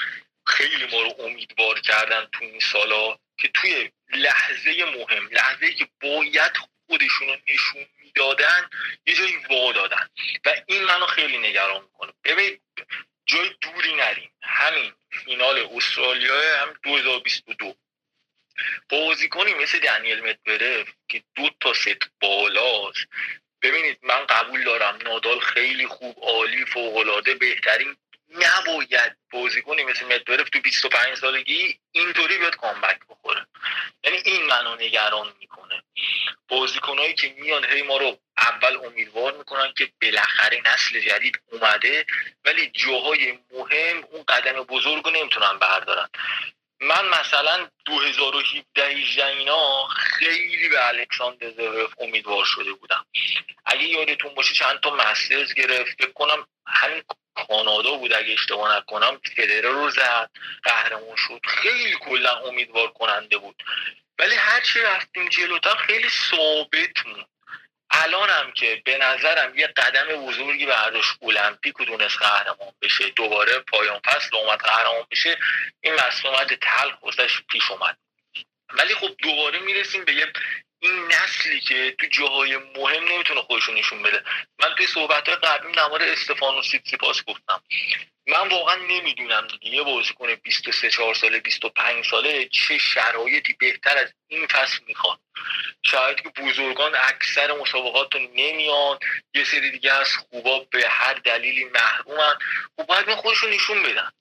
خیلی 0.48 0.86
ما 0.86 1.02
رو 1.02 1.16
امیدوار 1.20 1.80
کردن 1.80 2.28
تو 2.32 2.46
این 2.46 2.60
سالا 2.60 3.18
که 3.38 3.48
توی 3.48 3.92
لحظه 4.14 4.86
مهم 4.86 5.28
لحظه 5.32 5.74
که 5.74 5.88
باید 6.02 6.58
خودشون 6.88 7.28
رو 7.28 7.38
نشون 7.48 7.86
می‌دادن 8.04 8.70
یه 9.06 9.16
جایی 9.16 9.36
وا 9.50 9.72
دادن 9.72 10.10
و 10.46 10.56
این 10.66 10.84
منو 10.84 11.06
خیلی 11.06 11.38
نگران 11.38 11.82
می‌کنه. 11.82 12.14
ببین 12.24 12.60
جای 13.26 13.50
دوری 13.62 13.96
نریم. 13.96 14.32
همین 14.42 14.94
فینال 15.10 15.70
استرالیا 15.72 16.62
هم 16.62 16.74
2022 16.84 17.76
بازیکنی 18.90 19.54
مثل 19.54 19.80
دنیل 19.80 20.20
مدورف 20.20 20.88
که 21.08 21.24
دو 21.36 21.50
تا 21.60 21.74
ست 21.74 22.10
بالاست. 22.22 23.08
ببینید 23.62 24.00
من 24.04 24.26
قبول 24.26 24.64
دارم 24.64 25.00
نادال 25.04 25.40
خیلی 25.40 25.88
خوب 25.88 26.18
عالی 26.22 26.66
فوقالعاده 26.66 27.36
بهترین. 27.36 27.96
نباید 28.30 29.18
بازیکنی 29.32 29.84
مثل 29.84 30.06
مدورف 30.06 30.50
تو 30.50 30.62
25 30.62 31.16
سالگی 31.18 31.80
اینطوری 31.92 32.38
بیاد 32.38 32.56
کامبک 32.56 33.00
بخوره. 33.10 33.46
یعنی 34.04 34.18
این 34.26 34.46
منو 34.46 34.76
نگران 34.76 35.34
می‌کنه. 35.40 35.84
بازیکنهایی 36.48 37.14
که 37.14 37.36
میان 37.38 37.66
هی 37.66 37.82
ما 37.82 37.98
رو 37.98 38.20
اول 38.38 38.78
امیدوار 38.86 39.38
می‌کنن 39.38 39.74
که 39.78 39.92
بالاخره 40.02 40.62
نسل 40.66 41.00
جدید 41.00 41.40
اومده 41.52 42.06
ولی 42.46 42.72
جاهای 42.74 43.40
مهم 43.54 44.04
اون 44.12 44.24
قدم 44.28 44.64
بزرگ 44.64 45.04
رو 45.04 45.12
نمی‌تونن 45.12 45.60
بردارن. 45.60 46.10
من 46.82 47.10
مثلا 47.20 47.70
2017 47.86 49.26
اینا 49.26 49.88
خیلی 49.88 50.70
به 50.70 50.88
الکساندر 50.88 51.50
زورف 51.50 51.94
امیدوار 52.00 52.46
شده 52.46 52.74
بودم. 52.74 53.06
اگه 53.66 53.84
یادتون 53.84 54.36
باشه 54.36 54.54
چند 54.54 54.80
تا 54.80 54.90
مسترز 54.90 55.54
گرفت 55.54 56.04
فکر 56.04 56.12
کنم 56.12 56.48
همین 56.68 57.04
کانادا 57.36 57.92
بود 57.92 58.14
اگه 58.14 58.34
اشتباه 58.34 58.78
نکنم 58.78 59.20
فدره 59.36 59.70
رو 59.70 59.90
زد 59.90 60.30
قهرمان 60.64 61.16
شد. 61.16 61.40
خیلی 61.44 61.96
کلا 62.02 62.40
امیدوار 62.40 62.88
کننده 62.92 63.38
بود. 63.38 63.64
ولی 64.20 64.36
هرچی 64.36 64.80
رفتیم 64.82 65.30
جلوتر 65.30 65.76
خیلی 65.76 66.10
ثابت 66.10 67.06
موند 67.06 67.35
الان 68.04 68.30
هم 68.30 68.52
که 68.52 68.82
به 68.86 68.98
نظرم 68.98 69.58
یه 69.58 69.68
قدم 69.68 70.08
بزرگی 70.08 70.66
برداشت 70.66 71.18
المپیک 71.22 71.80
و 71.80 71.86
دونست 71.86 72.18
قهرمان 72.18 72.74
بشه. 72.82 73.10
دوباره 73.10 73.60
پایان 73.60 74.00
فصل 74.06 74.38
اومد 74.38 74.60
قهرمان 74.60 75.08
بشه. 75.12 75.38
این 75.82 75.94
مسئولیت 75.94 76.54
تلخ 76.54 77.04
واسش 77.04 77.42
پیش 77.50 77.72
اومد. 77.72 77.98
ولی 78.70 78.96
خب 78.96 79.16
دوباره 79.24 79.60
می‌رسیم 79.60 80.06
به 80.06 80.14
یه 80.14 80.34
این 80.80 81.08
نسلی 81.08 81.60
که 81.60 81.96
تو 82.00 82.08
جاهای 82.08 82.58
مهم 82.58 83.04
نمی‌تونه 83.04 83.42
خودشون 83.42 83.76
نشون 83.76 84.04
بده. 84.04 84.24
من 84.60 84.76
توی 84.78 84.88
صحبت 84.88 85.30
های 85.30 85.38
قبلی 85.38 85.72
نمار 85.72 86.04
استفانو 86.04 86.62
سیتسیپاس 86.62 87.24
گفتم. 87.28 87.64
من 88.28 88.48
واقعا 88.48 88.76
نمی‌دونم 88.76 89.48
دیگه 89.48 89.76
یه 89.76 89.84
بازیکن 89.84 90.36
23 90.36 90.90
4 90.90 91.14
ساله 91.14 91.40
25 91.40 92.06
ساله 92.06 92.50
چه 92.52 92.78
شرایطی 92.78 93.54
بهتر 93.54 93.98
از 93.98 94.14
این 94.28 94.48
فصل 94.48 94.80
می‌خواد. 94.88 95.20
شاید 95.84 96.22
که 96.22 96.30
بزرگان 96.30 96.96
اکثر 96.96 97.58
مسابقات 97.58 98.16
رو 98.16 98.22
نمیان 98.22 99.00
یه 99.36 99.44
سری 99.44 99.72
دیگه 99.72 99.94
از 99.94 100.14
خوبا 100.14 100.60
به 100.60 100.88
هر 100.90 101.14
دلیلی 101.14 101.64
محرومن. 101.64 102.36
و 102.78 102.84
باید 102.84 103.16
خودشون 103.16 103.50
نشون 103.50 103.84
بدن. 103.84 104.12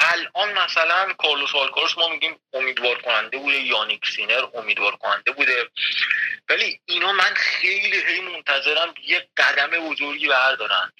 الان 0.00 0.58
مثلا 0.58 1.12
کارلوس 1.12 1.54
آلکارس 1.54 1.98
ما 1.98 2.08
میگیم 2.08 2.40
امیدوار 2.52 3.02
کننده 3.02 3.38
بوده 3.38 3.56
یانیک 3.56 4.06
سینر 4.06 4.44
امیدوار 4.54 4.96
کننده 4.96 5.32
بوده. 5.32 5.70
ولی 6.48 6.80
اینا 6.86 7.12
من 7.12 7.34
خیلی 7.34 7.96
هی 8.06 8.20
منتظرم 8.20 8.94
یه 9.02 9.28
قدم 9.36 9.66
بزرگی 9.66 10.28
بردارن. 10.28 10.92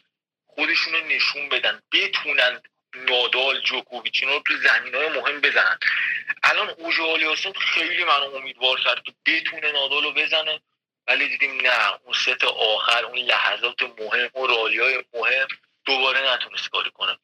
خودشون 0.46 0.94
نشون 0.94 1.48
بدن 1.48 1.82
بتونن 1.92 2.60
نادال 2.94 3.60
جوکوویچ 3.60 4.22
رو 4.22 4.42
تو 4.46 4.56
زمین 4.56 4.94
های 4.94 5.08
مهم 5.08 5.40
بزنن. 5.40 5.78
الان 6.42 6.70
اوژه 6.70 7.52
خیلی 7.60 8.04
منو 8.04 8.34
امیدوار 8.34 8.80
کرد 8.80 9.02
که 9.02 9.12
بتونه 9.26 9.72
نادال 9.72 10.02
رو 10.02 10.12
بزنه. 10.12 10.60
ولی 11.08 11.28
دیدیم 11.28 11.60
نه 11.60 11.92
اون 12.04 12.14
ست 12.14 12.44
آخر 12.44 13.04
اون 13.04 13.18
لحظات 13.18 13.82
مهم 13.82 14.30
و 14.34 14.46
رالی 14.46 14.78
های 14.78 15.04
مهم 15.14 15.48
دوباره 15.84 16.32
نتونست 16.32 16.70
کاری 16.70 16.90
کنه. 16.90 17.18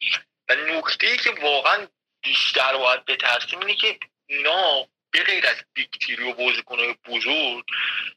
و 0.48 0.54
نکته 0.54 1.06
ای 1.06 1.16
که 1.16 1.30
واقعا 1.30 1.86
بیشتر 2.22 2.76
باید 2.76 3.04
بترسیم 3.04 3.60
اینه 3.60 3.74
که 3.74 3.98
اینا 4.26 4.86
به 5.10 5.22
غیر 5.22 5.46
از 5.46 5.56
بیکتیری 5.74 6.30
و 6.30 6.32
بازیکنهای 6.32 6.94
بزرگ 7.08 7.64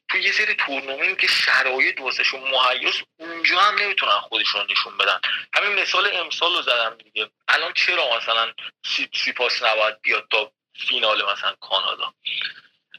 تو 0.08 0.18
یه 0.18 0.32
سری 0.32 0.54
تورنمنت 0.54 1.18
که 1.18 1.26
شرایط 1.26 2.00
واسهشون 2.00 2.40
مهیاس 2.40 3.02
اونجا 3.16 3.60
هم 3.60 3.78
نمی‌تونن 3.78 4.20
خودشون 4.20 4.66
نشون 4.70 4.98
بدن. 4.98 5.20
همین 5.54 5.82
مثال 5.82 6.16
امسال 6.16 6.54
رو 6.54 6.62
زدم 6.62 6.96
دیگه. 7.04 7.30
الان 7.48 7.72
چرا 7.72 8.16
مثلا 8.16 8.52
سی, 8.86 9.08
سی 9.14 9.32
پاس 9.32 9.62
نباید 9.62 10.00
بیاد 10.02 10.28
تا 10.30 10.52
فینال 10.88 11.32
مثلا 11.32 11.54
کانادا؟ 11.60 12.14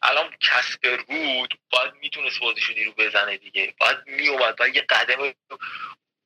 الان 0.01 0.35
کسپر 0.41 0.97
رود 1.09 1.59
باید 1.69 1.93
می‌تونست 1.93 2.39
بازیشو 2.39 2.73
رو 2.73 2.91
بزنه 2.91 3.37
دیگه. 3.37 3.73
باید 3.79 3.97
میومد 4.05 4.55
باید 4.55 4.75
یه 4.75 4.81
قدم 4.81 5.33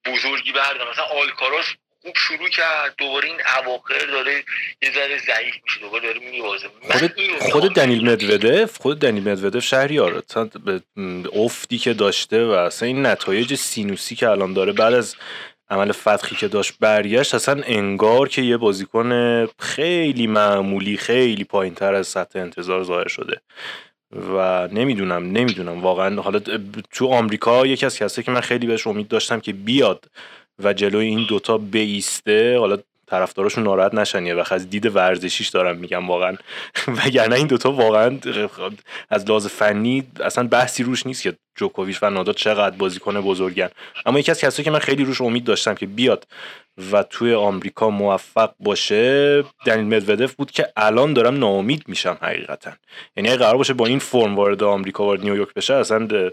بزرگی 0.05 0.51
برده 0.51 0.89
مثلا 0.89 1.03
آلکاراس 1.03 1.65
خوب 2.03 2.13
شروع 2.15 2.49
کرد 2.49 2.93
دوباره 2.97 3.27
این 3.27 3.37
اواخر 3.63 4.05
داره 4.05 4.33
یه 4.81 4.91
ذره 4.93 5.17
ضعیف 5.17 5.55
میشه 5.63 5.79
دوباره 5.81 6.13
داره 6.13 6.31
میوازه 6.31 6.67
خود 6.91 7.11
خود 7.51 7.73
دنیل 7.73 8.09
مدودف 8.09 8.77
خود 8.77 8.99
دنیل 8.99 9.29
مدودف 9.29 9.63
شهریار 9.63 10.23
به 10.65 10.81
افتی 11.33 11.77
که 11.77 11.93
داشته 11.93 12.45
و 12.45 12.51
اصلا 12.51 12.87
این 12.87 13.05
نتایج 13.05 13.55
سینوسی 13.55 14.15
که 14.15 14.29
الان 14.29 14.53
داره 14.53 14.71
بعد 14.71 14.93
از 14.93 15.15
عمل 15.69 15.91
فتخی 15.91 16.35
که 16.35 16.47
داشت 16.47 16.73
برگشت 16.79 17.35
اصلا 17.35 17.61
انگار 17.65 18.29
که 18.29 18.41
یه 18.41 18.57
بازیکن 18.57 19.45
خیلی 19.59 20.27
معمولی 20.27 20.97
خیلی 20.97 21.43
پایین 21.43 21.75
تر 21.75 21.93
از 21.93 22.07
سطح 22.07 22.39
انتظار 22.39 22.83
ظاهر 22.83 23.07
شده. 23.07 23.41
و 24.11 24.67
نمی‌دونم 24.67 25.31
نمی‌دونم. 25.31 25.81
واقعا 25.81 26.21
حالا 26.21 26.39
تو 26.91 27.07
آمریکا 27.07 27.65
یکی 27.65 27.85
از 27.85 27.97
کسایی 27.97 28.25
که 28.25 28.31
من 28.31 28.41
خیلی 28.41 28.67
بهش 28.67 28.87
امید 28.87 29.07
داشتم 29.07 29.39
که 29.39 29.53
بیاد 29.53 30.05
و 30.59 30.73
جلوی 30.73 31.05
این 31.05 31.25
دوتا 31.29 31.57
بیسته 31.57 32.59
حالا 32.59 32.77
طرفداراشون 33.07 33.63
ناراحت 33.63 33.93
نشن 33.93 34.25
یه 34.25 34.35
وقت. 34.35 34.51
از 34.51 34.69
دید 34.69 34.95
ورزشیش 34.95 35.49
دارم 35.49 35.77
میگم 35.77 36.07
واقعا. 36.07 36.37
وگرنه 37.05 37.35
این 37.35 37.47
دوتا 37.47 37.71
واقعا 37.71 38.17
از 39.09 39.29
لحاظ 39.29 39.47
فنی 39.47 40.03
اصلا 40.19 40.47
بحثی 40.47 40.83
روش 40.83 41.05
نیست 41.05 41.23
که 41.23 41.33
جوکوویچ 41.55 42.03
و 42.03 42.09
نادال 42.09 42.33
چقدر 42.35 42.75
بازیکن 42.75 43.21
بزرگن. 43.21 43.69
اما 44.05 44.19
یکی 44.19 44.31
از 44.31 44.39
کسایی 44.39 44.63
که 44.63 44.71
من 44.71 44.79
خیلی 44.79 45.03
روش 45.03 45.21
امید 45.21 45.43
داشتم 45.43 45.75
که 45.75 45.85
بیاد 45.85 46.27
و 46.91 47.03
توی 47.03 47.33
آمریکا 47.33 47.89
موفق 47.89 48.53
باشه 48.59 49.43
دنیل 49.65 49.85
مدودف 49.85 50.33
بود 50.33 50.51
که 50.51 50.67
الان 50.77 51.13
دارم 51.13 51.37
ناامید 51.37 51.83
میشم 51.87 52.17
حقیقتا. 52.21 52.71
یعنی 53.17 53.35
قرار 53.35 53.57
باشه 53.57 53.73
با 53.73 53.85
این 53.85 53.99
فرم 53.99 54.35
وارد 54.35 54.63
آمریکا 54.63 55.05
وارد 55.05 55.21
نیویورک 55.21 55.53
بشه 55.53 55.73
اصلا 55.73 56.31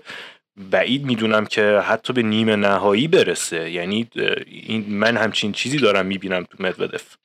بعید 0.61 1.05
می‌دونم 1.05 1.47
که 1.47 1.63
حتی 1.89 2.13
به 2.13 2.23
نیمه 2.23 2.57
نهایی 2.57 3.09
برسه. 3.09 3.71
یعنی 3.71 4.11
این 4.47 4.85
من 4.89 5.17
همچین 5.17 5.53
چیزی 5.53 5.79
دارم 5.79 6.07
می‌بینم 6.07 6.45
تو 6.45 6.57
مدودف. 6.63 7.17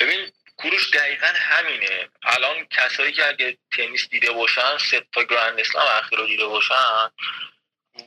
ببین 0.00 0.30
کوروش 0.56 0.90
دقیقا 0.94 1.26
همینه. 1.34 2.08
الان 2.22 2.56
کسایی 2.70 3.12
که 3.12 3.28
اگه 3.28 3.58
تنیس 3.76 4.08
دیده 4.08 4.32
باشن 4.32 4.78
سه 4.90 5.02
تا 5.12 5.22
گرند 5.22 5.60
اسلام 5.60 5.84
اخیر 5.98 6.18
رو 6.18 6.26
دیده 6.26 6.46
باشن 6.46 7.10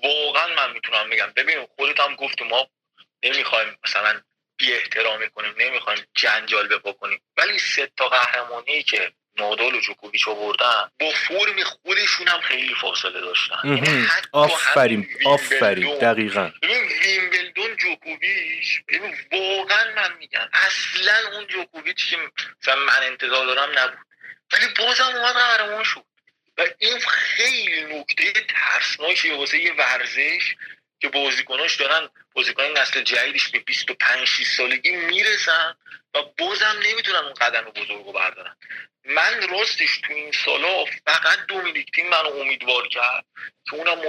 واقعا 0.03 0.47
من 0.47 0.73
می‌تونم 0.73 1.09
بگم. 1.09 1.33
ببین 1.35 1.67
خودت 1.75 1.99
هم 1.99 2.15
گفتی 2.15 2.43
ما 2.43 2.67
نمی‌خوایم 3.23 3.77
مثلا 3.85 4.21
بی 4.57 4.73
احترامی 4.73 5.29
کنیم 5.29 5.53
نمی‌خوایم 5.59 5.99
جنجال 6.15 6.67
بپا 6.67 6.91
کنیم. 6.91 7.21
ولی 7.37 7.59
سه 7.59 7.91
تا 7.97 8.07
قهرمانی 8.07 8.83
که 8.83 9.11
نادال 9.41 9.75
و 9.75 9.79
جوکوویچ 9.79 10.27
آوردن 10.27 10.91
با 10.99 11.11
فرم 11.11 11.63
خودشون 11.63 12.27
هم 12.27 12.41
خیلی 12.41 12.75
فاصله 12.81 13.21
داشتن. 13.21 13.55
یعنی 13.63 14.07
آفرین 14.31 15.07
آفرین 15.25 15.97
دقیقا. 15.97 16.51
ببین 16.61 16.83
ویمبلدون 17.03 17.75
جوکوویچ 17.77 18.81
ببین 18.87 19.15
واقعا 19.31 19.85
من 19.95 20.17
میگم 20.19 20.49
اصلا 20.53 21.17
اون 21.33 21.47
جوکوویچ 21.47 22.09
که 22.09 22.17
مثلا 22.61 22.75
من 22.75 23.03
انتظار 23.03 23.45
دارم 23.45 23.79
نبود. 23.79 23.97
ولی 24.53 24.65
بازم 24.79 25.03
اومد 25.15 25.33
قهرمان 25.33 25.83
شد. 25.83 26.03
و 26.57 26.61
این 26.79 26.99
خیلی 26.99 27.99
نکته 27.99 28.33
ترسناکیه 28.33 29.35
واسه 29.35 29.57
یه 29.57 29.73
ورزش 29.73 30.55
که 30.99 31.09
بازیکناش 31.09 31.75
دارن 31.75 32.09
بازیکن 32.33 32.63
نسل 32.63 33.03
جدیدش 33.03 33.47
به 33.47 33.59
25 33.59 34.25
6 34.27 34.55
سالگی 34.57 34.91
می‌رسن 34.91 35.75
و 36.15 36.21
بازم 36.37 36.75
نمی‌تونن 36.83 37.17
اون 37.17 37.33
قدم 37.33 37.61
بزرگ 37.61 38.05
رو 38.05 38.11
بردارن. 38.11 38.55
من 39.05 39.47
راستش 39.49 40.01
تو 40.03 40.13
این 40.13 40.31
سالا 40.31 40.85
فقط 41.07 41.39
دومینیک 41.47 41.91
تیم 41.91 42.09
منو 42.09 42.29
امیدوار 42.29 42.87
کرد 42.87 43.25
که 43.65 43.75
اونم 43.75 43.99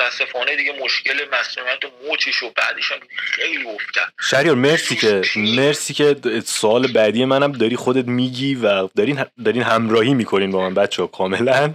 متاسفانه 0.00 0.56
دیگه 0.56 0.72
مشکل 0.72 1.28
مسئولیت 1.32 1.78
موچش 2.06 2.42
و 2.42 2.50
بعدش 2.50 2.92
هم 2.92 2.98
خیلی 3.16 3.66
افتاد 3.66 4.12
شریار 4.30 4.54
مرسی 4.54 4.96
که 4.96 5.22
مرسی 5.36 5.94
که 5.94 6.16
سوال 6.46 6.86
بعدی 6.86 7.24
منم 7.24 7.52
داری 7.52 7.76
خودت 7.76 8.04
میگی 8.06 8.54
و 8.54 8.86
دارین 8.86 9.24
دارین 9.44 9.62
همراهی 9.62 10.14
می‌کنین 10.14 10.50
با 10.50 10.60
من 10.68 10.74
بچه 10.74 11.02
ها 11.02 11.08
کاملا 11.08 11.74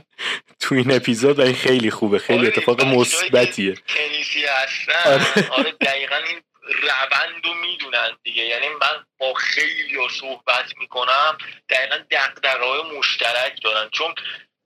تو 0.59 0.75
این 0.75 0.91
اپیزود 0.91 1.39
و 1.39 1.41
این 1.41 1.55
خیلی 1.55 1.91
خوبه. 1.91 2.19
خیلی 2.19 2.39
آره، 2.39 2.47
اتفاق 2.47 2.81
مثبتیه. 2.81 3.73
تنیسی 3.87 4.45
هستن 4.45 5.11
آره. 5.11 5.49
آره 5.49 5.71
دقیقا 5.71 6.15
این 6.15 6.41
روند 6.81 7.45
رو 7.45 7.53
می‌دونن 7.53 8.17
دیگه. 8.23 8.43
یعنی 8.43 8.67
من 8.67 9.05
با 9.19 9.33
خیلی 9.33 9.97
صحبت 10.19 10.73
می‌کنم 10.79 11.37
دقیقا 11.69 11.97
دقدقه 12.11 12.97
مشترک 12.97 13.63
دارن. 13.63 13.89
چون 13.91 14.13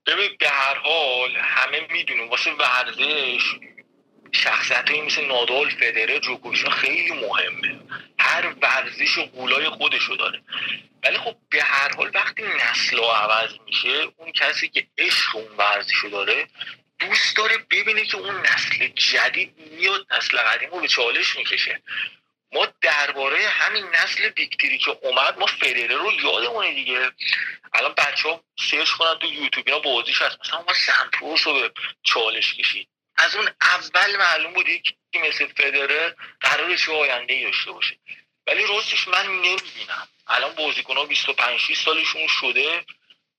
ببین 0.07 0.37
به 0.39 0.49
هر 0.49 0.75
حال 0.75 1.35
همه 1.35 1.87
می‌دونیم 1.91 2.29
واسه 2.29 2.51
ورزش 2.51 3.55
شخصیت 4.31 4.91
مثل 4.91 5.25
نادال 5.25 5.69
فدره 5.69 6.19
جوکوویچ 6.19 6.65
خیلی 6.65 7.11
مهمه. 7.11 7.79
هر 8.19 8.53
ورزش 8.61 9.17
و 9.17 9.21
قولای 9.25 9.69
خودشو 9.69 10.15
داره. 10.15 10.41
ولی 11.03 11.17
خب 11.17 11.35
به 11.49 11.63
هر 11.63 11.95
حال 11.95 12.11
وقتی 12.13 12.43
نسل 12.43 12.99
عوض 12.99 13.53
میشه 13.65 14.07
اون 14.17 14.31
کسی 14.31 14.69
که 14.69 14.87
عشق 14.97 15.35
اون 15.35 15.57
ورزشو 15.57 16.09
داره 16.09 16.47
دوست 16.99 17.37
داره 17.37 17.57
ببینه 17.57 18.05
که 18.05 18.17
اون 18.17 18.41
نسل 18.41 18.87
جدید 18.87 19.53
میاد 19.71 20.07
نسل 20.13 20.37
قدیم 20.37 20.69
رو 20.69 20.79
به 20.79 20.87
چالش 20.87 21.37
می‌کشه. 21.37 21.81
ما 22.51 22.67
درباره 22.81 23.47
همین 23.47 23.85
نسل 23.85 24.29
بیکتری 24.29 24.77
که 24.77 24.91
اومد 25.01 25.39
ما 25.39 25.45
فدره 25.45 25.95
رو 25.95 26.11
یادمونه 26.11 26.73
دیگه. 26.73 27.11
الان 27.73 27.93
بچه 27.93 28.29
ها 28.29 28.43
سرچ 28.71 28.89
کنن 28.89 29.19
تو 29.19 29.27
یوتیوب 29.27 29.67
اینا 29.67 29.79
بازیش 29.79 30.21
هست. 30.21 30.37
مثلا 30.45 30.61
ما 30.61 30.73
سمپروس 30.73 31.47
رو 31.47 31.53
به 31.53 31.71
چالش 32.03 32.53
کشید. 32.53 32.89
از 33.15 33.35
اون 33.35 33.49
اول 33.61 34.17
معلوم 34.17 34.53
بود 34.53 34.65
که 35.11 35.19
مثل 35.19 35.47
فدره 35.47 36.15
قرار 36.41 36.75
چه 36.75 36.91
آینده 36.91 37.33
ای 37.33 37.43
داشته 37.43 37.71
باشه. 37.71 37.97
ولی 38.47 38.67
راستش 38.67 39.07
من 39.07 39.25
نمی‌بینم. 39.25 40.07
الان 40.27 40.55
بازیکن 40.55 40.97
ها 40.97 41.05
25 41.05 41.59
6 41.59 41.77
سالشون 41.77 42.27
شده. 42.27 42.85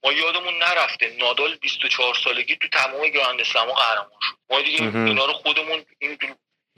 ما 0.04 0.12
یادمون 0.12 0.58
نرفته. 0.58 1.16
نادال 1.18 1.54
24 1.54 2.14
سالگی 2.14 2.56
تو 2.56 2.68
تمام 2.68 3.08
گراند 3.08 3.42
سما 3.42 3.72
قهرمان 3.72 4.20
شد. 4.22 4.36
ما 4.50 4.62
دیگه 4.62 4.82
اینا 4.82 5.24
رو 5.24 5.32
خودمون 5.32 5.84
این 5.98 6.18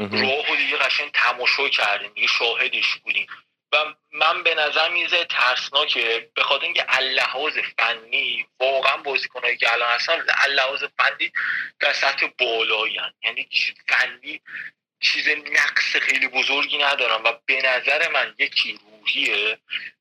راه 0.01 0.53
و 0.53 0.57
دیگه 0.57 0.77
قشنگ 0.77 1.11
تماشا 1.13 1.69
کردیم 1.69 2.13
دیگه 2.15 2.27
شاهدش 2.27 2.95
بودیم. 2.95 3.27
و 3.73 3.77
من 4.13 4.43
به 4.43 4.55
نظر 4.55 4.89
میزه 4.89 5.25
ترسناکه 5.25 6.31
به 6.35 6.43
خاطر 6.43 6.65
اینکه 6.65 6.85
اللحاظ 6.89 7.59
فنی 7.79 8.47
واقعا 8.61 8.97
بازیکنایی 8.97 9.57
که 9.57 9.73
الان 9.73 9.91
هستن 9.91 10.27
اللحاظ 10.29 10.85
فنی 10.99 11.33
در 11.81 11.93
سطح 11.93 12.27
بالایی 12.39 12.99
یعنی 13.25 13.49
فنی 13.89 14.41
چیز 15.01 15.29
نقص 15.29 15.97
خیلی 15.97 16.29
بزرگی 16.29 16.79
ندارم 16.79 17.25
و 17.25 17.33
به 17.47 17.63
نظر 17.63 18.09
من 18.09 18.35
یکی 18.39 18.79
روحیه 18.91 19.59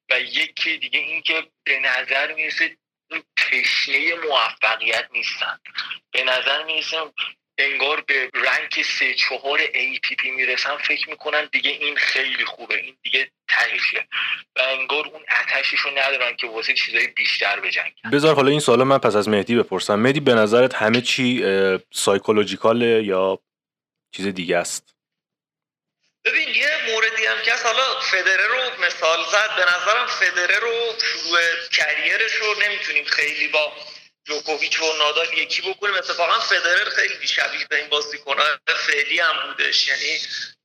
و 0.10 0.20
یکی 0.20 0.78
دیگه 0.78 1.00
اینکه 1.00 1.48
به 1.64 1.80
نظر 1.80 2.34
می‌رسه 2.34 2.78
تشنه 3.38 4.14
موفقیت 4.14 5.08
نیستن. 5.12 5.60
به 6.12 6.24
نظر 6.24 6.64
می‌رسه 6.64 6.98
انگار 7.60 8.02
به 8.02 8.30
رنگ 8.34 8.84
سه 8.84 9.14
چهار 9.14 9.60
پی 10.00 10.32
می‌رسن 10.32 10.78
فکر 10.78 11.10
می‌کنن 11.10 11.50
دیگه 11.52 11.72
این 11.72 11.96
خیلی 11.96 12.46
خوبه 12.46 12.76
این 12.76 12.98
دیگه 13.04 13.32
تهشه 13.48 14.08
و 14.56 14.62
انگار 14.62 15.08
اون 15.08 15.22
رو 15.86 15.92
ندارن 15.92 16.36
که 16.36 16.48
واسه 16.48 16.74
چیزای 16.74 17.08
بیشتر 17.08 17.60
بجنگن 17.60 18.10
بذار 18.14 18.36
حالا 18.36 18.52
این 18.52 18.60
سوالا 18.60 18.84
من 18.84 18.98
پس 18.98 19.16
از 19.16 19.30
مهدی 19.30 19.56
بپرسم. 19.56 19.96
مهدی 19.96 20.20
به 20.20 20.34
نظرت 20.34 20.76
همه 20.76 21.02
چی 21.02 21.44
سایکولوژیکاله 21.92 23.04
یا 23.04 23.40
چیز 24.12 24.28
دیگه 24.28 24.58
است؟ 24.58 24.96
ببین 26.26 26.50
یه 26.50 26.70
موردی 26.92 27.26
هم 27.26 27.42
که 27.46 27.52
حالا 27.64 28.00
فدره 28.02 28.48
رو 28.48 28.86
مثال 28.86 29.20
زد 29.32 29.56
به 29.56 29.62
نظرم 29.62 30.06
فدره 30.08 30.60
رو 30.60 30.94
شروع 31.02 31.40
کریرش 31.72 32.34
رو 32.34 32.56
نمی‌تونیم 32.64 33.04
خیلی 33.04 33.48
با 33.48 33.74
جوکوویچ 34.30 34.80
و 34.82 34.94
نادال 34.98 35.38
یکی 35.38 35.62
بکنیم. 35.62 35.94
اتفاقا 35.94 36.40
فدرر 36.40 36.90
خیلی 36.90 37.28
شبیه 37.28 37.68
به 37.70 37.76
این 37.76 37.90
بازیکنان 37.90 38.60
فعلی 38.88 39.20
هم 39.20 39.48
بودش. 39.48 39.88
یعنی 39.88 40.20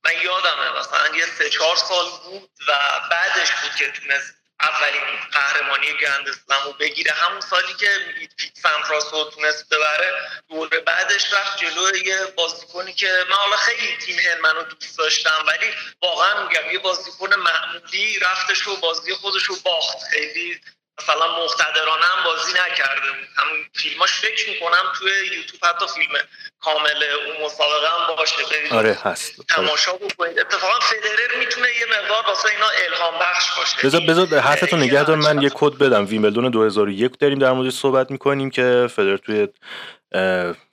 من 0.05 0.21
یادمه 0.23 0.79
مثلا 0.79 1.15
یه 1.17 1.25
سه 1.37 1.49
چهار 1.49 1.75
سال 1.75 2.05
بود 2.23 2.49
و 2.67 2.73
بعدش 3.11 3.51
بود 3.51 3.75
که 3.75 3.91
تونست 3.91 4.33
اولین 4.61 5.01
قهرمانی 5.31 5.97
گرند 5.97 6.27
رو 6.65 6.73
بگیره. 6.73 7.11
همون 7.11 7.41
سالی 7.41 7.73
که 7.73 7.89
میگید 8.07 8.33
پیت 8.37 8.65
رو 9.11 9.23
تونست 9.23 9.69
ببره 9.69 10.29
دور 10.49 10.79
بعدش 10.79 11.33
رفت 11.33 11.57
جلو 11.57 11.97
یه 11.97 12.25
بازیکنی 12.25 12.93
که 12.93 13.25
من 13.29 13.35
حالا 13.35 13.57
خیلی 13.57 13.97
تیم 13.97 14.41
منو 14.41 14.63
دوست 14.63 14.97
داشتم 14.97 15.45
ولی 15.47 15.73
واقعا 16.01 16.47
میگم 16.47 16.71
یه 16.71 16.79
بازیکن 16.79 17.35
معمولی 17.35 18.19
رفتش 18.19 18.67
و 18.67 18.75
بازی 18.75 19.13
خودش 19.13 19.43
رو 19.43 19.55
باخت. 19.63 19.97
خیلی 20.11 20.61
مثلا 20.99 21.43
مقتدرانه 21.43 22.05
هم 22.05 22.23
بازی 22.25 22.51
نکرده 22.51 23.11
بود. 23.11 23.27
همون 23.37 23.65
فیلماش 23.73 24.11
فکر 24.11 24.49
می‌کنم 24.49 24.83
توی 24.99 25.11
یوتیوب 25.11 25.65
حتی 25.65 25.85
فیلم 25.95 26.13
کامل 26.59 27.03
اون 27.03 27.45
مسابقه 27.45 27.87
هم 27.87 28.15
باشه. 28.15 28.35
آره 28.71 28.97
هست. 29.03 29.47
تماشا 29.49 29.93
بکنید. 29.93 30.39
اتفاقا 30.39 30.79
فدرر 30.79 31.39
می‌تونه 31.39 31.67
یه 31.67 31.85
مقدار 32.01 32.23
واسه 32.27 32.49
اینا 32.49 32.67
الهام 32.85 33.19
بخش 33.19 33.57
باشه. 33.57 33.87
بذار 33.87 34.01
بذار 34.01 34.39
حرفتون 34.39 34.79
نگه 34.79 35.03
دار 35.03 35.15
من 35.15 35.41
یه 35.41 35.51
کد 35.53 35.77
بدم. 35.77 36.05
ویمبلدون 36.05 36.49
2001 36.49 37.19
داریم 37.19 37.39
در 37.39 37.51
موردش 37.51 37.73
صحبت 37.73 38.11
می‌کنیم 38.11 38.49
که 38.49 38.87
فدرر 38.95 39.17
توی 39.17 39.47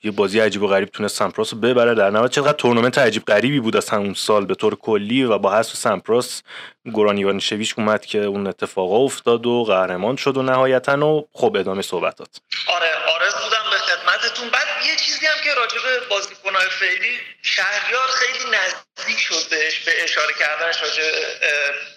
یه 0.03 0.11
بازی 0.11 0.41
عجیب 0.41 0.63
و 0.63 0.67
غریب 0.67 0.89
تونست 0.89 1.19
سمپراس 1.19 1.53
رو 1.53 1.59
ببره 1.59 1.95
در 1.95 2.11
نهایت. 2.11 2.31
چقدر 2.31 2.53
تورنمنت 2.53 2.99
عجیب 2.99 3.25
غریبی 3.25 3.61
بود 3.61 3.77
از 3.77 3.89
همون 3.89 4.15
سال 4.15 4.47
به 4.47 4.55
طور 4.55 4.75
کلی 4.75 5.25
و 5.25 5.39
با 5.39 5.53
حذف 5.53 5.77
سمپراس 5.77 6.43
ایوانیشویچ 6.85 7.75
اومد 7.79 8.07
که 8.07 8.19
اون 8.19 8.47
اتفاقا 8.47 8.97
افتاد 8.97 9.47
و 9.47 9.65
قهرمان 9.65 10.17
شد 10.17 10.37
و 10.37 10.43
نهایتا 10.43 11.07
و 11.07 11.29
خب 11.33 11.57
ادامه 11.57 11.83
صحبتات 11.83 12.29
آره 12.67 12.91
آرز 13.15 13.35
بودم 13.35 13.65
به 13.71 13.77
خدمتتون. 13.77 14.49
بعد 14.49 14.67
یه 14.87 14.97
چیزی 14.97 15.27
هم 15.27 15.45
که 15.45 15.55
راجع 15.55 15.83
به 15.83 16.07
بازیکن‌های 16.11 16.67
فعلی 16.71 17.19
شهریار 17.43 18.09
خیلی 18.09 18.45
نزدیک 18.51 19.19
شدش 19.19 19.81
به 19.81 19.93
اشاره 20.05 20.35
کردنش 20.39 20.83
راجع 20.83 21.03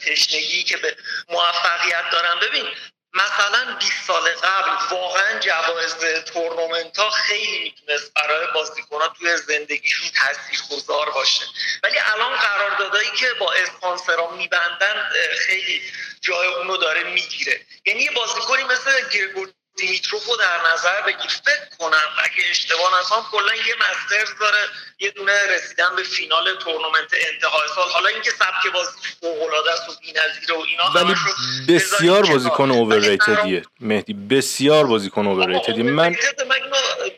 تشنگی 0.05 0.63
که 0.63 0.77
به 0.77 0.95
موفقیت 1.29 2.03
دارن. 2.11 2.35
ببین 2.49 2.63
مثلا 3.15 3.75
20 3.79 3.91
سال 4.07 4.29
قبل 4.29 4.95
واقعا 4.95 5.39
جوایز 5.39 5.95
تورنمنت 6.25 6.97
ها 6.97 7.09
خیلی 7.09 7.59
می‌تونست 7.63 8.13
برای 8.13 8.47
بازیکن 8.53 8.99
توی 9.19 9.37
زندگیشون 9.37 10.09
تاثیر 10.09 10.59
گذار 10.71 11.09
باشه. 11.09 11.45
ولی 11.83 11.97
الان 12.13 12.37
قراردادایی 12.37 13.09
که 13.09 13.33
با 13.39 13.53
اسپانسرها 13.53 14.31
میبندن 14.31 15.09
خیلی 15.37 15.81
جای 16.21 16.47
اونو 16.47 16.77
داره 16.77 17.03
می‌گیره. 17.03 17.65
یعنی 17.85 18.03
یه 18.03 18.11
بازیکنی 18.11 18.63
مثل 18.63 19.09
گرگور 19.09 19.49
دیمیتروفو 19.77 20.35
در 20.35 20.59
نظر 20.73 21.01
بگیر. 21.01 21.31
فکر 21.45 21.77
کنم 21.79 22.09
اگه 22.23 22.49
اشتباه 22.51 22.99
نکنم 22.99 23.25
کلا 23.31 23.55
یه 23.55 23.75
مسترز 23.75 24.39
داره 24.39 24.57
یه 24.99 25.11
دونه 25.11 25.33
رسیدن 25.55 25.95
به 25.95 26.03
فینال 26.03 26.55
تورنمنت 26.55 27.13
انتهای 27.13 27.67
سال. 27.75 27.89
حالا 27.89 28.09
اینکه 28.09 28.31
سبک 28.31 28.73
بازی 28.73 28.91
فوق 29.21 29.41
العاده 29.41 29.71
است 29.71 29.89
و 29.89 29.93
بی‌نظیره 30.01 30.55
و 30.55 30.63
اینا 30.67 30.91
ولی 30.95 31.15
بسیار 31.67 32.25
بازیکن 32.25 32.71
اورریتدیه 32.71 33.65
مهدی 33.79 34.13
بسیار 34.13 34.85
بازیکن 34.85 35.27
اورریتدیه 35.27 35.83
من 35.83 35.91
من 35.93 36.15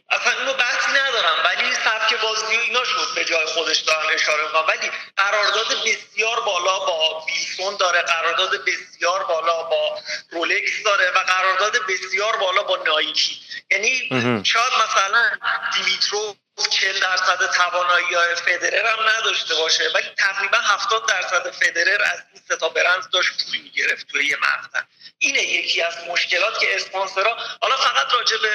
اصلا 0.10 0.32
اینو 0.39 0.53
بحثی 0.53 0.91
ندارم 0.91 1.36
ولی 1.45 1.76
سبک 2.08 2.22
بازی 2.22 2.58
و 2.58 2.60
اینا 2.60 2.84
شد 2.84 3.16
به 3.16 3.26
جای 3.26 3.45
خودش 3.45 3.78
دارن 3.78 4.14
اشاره 4.14 4.43
می‌کنم 4.43 4.66
ولی 4.68 4.91
قرارداد 5.18 5.68
بسیار 5.86 6.39
بالا 6.39 6.80
با 6.80 7.26
ویلسون 7.26 7.78
داره 7.78 8.01
قرارداد 8.01 8.66
بسیار 8.66 9.24
بالا 9.24 9.64
با 9.64 9.99
رولکس 10.32 10.84
داره 10.86 11.12
و 11.12 11.20
قرارداد 11.20 11.86
بسیار 11.88 12.38
بالا 12.38 12.64
با 12.64 12.78
نایکی. 12.78 13.39
یعنی 13.72 14.10
شاید 14.43 14.74
مثلا 14.74 15.32
دیمیترو 15.74 16.36
40 16.70 16.99
درصد 16.99 17.51
توانایی 17.51 18.14
های 18.14 18.36
فدرر 18.36 18.86
هم 18.86 19.10
نداشته 19.10 19.55
باشه 19.55 19.89
ولی 19.95 20.08
تقریبا 20.18 20.58
70 20.58 21.05
درصد 21.08 21.51
فدرر 21.51 22.01
از 22.01 22.24
این 22.34 22.43
سه 22.47 22.55
تا 22.55 22.70
برند 22.70 23.10
داشت 23.12 23.32
پول 23.45 23.62
می‌گرفت 23.62 24.08
توی 24.08 24.26
یه 24.26 24.38
مقطع. 24.38 24.82
اینه 25.28 25.43
یکی 25.43 25.82
از 25.82 25.93
مشکلات 26.07 26.59
که 26.59 26.75
اسپانسرها 26.75 27.38
حالا 27.61 27.78
فقط 27.78 28.13
راجع 28.13 28.38
به 28.38 28.51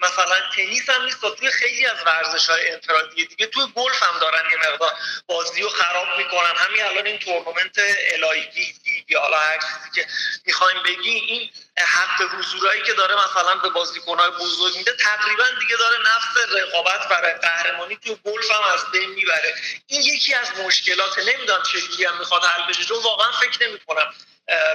مثلا 0.00 0.36
تنیس 0.56 0.90
هم 0.90 1.04
نیست 1.04 1.20
توی 1.38 1.50
خیلی 1.50 1.86
از 1.86 1.96
ورزش 2.06 2.50
های 2.50 2.70
انفرادی 2.70 3.26
دیگه 3.26 3.46
توی 3.46 3.62
گلف 3.74 4.02
هم 4.02 4.18
دارن 4.20 4.50
یه 4.50 4.56
مقدار 4.56 4.92
بازی 5.26 5.62
رو 5.62 5.68
خراب 5.68 6.06
می‌کنن. 6.18 6.52
همین 6.56 6.82
الان 6.82 7.06
این 7.06 7.18
تورنمنت 7.18 7.78
LIV 8.12 8.74
یا 9.08 9.20
حالا 9.20 9.36
هر 9.36 9.58
چیزی 9.58 9.90
که 9.94 10.06
می‌خوایم 10.46 10.82
بگی 10.82 11.10
این 11.10 11.50
حق 11.78 12.22
حضورایی 12.38 12.82
که 12.82 12.92
داره 12.92 13.14
مثلا 13.14 13.54
به 13.54 13.68
بازیکنهای 13.68 14.30
بزرگ 14.30 14.76
میده 14.76 14.92
تقریبا 14.96 15.44
دیگه 15.60 15.76
داره 15.76 15.96
نفس 16.00 16.36
رقابت 16.52 17.08
برای 17.08 17.32
قهرمانی 17.32 17.96
تو 17.96 18.14
گلف 18.14 18.50
هم 18.50 18.72
از 18.74 18.90
بین 18.92 19.10
می‌بره. 19.10 19.54
این 19.86 20.00
یکی 20.00 20.34
از 20.34 20.48
مشکلات 20.66 21.18
نمی‌دونم 21.18 21.62
چجوری 21.62 22.04
هم 22.04 22.18
می‌خواد 22.18 22.44
حل 22.44 22.68
بشه 22.68 22.84
چون 22.84 23.02
واقعا 23.02 23.32
فکر 23.32 23.68
نمی‌کنم 23.68 24.14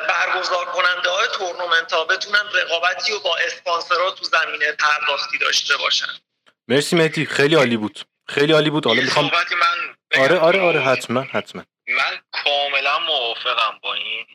برگزار 0.07 0.65
کننده 0.65 1.09
های 1.09 1.27
تورنمنت 1.27 1.93
ها 1.93 2.05
بتونن 2.05 2.41
رقابتی 2.53 3.11
و 3.11 3.19
با 3.19 3.37
اسپانسرها 3.37 4.11
تو 4.11 4.25
زمینه 4.25 4.71
پرداختی 4.71 5.37
داشته 5.37 5.77
باشن. 5.77 6.07
مرسی 6.67 6.95
مهدی. 6.95 7.25
خیلی 7.25 7.55
عالی 7.55 7.77
بود. 7.77 7.99
خیلی 8.27 8.53
عالی 8.53 8.69
بود. 8.69 8.85
حالا 8.85 9.01
می‌خوام 9.01 9.31
آره 10.17 10.39
آره 10.39 10.61
آره 10.61 10.81
حتما 10.81 11.21
حتما. 11.21 11.63
من 11.89 12.21
کاملا 12.31 12.99
موافقم 12.99 13.79
با 13.81 13.93
این. 13.93 14.25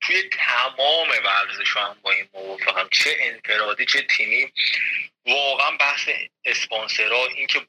توی 0.00 0.22
تمام 0.32 1.08
ورزش 1.24 1.76
هم 1.76 1.96
با 2.02 2.10
این 2.10 2.28
موافقم. 2.34 2.88
چه 2.92 3.16
انفرادی 3.20 3.84
چه 3.84 4.02
تیمی. 4.02 4.52
واقعا 5.26 5.70
بحث 5.70 6.08
اسپانسرها 6.44 7.26
اینکه 7.26 7.66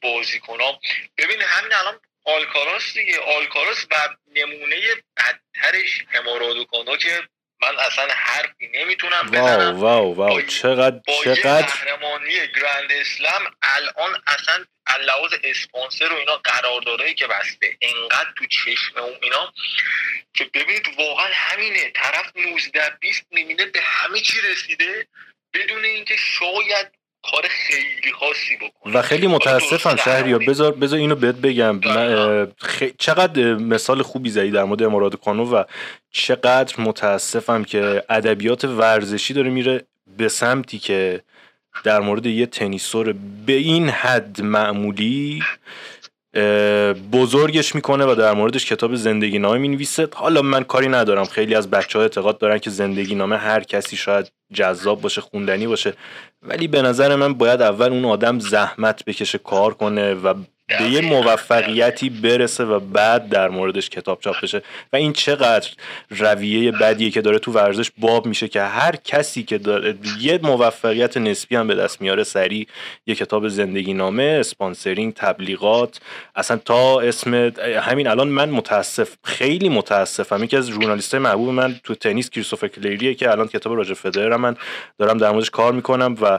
ها 0.48 0.80
ببین 1.18 1.42
همین 1.42 1.72
الان 1.72 2.00
آلکاراس 2.24 2.94
دیگه. 2.94 3.20
آلکاراس 3.20 3.86
و 3.90 4.08
نمونه 4.26 4.76
بدترش. 5.16 6.04
همارادوکانو 6.08 6.96
که 6.96 7.28
من 7.62 7.78
اصلا 7.78 8.08
حرفی 8.14 8.70
نمی‌تونم 8.74 9.30
بزنم. 9.32 9.80
واو 9.80 10.14
واو. 10.14 10.14
واو 10.14 10.42
چقدر 10.42 11.00
با 11.06 11.24
چقدر 11.24 11.66
قهرمانی 11.66 12.32
گرند 12.32 12.92
اسلم 12.92 13.54
الان 13.62 14.22
اصلا 14.26 14.64
لحاظ 15.06 15.34
اسپانسر 15.44 16.12
و 16.12 16.16
اینا 16.16 16.36
قراردادایی 16.36 17.14
که 17.14 17.26
بسته 17.26 17.76
انقدر 17.80 18.32
تو 18.36 18.46
چشم 18.46 18.98
اون 18.98 19.16
اینا 19.22 19.52
که 20.34 20.44
ببینید 20.44 20.88
واقعا 20.98 21.28
همینه. 21.32 21.90
طرف 21.90 22.36
19 22.36 22.90
20 23.00 23.26
می‌بینه 23.30 23.66
به 23.66 23.80
همه 23.80 24.20
چی 24.20 24.40
رسیده 24.40 25.06
بدون 25.54 25.84
اینکه 25.84 26.16
شاید 26.16 27.01
کار 27.30 27.42
خیلی 27.48 28.12
خاصی 28.12 28.56
بکنه. 28.56 28.94
و 28.94 29.02
خیلی 29.02 29.26
متاسفم 29.26 29.96
شهریا 29.96 30.38
بذار 30.38 30.72
بذار 30.72 30.98
اینو 30.98 31.14
بهت 31.14 31.34
بگم. 31.34 31.80
خ... 32.58 32.82
چقدر 32.98 33.54
مثال 33.54 34.02
خوبی 34.02 34.30
زدی 34.30 34.50
در 34.50 34.64
مورد 34.64 34.82
امارات 34.82 35.16
کانو 35.16 35.44
و 35.44 35.64
چقدر 36.10 36.74
متاسفم 36.78 37.64
که 37.64 38.04
ادبیات 38.08 38.64
ورزشی 38.64 39.34
داره 39.34 39.50
میره 39.50 39.84
به 40.16 40.28
سمتی 40.28 40.78
که 40.78 41.22
در 41.84 42.00
مورد 42.00 42.26
یه 42.26 42.46
تنیسور 42.46 43.14
به 43.46 43.52
این 43.52 43.88
حد 43.88 44.42
معمولی 44.42 45.42
بزرگش 47.12 47.74
می‌کنه 47.74 48.04
و 48.04 48.14
در 48.14 48.32
موردش 48.32 48.66
کتاب 48.66 48.94
زندگی 48.94 49.38
نامه 49.38 49.58
می‌نویسه. 49.58 50.08
حالا 50.14 50.42
من 50.42 50.64
کاری 50.64 50.88
ندارم. 50.88 51.24
خیلی 51.24 51.54
از 51.54 51.70
بچه 51.70 51.98
ها 51.98 52.02
اعتقاد 52.02 52.38
دارن 52.38 52.58
که 52.58 52.70
زندگی 52.70 53.14
نامه 53.14 53.36
هر 53.36 53.62
کسی 53.62 53.96
شاید 53.96 54.32
جذاب 54.52 55.00
باشه 55.00 55.20
خوندنی 55.20 55.66
باشه. 55.66 55.94
ولی 56.42 56.68
به 56.68 56.82
نظر 56.82 57.16
من 57.16 57.34
باید 57.34 57.62
اول 57.62 57.92
اون 57.92 58.04
آدم 58.04 58.38
زحمت 58.38 59.04
بکشه 59.04 59.38
کار 59.38 59.74
کنه 59.74 60.14
و 60.14 60.34
به 60.68 60.84
یه 60.90 61.00
موفقیتی 61.00 62.10
برسه 62.10 62.64
و 62.64 62.80
بعد 62.80 63.28
در 63.28 63.48
موردش 63.48 63.88
کتاب 63.88 64.20
چاپ 64.20 64.40
بشه. 64.42 64.62
و 64.92 64.96
این 64.96 65.12
چقدر 65.12 65.70
رویه 66.10 66.72
بدیه 66.72 67.10
که 67.10 67.20
داره 67.20 67.38
تو 67.38 67.52
ورزش 67.52 67.90
باب 67.98 68.26
میشه 68.26 68.48
که 68.48 68.62
هر 68.62 68.96
کسی 68.96 69.42
که 69.42 69.58
داره 69.58 69.94
یه 70.20 70.40
موفقیت 70.42 71.16
نسبی 71.16 71.56
هم 71.56 71.66
به 71.66 71.74
دست 71.74 72.00
میاره 72.00 72.24
سریع. 72.24 72.66
یه 73.06 73.14
کتاب 73.14 73.48
زندگی 73.48 73.94
نامه 73.94 74.22
اسپانسرینگ 74.40 75.14
تبلیغات. 75.14 76.00
اصلا 76.34 76.56
تا 76.56 77.00
اسم 77.00 77.34
همین 77.80 78.06
الان 78.06 78.28
من 78.28 78.50
متاسف 78.50 79.14
خیلی 79.24 79.68
متاسفم. 79.68 80.44
یکی 80.44 80.56
از 80.56 80.68
ژورنالیستای 80.68 81.20
محبوب 81.20 81.48
من 81.48 81.80
تو 81.84 81.94
تنیس 81.94 82.30
کریستوفر 82.30 82.68
کلیریه 82.68 83.14
که 83.14 83.30
الان 83.30 83.48
کتاب 83.48 83.76
راجع 83.76 83.94
فدرر 83.94 84.36
من 84.36 84.56
دارم 84.98 85.18
در 85.18 85.30
موردش 85.30 85.50
کار 85.50 85.72
می‌کنم 85.72 86.16
و 86.22 86.38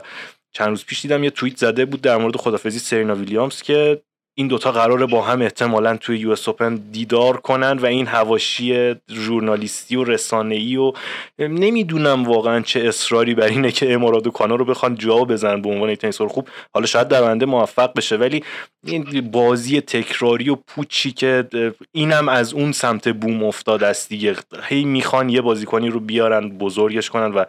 چند 0.52 0.68
روز 0.68 0.84
پیش 0.84 1.02
دیدم 1.02 1.24
یه 1.24 1.30
توییت 1.30 1.56
زده 1.56 1.84
بود 1.84 2.00
در 2.00 2.16
مورد 2.16 2.36
خدافزی 2.36 2.78
سرینا 2.78 3.14
ویلیامز 3.14 3.62
که 3.62 4.02
این 4.36 4.48
دوتا 4.48 4.72
قراره 4.72 5.06
با 5.06 5.22
هم 5.22 5.42
احتمالا 5.42 5.96
توی 5.96 6.18
یو 6.18 6.30
اس 6.30 6.48
اوپن 6.48 6.74
دیدار 6.74 7.36
کنن 7.36 7.78
و 7.78 7.86
این 7.86 8.06
هواشی 8.06 8.94
ژورنالیستی 9.10 9.96
و 9.96 10.16
ای 10.50 10.76
و 10.76 10.92
نمی‌دونم 11.38 12.24
واقعا 12.24 12.60
چه 12.60 12.80
اصراری 12.80 13.34
بر 13.34 13.46
اینه 13.46 13.72
که 13.72 13.92
امارات 13.92 14.26
و 14.26 14.30
کانا 14.30 14.54
رو 14.54 14.64
بخوان 14.64 14.94
جا 14.94 15.16
بزنن 15.16 15.62
به 15.62 15.68
عنوان 15.68 15.94
تنیسور 15.94 16.28
خوب. 16.28 16.48
حالا 16.74 16.86
شاید 16.86 17.08
در 17.08 17.34
موفق 17.34 17.92
بشه 17.94 18.16
ولی 18.16 18.44
این 18.86 19.30
بازی 19.30 19.80
تکراری 19.80 20.50
و 20.50 20.54
پوچی 20.54 21.12
که 21.12 21.44
اینم 21.92 22.28
از 22.28 22.54
اون 22.54 22.72
سمت 22.72 23.08
بوم 23.08 23.44
افتاد 23.44 23.82
است 23.82 24.08
دیگه. 24.08 24.36
هی 24.62 24.84
می‌خوان 24.84 25.28
یه 25.28 25.40
بازیکنی 25.40 25.90
رو 25.90 26.00
بیارن 26.00 26.48
بزرگش 26.48 27.10
کنن 27.10 27.32
و 27.34 27.44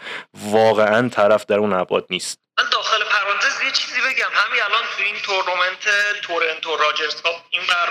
واقعا 0.51 1.09
طرف 1.09 1.45
در 1.45 1.57
اون 1.57 1.73
ابعاد 1.73 2.05
نیست 2.09 2.45
من 2.59 2.65
داخل 2.71 3.03
پرانتز 3.03 3.63
یه 3.65 3.71
چیزی 3.71 3.99
بگم 3.99 4.31
همین 4.33 4.61
الان 4.61 4.83
تو 4.97 5.03
این 5.03 5.14
تورنمنت 5.25 5.85
تورنتو 6.21 6.75
راجرز 6.75 7.21
کاپ 7.21 7.35
این 7.49 7.61
بر 7.69 7.89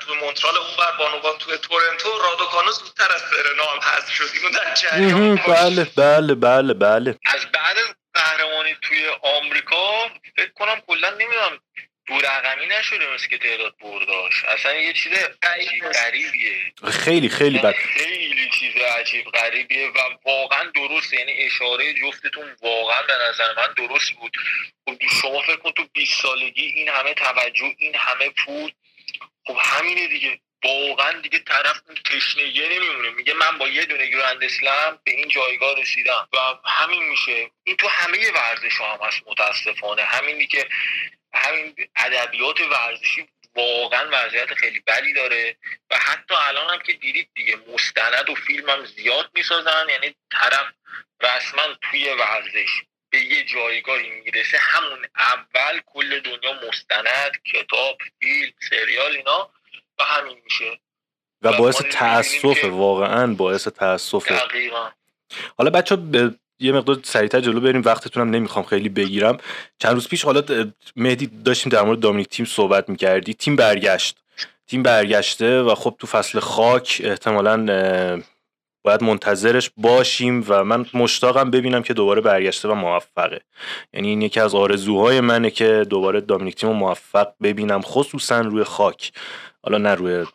تو 0.00 0.14
مونترال 0.14 0.56
اون 0.56 0.76
بر 0.78 0.92
بانوان 0.98 1.38
تو 1.38 1.56
تورنتو 1.56 2.08
رادوکانو 2.18 2.70
زودتر 2.70 3.12
از 3.14 3.22
سرنا 3.30 3.64
هم 3.64 3.80
حذف 3.80 4.10
شد. 4.10 4.24
اینو 4.34 4.50
در 4.50 4.74
جریان 4.74 5.36
بله 5.36 5.84
بله 5.96 6.34
بله 6.34 6.74
بله. 6.74 7.18
از 7.34 7.46
بعد 7.52 7.76
قهرمانی 8.14 8.76
توی 8.82 9.08
آمریکا 9.22 10.08
فکر 10.36 10.52
کنم 10.58 10.80
کلا 10.86 11.10
نمی‌دونم 11.10 11.58
دو 12.08 12.14
رقمی 12.14 12.66
نشده 12.66 13.14
مثل 13.14 13.28
که 13.28 13.38
تعداد 13.38 13.74
برداش 13.80 14.44
اصلا 14.44 14.74
یه 14.74 14.92
چیز 14.92 15.12
عجیب 15.42 15.84
غریبیه. 15.84 16.72
خیلی 16.90 17.28
خیلی 17.28 17.58
بد. 17.58 17.74
خیلی 17.74 18.50
چیز 18.50 18.76
عجیب 18.76 19.24
غریبیه 19.24 19.88
و 19.88 19.98
واقعا 20.24 20.70
درست 20.74 21.12
یعنی 21.12 21.32
اشاره 21.32 21.94
جفتتون 21.94 22.56
واقعا 22.62 23.02
به 23.02 23.12
نظر 23.28 23.54
من 23.56 23.74
درست 23.76 24.10
بود. 24.10 24.32
خب 24.84 24.96
شما 25.22 25.42
فکر 25.42 25.56
کن 25.56 25.70
تو 25.70 25.84
20 25.92 26.22
سالگی 26.22 26.62
این 26.62 26.88
همه 26.88 27.14
توجه 27.14 27.74
این 27.78 27.94
همه 27.94 28.30
پول 28.30 28.72
خب 29.46 29.56
همینه 29.60 30.08
دیگه. 30.08 30.40
واقعا 30.64 31.20
دیگه 31.20 31.38
طرف 31.38 31.80
تشنگی 32.04 32.68
نمیمونه. 32.68 33.10
میگه 33.10 33.34
من 33.34 33.58
با 33.58 33.68
یه 33.68 33.84
دونه 33.84 34.06
گرند 34.06 34.44
اسلم 34.44 34.98
به 35.04 35.10
این 35.10 35.28
جایگاه 35.28 35.80
رسیدم. 35.80 36.28
و 36.32 36.68
همین 36.68 37.02
میشه. 37.02 37.50
این 37.64 37.76
تو 37.76 37.88
همه 37.88 38.30
ورزش 38.30 38.80
هم 38.80 38.98
هست 39.02 39.22
متاسفانه. 39.26 40.02
همینی 40.02 40.46
که 40.46 40.68
همین 41.34 41.74
ادبیات 41.96 42.60
ورزشی 42.60 43.28
واقعا 43.54 44.08
وضعیت 44.12 44.54
خیلی 44.54 44.80
بدی 44.80 45.12
داره. 45.12 45.56
و 45.90 45.98
حتی 45.98 46.34
الان 46.34 46.74
هم 46.74 46.78
که 46.78 46.92
دیدید 46.92 47.28
دیگه 47.34 47.56
مستند 47.68 48.30
و 48.30 48.34
فیلم 48.34 48.70
هم 48.70 48.84
زیاد 48.84 49.30
می‌سازن. 49.34 49.86
یعنی 49.88 50.14
طرف 50.32 50.66
رسما 51.20 51.62
توی 51.90 52.08
ورزش 52.08 52.70
به 53.10 53.18
یه 53.18 53.44
جایگاهی 53.44 54.10
می‌رسه. 54.10 54.58
همون 54.58 55.06
اول 55.16 55.80
کل 55.86 56.20
دنیا 56.20 56.52
مستند 56.68 57.42
کتاب 57.52 57.98
فیلم 58.20 58.52
سریال 58.70 59.16
اینا 59.16 59.50
و 60.00 60.04
همین 60.04 60.36
میشه. 60.44 60.80
و 61.42 61.52
باعث 61.58 61.82
تاسف 61.82 62.64
واقعا 62.64 63.34
باعث 63.34 63.68
تاسف 63.68 64.28
حالا 65.58 65.70
بچه 65.70 65.96
به 65.96 66.34
یه 66.60 66.72
مقدار 66.72 67.00
سریعتر 67.02 67.40
جلو 67.40 67.60
بریم. 67.60 67.82
وقتتونم 67.82 68.30
نمی‌خوام 68.30 68.64
خیلی 68.64 68.88
بگیرم. 68.88 69.38
چند 69.78 69.92
روز 69.92 70.08
پیش 70.08 70.24
حالا 70.24 70.42
مهدی 70.96 71.26
داشتیم 71.26 71.72
در 71.72 71.82
مورد 71.82 72.00
دامینیک 72.00 72.28
تیم 72.28 72.46
صحبت 72.46 72.88
می‌کردی. 72.88 73.34
تیم 73.34 73.56
برگشت. 73.56 74.16
تیم 74.66 74.82
برگشته 74.82 75.62
و 75.62 75.74
خب 75.74 75.96
تو 75.98 76.06
فصل 76.06 76.40
خاک 76.40 77.00
احتمالا 77.04 77.56
باید 78.88 79.02
منتظرش 79.02 79.70
باشیم 79.76 80.44
و 80.48 80.64
من 80.64 80.86
مشتاقم 80.94 81.50
ببینم 81.50 81.82
که 81.82 81.94
دوباره 81.94 82.20
برگشته 82.20 82.68
و 82.68 82.74
موفقه. 82.74 83.40
یعنی 83.92 84.08
این 84.08 84.22
یکی 84.22 84.40
از 84.40 84.54
آرزوهای 84.54 85.20
منه 85.20 85.50
که 85.50 85.86
دوباره 85.90 86.20
دامینیک 86.20 86.54
تیم 86.54 86.70
موفق 86.70 87.28
ببینم 87.42 87.82
خصوصا 87.82 88.40
روی 88.40 88.64
خاک. 88.64 89.12
حالا 89.62 89.78
نه 89.78 89.94
روی 89.94 90.26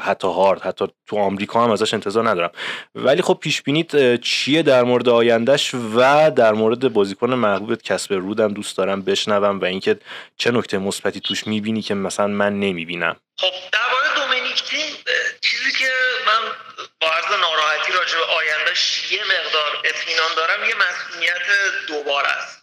حتی 0.00 0.28
هارد 0.28 0.62
حتی 0.62 0.86
تو 1.06 1.18
آمریکا 1.18 1.64
هم 1.64 1.70
ازش 1.70 1.94
انتظار 1.94 2.28
ندارم. 2.28 2.50
ولی 2.94 3.22
خب 3.22 3.38
پیش 3.40 3.62
بینیت 3.62 4.20
چیه 4.20 4.62
در 4.62 4.82
مورد 4.82 5.08
آیندهش 5.08 5.74
و 5.74 6.30
در 6.30 6.52
مورد 6.52 6.92
بازیکن 6.92 7.34
محبوبت 7.34 7.82
کسب 7.82 8.12
رودم 8.12 8.48
دوست 8.52 8.76
دارم 8.76 9.02
بشنوم 9.02 9.60
و 9.60 9.64
اینکه 9.64 9.98
چه 10.36 10.50
نکته 10.50 10.78
مثبتی 10.78 11.20
توش 11.20 11.46
می‌بینی 11.46 11.82
که 11.82 11.94
مثلا 11.94 12.26
من 12.26 12.60
نمی‌بینم؟ 12.60 13.16
خب 13.38 13.52
درباره 13.72 14.08
دومینیک 14.16 14.62
تیم 14.62 14.96
چیزی 15.40 15.72
که 15.78 15.90
من 16.26 16.42
با 17.00 17.06
عرض 17.06 17.40
ناراحتی 17.40 17.92
راجع 17.92 18.16
به 18.18 18.24
آیندهش 18.38 18.99
یه 19.10 19.24
مقدار 19.24 19.82
اطمینان 19.84 20.34
دارم 20.34 20.64
یه 20.64 20.74
مسئولیت 20.74 21.42
دوباره 21.86 22.28
است. 22.28 22.60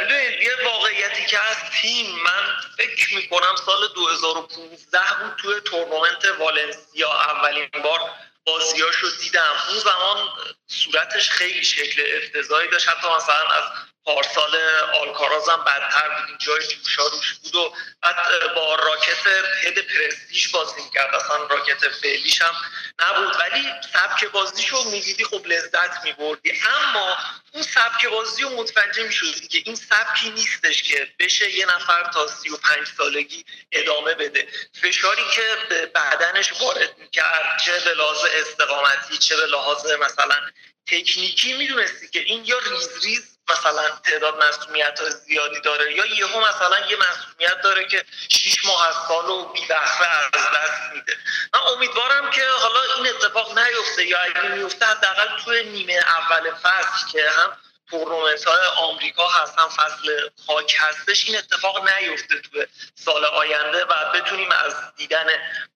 می‌دونید 0.00 0.42
یه 0.42 0.56
واقعیتی 0.64 1.26
که 1.26 1.38
از 1.40 1.56
تیم 1.70 2.18
من 2.22 2.60
فکر 2.76 3.14
می‌کنم 3.14 3.56
سال 3.66 3.88
2015 3.94 4.98
بود 5.20 5.36
توی 5.36 5.60
تورنمنت 5.60 6.24
والنسیا 6.24 7.12
اولین 7.12 7.68
بار 7.82 8.00
بازیاشو 8.44 9.08
دیدم. 9.20 9.56
اون 9.68 9.78
زمان 9.78 10.28
صورتش 10.66 11.30
خیلی 11.30 11.64
شکل 11.64 12.02
افتضاحی 12.16 12.68
داشت. 12.68 12.88
حتی 12.88 13.08
مثلا 13.16 13.46
از 13.46 13.64
پارسال 14.08 14.56
آلکاراز 14.94 15.48
هم 15.48 15.64
بدتر 15.64 16.08
بود. 16.08 16.38
جای 16.38 16.66
جوشا 16.66 17.06
روش 17.06 17.32
بود 17.32 17.54
و 17.54 17.74
بعد 18.02 18.54
با 18.54 18.74
راکت 18.74 19.26
هد 19.62 19.78
پرستیش 19.78 20.48
بازی 20.48 20.82
می‌کرد. 20.82 21.14
اصلا 21.14 21.36
راکت 21.36 21.88
فعلیش 21.88 22.42
هم 22.42 22.54
نبود. 22.98 23.36
ولی 23.40 23.64
سبک 23.92 24.24
بازیشو 24.24 24.84
می‌دیدی 24.84 25.24
خب 25.24 25.46
لذت 25.46 26.04
میبردی. 26.04 26.52
اما 26.66 27.16
اون 27.52 27.62
سبک 27.62 28.06
بازی 28.06 28.42
رو 28.42 28.48
متوجه 28.48 29.02
می‌شدی 29.02 29.48
که 29.48 29.62
این 29.64 29.74
سبکی 29.74 30.30
نیستش 30.30 30.82
که 30.82 31.12
بشه 31.18 31.50
یه 31.50 31.66
نفر 31.66 32.10
تا 32.14 32.26
سی 32.26 32.50
و 32.50 32.56
پنج 32.56 32.86
سالگی 32.98 33.44
ادامه 33.72 34.14
بده. 34.14 34.48
فشاری 34.82 35.22
که 35.34 35.56
به 35.68 35.86
بدنش 35.86 36.52
وارد 36.60 36.98
می‌کرد 36.98 37.60
چه 37.64 37.80
به 37.80 37.94
لحاظ 37.94 38.24
استقامتی 38.24 39.18
چه 39.18 39.36
به 39.36 39.46
لحاظ 39.46 39.86
مثلا 39.86 40.40
تکنیکی 40.86 41.52
می‌دونستی 41.52 42.08
که 42.08 42.20
این 42.20 42.44
یا 42.44 42.58
ریز 42.58 43.04
ریز 43.04 43.37
مثلا 43.50 43.88
تعداد 43.88 44.42
مصدومیت 44.42 45.00
ها 45.00 45.08
زیادی 45.08 45.60
داره 45.60 45.92
یا 45.92 46.06
یهو 46.06 46.40
مثلا 46.40 46.78
یه 46.78 46.96
مصدومیت 46.96 47.60
داره 47.62 47.88
که 47.88 48.04
شیش 48.28 48.64
ماه 48.64 48.88
از 48.88 48.94
سال 49.08 49.28
و 49.28 49.72
از 49.72 50.46
دست 50.56 50.92
میده. 50.94 51.16
من 51.54 51.60
امیدوارم 51.60 52.30
که 52.30 52.48
حالا 52.48 52.80
این 52.96 53.06
اتفاق 53.06 53.58
نیفته 53.58 54.04
یا 54.04 54.18
اگه 54.20 54.42
میفته 54.42 54.86
حداقل 54.86 55.42
توی 55.44 55.64
نیمه 55.64 55.92
اول 55.92 56.54
فصل 56.54 57.08
که 57.12 57.30
هم 57.30 57.56
تورنمنت 57.90 58.44
های 58.44 58.66
آمریکا 58.76 59.28
هست 59.28 59.58
هم 59.58 59.68
فصل 59.68 60.28
خاک 60.46 60.76
هستش 60.78 61.26
این 61.26 61.36
اتفاق 61.38 61.88
نیفته 61.88 62.40
تو 62.40 62.64
سال 62.94 63.24
آینده 63.24 63.84
و 63.84 64.12
بتونیم 64.12 64.50
از 64.50 64.74
دیدن 64.96 65.26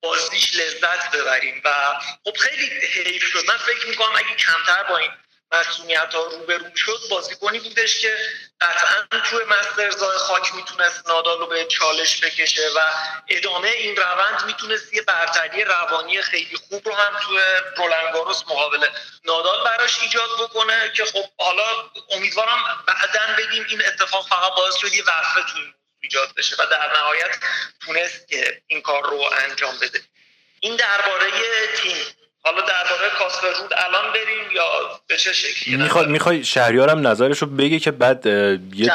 بازیش 0.00 0.56
لذت 0.56 1.10
ببریم. 1.10 1.62
و 1.64 1.74
خب 2.24 2.36
خیلی 2.36 2.66
حیف 2.86 3.24
شد. 3.32 3.44
من 3.48 3.56
فکر 3.56 3.86
می‌کنم 3.86 4.16
اگه 4.16 4.34
کمتر 4.34 4.82
با 4.82 4.96
این 4.96 5.10
مسئولیت 5.52 6.14
ها 6.14 6.24
روبرو 6.24 6.76
شد 6.76 7.00
بازیکنی 7.10 7.58
بودش 7.58 8.00
که 8.00 8.16
قطعا 8.60 9.20
توی 9.30 9.44
مسترزای 9.44 10.18
خاک 10.18 10.54
می‌تونست 10.54 11.08
نادال 11.08 11.38
رو 11.38 11.46
به 11.46 11.64
چالش 11.64 12.24
بکشه 12.24 12.68
و 12.76 12.80
ادامه 13.28 13.68
این 13.68 13.96
روند 13.96 14.44
می‌تونست 14.46 14.94
یه 14.94 15.02
برتری 15.02 15.64
روانی 15.64 16.22
خیلی 16.22 16.56
خوب 16.56 16.88
رو 16.88 16.94
هم 16.94 17.20
توی 17.26 17.38
رولنگاروس 17.76 18.42
مقابل 18.42 18.86
نادال 19.24 19.64
براش 19.64 20.02
ایجاد 20.02 20.30
بکنه 20.40 20.92
که 20.96 21.04
خب 21.04 21.24
حالا 21.38 21.90
امیدوارم 22.10 22.84
بعدا 22.86 23.34
بگیم 23.38 23.66
این 23.68 23.86
اتفاق 23.86 24.28
فقط 24.28 24.52
باعث 24.54 24.76
شد 24.76 24.94
یه 24.94 25.04
وقفه 25.04 25.52
توی 25.52 25.74
ایجاد 26.00 26.34
بشه 26.34 26.56
و 26.58 26.66
در 26.66 26.92
نهایت 26.92 27.38
تونست 27.80 28.28
که 28.28 28.62
این 28.66 28.82
کار 28.82 29.02
رو 29.02 29.30
انجام 29.48 29.78
بده. 29.78 30.00
این 30.60 30.76
درباره 30.76 31.30
تیم. 31.76 32.16
حالا 32.44 32.60
درباره 32.60 33.10
کاسپر 33.10 33.52
رود 33.52 33.72
الان 33.74 34.12
بریم 34.12 34.50
یا 34.50 35.00
به 35.12 35.18
چه 35.18 35.32
شکلی؟ 35.32 35.76
می‌خواد 35.76 36.08
می‌خوای 36.08 36.44
شهریارم 36.44 37.06
نظرشو 37.06 37.46
بگه 37.46 37.78
که 37.78 37.90
بعد 37.90 38.26
یه 38.74 38.92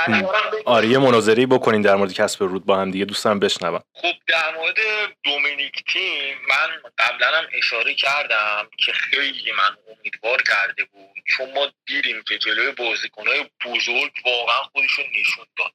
آره 0.67 0.87
یه 0.87 0.97
مناظری 0.97 1.45
بکنین 1.45 1.81
در 1.81 1.95
مورد 1.95 2.13
کسب 2.13 2.43
رود 2.43 2.65
با 2.65 2.77
هم 2.77 2.91
دیگه. 2.91 3.05
دوستم 3.05 3.39
بشنوم 3.39 3.83
خب 3.93 4.13
در 4.27 4.55
مورد 4.55 4.75
دومینیک 5.23 5.83
تیم 5.93 6.37
من 6.49 6.91
قبلا 6.97 7.27
هم 7.27 7.47
اشاره 7.53 7.93
کردم 7.93 8.69
که 8.77 8.93
خیلی 8.93 9.51
من 9.51 9.77
امیدوار 9.97 10.41
کرده 10.41 10.83
بود 10.83 11.07
چون 11.27 11.53
ما 11.53 11.71
دیدیم 11.85 12.23
که 12.27 12.37
جلوی 12.37 12.71
بازیکنهای 12.71 13.45
بزرگ 13.65 14.11
واقعا 14.25 14.61
خودشون 14.73 15.05
نشون 15.19 15.45
داد. 15.57 15.71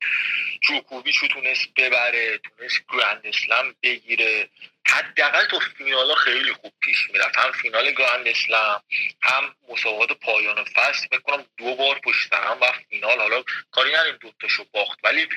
جوکوویچ 0.62 1.24
تونست 1.30 1.68
ببره 1.76 2.38
تونست 2.38 2.82
گرند 2.92 3.20
اسلم 3.24 3.74
بگیره. 3.82 4.48
حداقل 4.86 5.44
تو 5.44 5.60
فینال 5.60 6.14
خیلی 6.14 6.52
خوب 6.52 6.72
پیش 6.80 7.10
می‌رفت. 7.12 7.38
هم 7.38 7.52
فینال 7.52 7.90
گراند 7.90 8.28
اسلم 8.28 8.82
هم 9.22 9.54
مسابقات 9.68 10.12
پایان 10.12 10.64
فصل. 10.64 11.06
بکنم 11.12 11.44
دو 11.58 11.74
بار 11.74 12.00
پشت 12.04 12.32
هم 12.32 12.58
و 12.60 12.72
فینال. 12.90 13.18
حالا 13.18 13.42
کاری 13.70 13.92
نداریم 13.92 14.18
دوتاشو 14.20 14.64
باخت 14.82 14.98
ولی 15.04 15.28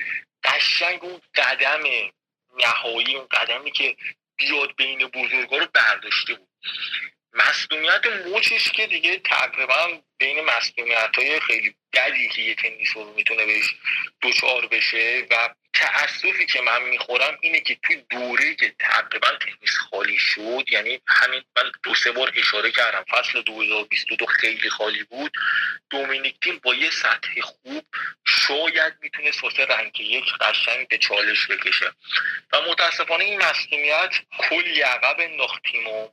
قشنگ 0.44 1.04
اون 1.04 1.20
قدم 1.34 1.82
نهایی 2.58 3.16
اون 3.16 3.26
قدمی 3.26 3.70
که 3.70 3.96
بیاد 4.36 4.76
بین 4.76 5.06
بزرگا 5.06 5.56
رو 5.58 5.66
برداشته 5.74 6.34
بود. 6.34 6.48
مصدومیت 7.36 8.06
موچش 8.26 8.72
که 8.72 8.86
دیگه 8.86 9.16
تقریبا 9.16 10.02
بین 10.18 10.40
مصدومیت 10.44 11.10
های 11.18 11.40
خیلی 11.40 11.74
بدی 11.92 12.28
که 12.28 12.42
یه 12.42 12.54
تنیس 12.54 12.96
رو 12.96 13.14
می‌تونه 13.14 13.46
بهش 13.46 13.74
دوچار 14.20 14.66
بشه 14.66 15.26
و 15.30 15.48
تأسفی 15.74 16.46
که 16.46 16.60
من 16.60 16.82
می‌خورم 16.82 17.38
اینه 17.40 17.60
که 17.60 17.78
توی 17.82 17.96
دوره 17.96 18.54
که 18.54 18.74
تقریبا 18.78 19.28
تنیس 19.28 19.76
خالی 19.90 20.18
شد 20.18 20.64
یعنی 20.68 21.00
همین 21.06 21.42
من 21.56 21.72
دو 21.82 21.94
سه 21.94 22.12
بار 22.12 22.32
اشاره 22.36 22.70
کردم 22.70 23.04
فصل 23.10 23.42
2022 23.42 24.26
خیلی 24.26 24.70
خالی 24.70 25.04
بود. 25.04 25.32
دومینیک 25.90 26.40
تیم 26.40 26.60
با 26.62 26.74
یه 26.74 26.90
سطح 26.90 27.40
خوب 27.40 27.84
شاید 28.26 28.94
می‌تونه 29.00 29.30
واسه 29.42 29.64
رنگ 29.64 30.00
یک 30.00 30.24
قشنگ 30.40 30.88
به 30.88 30.98
چالش 30.98 31.46
بکشه. 31.46 31.92
و 32.52 32.60
متاسفانه 32.60 33.24
این 33.24 33.42
مسئولیت 33.42 34.14
کلی 34.38 34.80
عقب 34.80 35.16
انداخت 35.20 35.62
تیمو 35.62 36.08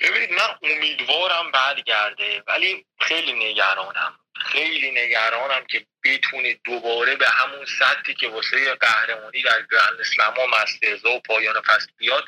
ببینید 0.00 0.32
من 0.32 0.48
امیدوارم 0.62 1.50
برگرده 1.50 2.42
ولی 2.46 2.86
خیلی 3.00 3.32
نگرانم. 3.32 4.18
خیلی 4.40 4.90
نگرانم 4.90 5.64
که 5.66 5.86
بتونه 6.04 6.58
دوباره 6.64 7.16
به 7.16 7.28
همون 7.28 7.66
سطحی 7.78 8.14
که 8.14 8.28
واسه 8.28 8.74
قهرمانی 8.74 9.42
در 9.42 9.66
گرند 9.72 10.00
اسلام 10.00 10.34
و 10.38 10.56
مسترزا 10.56 11.10
و 11.10 11.20
پایان 11.20 11.60
فصل 11.60 11.86
بیاد 11.96 12.24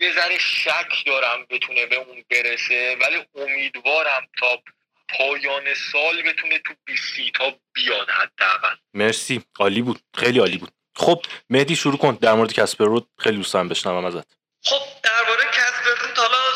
یه 0.00 0.12
ذره 0.12 0.38
شک 0.38 1.06
دارم 1.06 1.46
بتونه 1.50 1.86
به 1.86 1.96
اون 1.96 2.24
برسه. 2.30 2.96
ولی 3.00 3.26
امیدوارم 3.34 4.28
تا 4.40 4.62
پایان 5.08 5.74
سال 5.92 6.22
بتونه 6.22 6.58
تو 6.58 6.74
20 6.84 7.02
تا 7.34 7.58
بیاد 7.72 8.10
حداقل. 8.10 8.76
مرسی. 8.94 9.42
عالی 9.58 9.82
بود. 9.82 10.00
خیلی 10.16 10.38
عالی 10.38 10.58
بود. 10.58 10.70
خب 10.96 11.22
مهدی 11.50 11.76
شروع 11.76 11.98
کن. 11.98 12.18
در 12.20 12.32
مورد 12.32 12.52
کسپر 12.52 12.84
رود 12.84 13.08
خیلی 13.18 13.36
دوستم 13.36 13.68
بشنوم 13.68 14.04
ازت. 14.04 14.36
خب 14.64 14.80
درباره 15.02 15.44
کسب 15.52 15.84
رود 15.86 16.18
حالا 16.18 16.47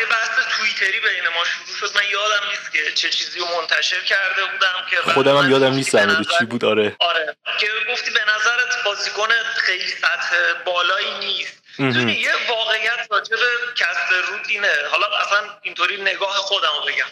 یه 0.00 0.06
بحث 0.06 0.56
توییتری 0.56 1.00
بین 1.00 1.28
ما 1.28 1.44
شروع 1.44 1.76
شد. 1.78 1.96
من 1.96 2.02
یادم 2.10 2.48
نیست 2.50 2.72
که 2.72 2.92
چه 2.92 3.10
چیزی 3.10 3.38
رو 3.38 3.46
منتشر 3.46 4.00
کرده 4.00 4.44
بودم 4.44 4.86
که 4.90 5.12
خودم 5.12 5.36
هم 5.36 5.50
یادم 5.50 5.72
نیست 5.72 5.92
در 5.92 6.22
چی 6.38 6.44
بود 6.44 6.64
آره. 6.64 6.96
آره. 7.00 7.36
که 7.60 7.68
گفتی 7.92 8.10
به 8.10 8.20
نظرت 8.20 8.84
بازیکن 8.84 9.28
خیلی 9.56 9.88
سطح 9.88 10.52
بالایی 10.64 11.18
نیست. 11.18 11.62
یه 11.78 12.32
واقعیت 12.48 13.06
راجع 13.10 13.36
به 13.36 13.46
کسب 13.76 14.14
رود 14.28 14.46
اینه. 14.48 14.72
حالا 14.90 15.06
اصلا 15.06 15.58
اینطوری 15.62 16.02
نگاه 16.02 16.36
خودم 16.36 16.72
رو 16.80 16.86
بگم. 16.86 17.06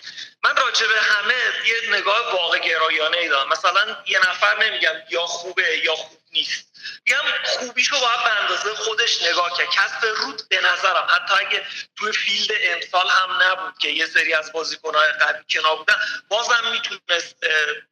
من 0.45 0.57
راجع 0.57 0.87
به 0.87 1.01
همه 1.01 1.35
یه 1.66 1.99
نگاه 1.99 2.33
واقع 2.33 2.59
گرایانه 2.59 3.16
ای 3.16 3.28
دارم. 3.28 3.49
مثلا 3.49 3.97
یه 4.07 4.18
نفر 4.18 4.64
نمیگم 4.64 4.95
یا 5.11 5.26
خوبه 5.26 5.78
یا 5.85 5.95
خوب 5.97 6.18
نیست. 6.33 6.71
میگم 7.07 7.22
خوبیشو 7.45 8.01
باید 8.01 8.24
به 8.24 8.41
اندازه 8.41 8.74
خودش 8.74 9.22
نگاه 9.22 9.59
کرد. 9.59 9.68
کسب 9.70 10.07
رود 10.16 10.43
به 10.49 10.61
نظرم 10.61 11.07
حتی 11.11 11.35
اگه 11.47 11.66
توی 11.97 12.12
فیلد 12.12 12.51
امسال 12.62 13.09
هم 13.09 13.43
نبود 13.43 13.78
که 13.78 13.89
یه 13.89 14.07
سری 14.07 14.35
از 14.35 14.53
بازیکنهای 14.53 15.12
قوی 15.12 15.45
کنار 15.51 15.76
بودن 15.76 15.97
بازم 16.28 16.62
می‌تونست 16.72 17.37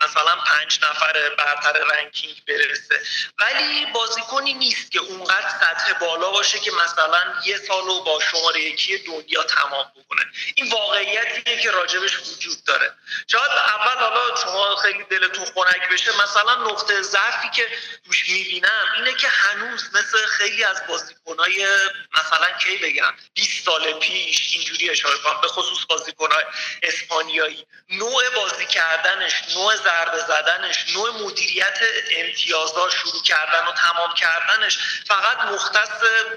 مثلا 0.05 0.37
پنج 0.37 0.79
نفر 0.83 1.35
برتر 1.39 1.73
رنکینگ 1.73 2.43
برسه. 2.49 3.01
ولی 3.39 3.87
بازیکنی 3.87 4.55
نیست 4.55 4.91
که 4.91 4.99
اونقدر 4.99 5.49
سطح 5.49 5.93
بالا 5.93 6.31
باشه 6.31 6.59
که 6.59 6.71
مثلا 6.71 7.35
یه 7.45 7.59
سالو 7.59 8.05
با 8.05 8.21
شماره 8.21 8.61
یکی 8.61 8.99
دنیا 8.99 9.43
تمام 9.43 9.93
بکنه. 9.97 10.25
این 10.55 10.71
واقعیتیه 10.71 11.61
که 11.63 11.71
راجبش 11.71 12.19
وجود 12.19 12.65
داره. 12.65 12.95
شاید 13.27 13.51
اول 13.51 13.99
حالا 13.99 14.37
شما 14.37 14.77
خیلی 14.77 15.05
دلتون 15.05 15.45
خنک 15.45 15.89
بشه 15.93 16.23
مثلا 16.23 16.55
نقطه 16.55 17.03
ضعفی 17.03 17.51
که 17.51 17.69
توش 18.07 18.29
می‌بینم 18.29 18.80
اینه 18.95 19.15
که 19.15 19.29
هنوز 19.29 19.85
مثل 19.95 20.27
خیلی 20.27 20.65
از 20.65 20.87
بازیکنهای 20.87 21.67
مثلا 22.15 22.59
کی 22.59 22.77
بگم 22.77 23.15
20 23.35 23.65
سال 23.65 23.93
پیش 23.93 24.55
اینجوری 24.55 24.91
اشاره 24.91 25.19
کنم 25.19 25.41
به 25.41 25.49
خصوص 25.49 25.87
بازیکنهای 25.89 26.45
اسپانیایی. 26.83 27.67
نوع 27.91 28.31
بازی 28.31 28.67
کردنش 28.67 29.33
نوع 29.55 29.77
ضربه 29.77 30.19
زدنش 30.19 30.85
نوع 30.95 31.11
مدیریت 31.11 31.79
امتیازها 32.17 32.91
شروع 32.91 33.23
کردن 33.23 33.67
و 33.67 33.73
تمام 33.73 34.15
کردنش 34.15 34.79
فقط 35.07 35.39
مختص 35.39 35.91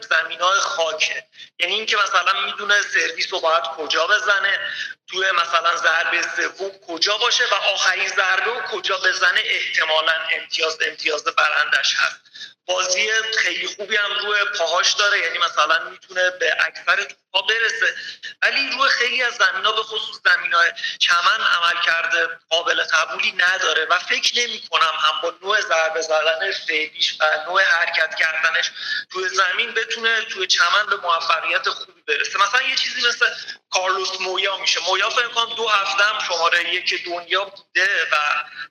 زمین 0.09 0.41
های 0.41 0.59
خاکه. 0.59 1.27
یعنی 1.59 1.73
اینکه 1.73 1.97
مثلا 1.97 2.41
می‌دونه 2.45 2.81
سرویس 2.81 3.33
رو 3.33 3.39
باید 3.39 3.63
کجا 3.63 4.07
بزنه. 4.07 4.59
توی 5.08 5.32
مثلا 5.32 5.76
ضربه 5.76 6.22
سوم 6.22 6.72
کجا 6.88 7.18
باشه 7.18 7.43
و 7.51 7.54
آخرین 7.54 8.10
ضربه 8.10 8.51
و 8.51 8.62
کجا 8.62 8.97
بزنه 8.97 9.41
احتمالا 9.45 10.14
امتیاز 10.32 10.78
امتیاز 10.82 11.24
برندش 11.24 11.95
هست. 11.95 12.20
بازی 12.66 13.10
خیلی 13.38 13.68
خوبی 13.68 13.95
هم 13.95 14.12
روی 14.26 14.39
پاهاش 14.58 14.93
داره 14.93 15.20
یعنی 15.20 15.38
مثلا 15.38 15.89
می‌تونه 15.89 16.30
به 16.30 16.56
اکثر 16.60 17.08
برسه. 17.41 17.95
ولی 18.41 18.69
روی 18.69 18.89
خیلی 18.89 19.23
از 19.23 19.34
زمین 19.34 19.65
ها 19.65 19.71
به 19.71 19.84
خصوص 19.84 20.19
زمین 20.25 20.53
های 20.53 20.71
چمن 20.99 21.41
عمل 21.41 21.81
کرده 21.86 22.39
قابل 22.49 22.84
قبولی 22.84 23.31
نداره 23.31 23.86
و 23.86 23.99
فکر 23.99 24.39
نمی 24.39 24.61
کنم 24.71 24.93
هم 24.99 25.21
با 25.21 25.34
نوع 25.41 25.61
ضربه 25.61 26.01
زدن 26.01 26.51
فعلیش 26.67 27.17
و 27.19 27.23
نوع 27.49 27.63
حرکت 27.63 28.15
کردنش 28.15 28.71
توی 29.11 29.29
زمین 29.29 29.71
بتونه 29.71 30.21
توی 30.25 30.47
چمن 30.47 30.86
به 30.89 30.95
موفقیت 30.95 31.69
خوبی 31.69 32.01
برسه. 32.07 32.39
مثلا 32.39 32.61
یه 32.61 32.75
چیزی 32.75 33.07
مثل 33.07 33.25
کارلوس 33.73 34.21
مویا 34.21 34.57
میشه. 34.57 34.79
مویا 34.88 35.09
فکر 35.09 35.27
کنم 35.27 35.55
دو 35.55 35.67
هفته 35.67 36.03
هم 36.03 36.19
شماره 36.27 36.73
یک 36.73 37.05
دنیا 37.05 37.45
بوده 37.45 38.07
و 38.11 38.17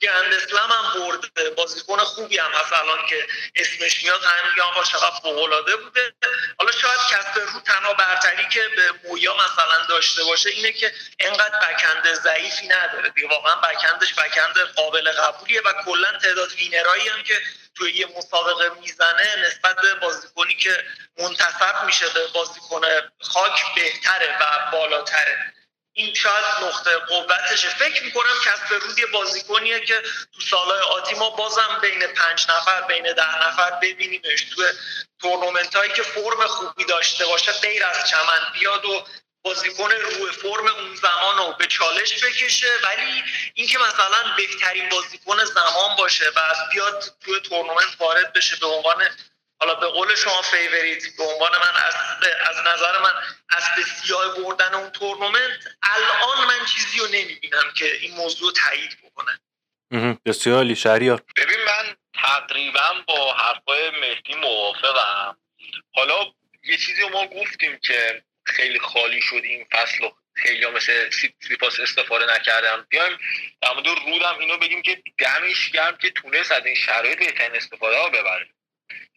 گرند 0.01 0.35
اسلم 0.35 0.71
هم 0.71 1.01
برده. 1.01 1.51
بازیکن 1.51 1.99
خوبی 1.99 2.39
هم 2.39 2.53
هست 2.53 2.73
الان 2.73 3.07
که 3.07 3.27
اسمش 3.57 4.03
میاد 4.03 4.25
همین 4.25 4.51
میگه 4.51 4.63
آقا 4.63 4.85
چقدر 4.85 5.77
بوده. 5.77 6.15
حالا 6.59 6.73
شاید 6.73 7.01
کسب 7.11 7.39
رو 7.55 7.61
تنها 7.61 7.95
برتری 7.95 8.49
که 8.53 8.61
به 8.77 9.09
مویا 9.09 9.35
مثلا 9.35 9.87
داشته 9.89 10.25
باشه 10.25 10.51
اینه 10.51 10.73
که 10.73 10.93
انقدر 11.19 11.59
بکند 11.59 12.15
ضعیفی 12.15 12.69
نداره 12.69 13.11
دیگه. 13.11 13.29
واقعا 13.29 13.55
بکندش 13.55 14.15
بکند 14.15 14.59
قابل 14.77 15.13
قبولیه 15.13 15.61
و 15.61 15.73
کلا 15.85 16.19
تعداد 16.19 16.53
وینرایی 16.53 17.09
هم 17.09 17.23
که 17.23 17.41
توی 17.75 17.93
یه 17.93 18.07
مسابقه 18.17 18.81
می‌زنه 18.81 19.37
نسبت 19.47 19.77
به 19.77 19.95
بازیکنی 19.95 20.55
که 20.55 20.85
منتصب 21.19 21.85
میشه 21.87 22.09
به 22.09 22.27
بازیکن 22.27 22.81
خاک 23.21 23.75
بهتره 23.75 24.39
و 24.41 24.71
بالاتره. 24.73 25.55
این 25.95 26.15
شاید 26.15 26.45
نقطه 26.63 26.97
قوتشه. 26.97 27.69
فکر 27.69 28.05
می‌کنم 28.05 28.35
کسب 28.45 28.75
روز 28.75 28.99
یه 28.99 29.07
بازیکنیه 29.07 29.81
که 29.81 30.03
تو 30.33 30.41
سالهای 30.41 30.81
آتی 30.81 31.15
ما 31.15 31.31
بازم 31.31 31.79
بین 31.83 32.07
پنج 32.07 32.47
نفر 32.51 32.83
بین 32.83 33.13
ده 33.13 33.47
نفر 33.47 33.71
ببینیمش. 33.71 34.43
تو 34.43 34.63
تورنمنت 35.21 35.77
هایی 35.77 35.93
که 35.93 36.03
فرم 36.03 36.47
خوبی 36.47 36.85
داشته 36.85 37.27
باشه 37.27 37.53
غیر 37.53 37.87
از 37.87 38.09
چمن 38.11 38.53
بیاد 38.53 38.85
و 38.85 39.07
بازیکن 39.43 39.91
روی 39.91 40.33
فرم 40.33 40.67
اون 40.67 40.95
زمان 40.95 41.37
رو 41.39 41.53
به 41.59 41.67
چالش 41.67 42.25
بکشه. 42.25 42.73
ولی 42.83 43.25
اینکه 43.55 43.79
مثلا 43.79 44.37
بهترین 44.37 44.89
بازیکن 44.89 45.45
زمان 45.45 45.97
باشه 45.97 46.29
و 46.37 46.41
بیاد 46.73 47.15
توی 47.25 47.41
تورنمنت 47.41 47.97
وارد 47.99 48.33
بشه 48.33 48.57
به 48.57 48.67
عنوان 48.67 49.09
حالا 49.63 49.75
به 49.75 49.87
قول 49.87 50.15
شما 50.15 50.43
favorite 50.43 51.03
به 51.19 51.25
عنوان 51.25 51.53
من 51.53 51.83
از, 51.87 51.95
از 52.51 52.57
نظر 52.67 52.99
من 52.99 53.13
از 53.49 53.65
سیاه 53.87 54.37
بردن 54.37 54.75
اون 54.75 54.91
تورنمنت 54.91 55.61
الان 55.83 56.47
من 56.49 56.67
چیزی 56.67 56.99
رو 56.99 57.07
نمی‌بینم 57.07 57.73
که 57.77 57.97
این 57.97 58.15
موضوع 58.15 58.53
تایید 58.53 58.99
بکنه. 59.03 59.41
بسیار 60.27 60.75
شهریار. 60.75 61.23
ببین 61.37 61.59
من 61.67 61.97
تقریبا 62.15 63.05
با 63.09 63.35
حرفای 63.35 63.91
مهدی 63.91 64.35
موافقم. 64.35 65.37
حالا 65.95 66.33
یه 66.65 66.77
چیزی 66.77 67.03
رو 67.03 67.09
ما 67.09 67.27
گفتیم 67.27 67.79
که 67.79 68.23
خیلی 68.45 68.79
خالی 68.79 69.23
شد 69.23 69.41
این 69.45 69.67
فصل 69.73 70.09
خیلی 70.35 70.67
مثل 70.67 71.11
سیپاس 71.49 71.81
استفاده 71.81 72.35
نکردم. 72.35 72.87
بیایم 72.89 73.19
در 73.63 73.73
مورد 73.73 73.87
رودم 73.87 74.39
اینو 74.39 74.59
بگیم 74.59 74.83
که 74.83 75.03
دمش 75.19 75.71
گرم 75.71 75.97
که 75.97 76.11
تونست 76.11 76.53
از 76.53 76.67
این 76.67 76.75
شرایط 76.75 77.19
بهترین 77.19 77.57
استفاده 77.57 77.97
ها 77.97 78.09
ببره. 78.09 78.49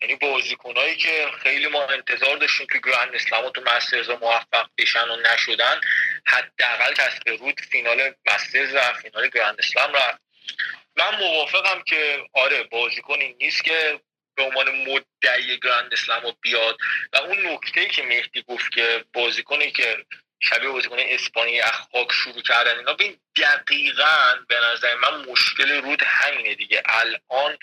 یعنی 0.01 0.15
بازیکنایی 0.15 0.95
که 0.95 1.27
خیلی 1.43 1.67
ما 1.67 1.83
انتظار 1.83 2.37
داشتیم 2.37 2.67
که 2.67 2.79
گرند 2.83 3.15
اسلام 3.15 3.49
تو 3.49 3.61
مسترز 3.61 4.09
موفق 4.09 4.69
بشن 4.77 5.09
و 5.09 5.15
نشدن 5.15 5.81
حداقل 6.25 6.93
کسب 6.93 7.29
رود 7.29 7.61
فینال 7.71 8.13
مسترز 8.25 8.73
و 8.73 8.93
فینال 8.93 9.27
گرند 9.27 9.55
اسلام 9.59 9.93
رفت. 9.93 10.21
من 10.97 11.19
موافقم 11.19 11.83
که 11.83 12.23
آره 12.33 12.63
بازیکنی 12.63 13.35
نیست 13.39 13.63
که 13.63 13.99
به 14.35 14.43
عنوان 14.43 14.75
مدعی 14.75 15.59
گرند 15.63 15.93
اسلام 15.93 16.35
بیاد. 16.41 16.77
و 17.13 17.17
اون 17.17 17.47
نکته 17.47 17.85
که 17.85 18.03
مهدی 18.03 18.41
گفت 18.47 18.71
که 18.71 19.05
بازیکنی 19.13 19.71
که 19.71 20.05
شبیه 20.39 20.69
بازیکن 20.69 20.99
اسپانی 20.99 21.61
اخاک 21.61 22.11
شروع 22.11 22.41
کردن 22.41 22.77
اینا 22.77 22.93
ببین 22.93 23.17
دقیقا 23.35 24.35
به 24.47 24.55
نظر 24.71 24.95
من 24.95 25.25
مشکل 25.31 25.81
رود 25.81 26.03
همینه 26.05 26.55
دیگه. 26.55 26.83
الان 26.85 27.57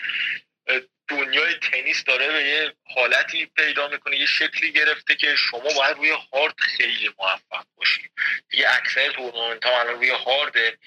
دنیای 1.07 1.53
تنیس 1.53 2.03
داره 2.03 2.27
به 2.27 2.43
یه 2.43 2.73
حالتی 2.95 3.45
پیدا 3.45 3.87
می‌کنه 3.87 4.17
یه 4.19 4.25
شکلی 4.25 4.71
گرفته 4.71 5.15
که 5.15 5.35
شما 5.35 5.59
باید 5.77 5.97
روی 5.97 6.09
هارد 6.33 6.55
خیلی 6.59 7.13
موفق 7.19 7.65
باشید 7.77 8.11
دیگه 8.49 8.75
اکثر 8.75 9.11
تورنمنت 9.11 9.65
ها 9.65 9.79
الان 9.79 9.95
روی 9.95 10.09
هارده. 10.09 10.77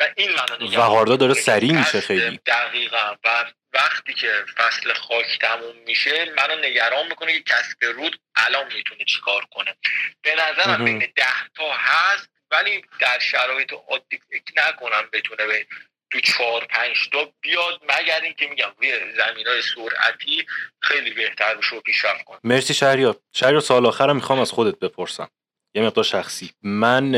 و 0.00 0.08
این 0.16 0.30
و 0.60 0.80
هاردا 0.80 1.16
داره 1.16 1.34
سریع 1.34 1.72
میشه 1.72 2.00
خیلی. 2.00 2.40
دقیقا. 2.46 3.16
و 3.24 3.44
وقتی 3.72 4.14
که 4.14 4.44
فصل 4.56 4.92
خاک 4.92 5.38
تموم 5.40 5.76
میشه 5.86 6.32
منو 6.36 6.56
نگران 6.56 7.06
می‌کنه 7.08 7.32
که 7.32 7.42
کسب 7.42 7.84
رود 7.84 8.20
الان 8.36 8.72
می‌تونه 8.74 9.04
چیکار 9.04 9.44
کنه. 9.50 9.76
به 10.22 10.34
نظرم 10.34 10.84
بین 10.84 10.98
ده 10.98 11.48
تا 11.54 11.72
هست 11.72 12.30
ولی 12.50 12.84
در 13.00 13.18
شرایط 13.18 13.72
عادی 13.72 14.20
فکر 14.30 14.68
نکنم 14.68 15.08
بتونه 15.12 15.46
به 15.46 15.66
تو 16.10 16.20
چهار 16.20 16.66
پنج 16.70 17.08
تا 17.12 17.32
بیاد 17.40 17.80
مگر 17.82 18.20
اینکه 18.24 18.46
میگم 18.46 18.68
روی 18.78 18.92
زمین 19.16 19.46
های 19.46 19.62
سرعتی 19.62 20.46
خیلی 20.80 21.10
بهتر 21.10 21.54
بشه 21.54 21.76
و 21.76 21.80
پیشرفت 21.80 22.24
کنه. 22.24 22.38
مرسی 22.44 22.74
شهریار. 22.74 23.16
شهریار 23.32 23.60
سال 23.60 23.86
آخرم 23.86 24.16
می‌خوام 24.16 24.38
از 24.38 24.50
خودت 24.50 24.78
بپرسم. 24.78 25.28
یه 25.74 25.82
مقدار 25.82 26.04
شخصی. 26.04 26.50
من 26.62 27.10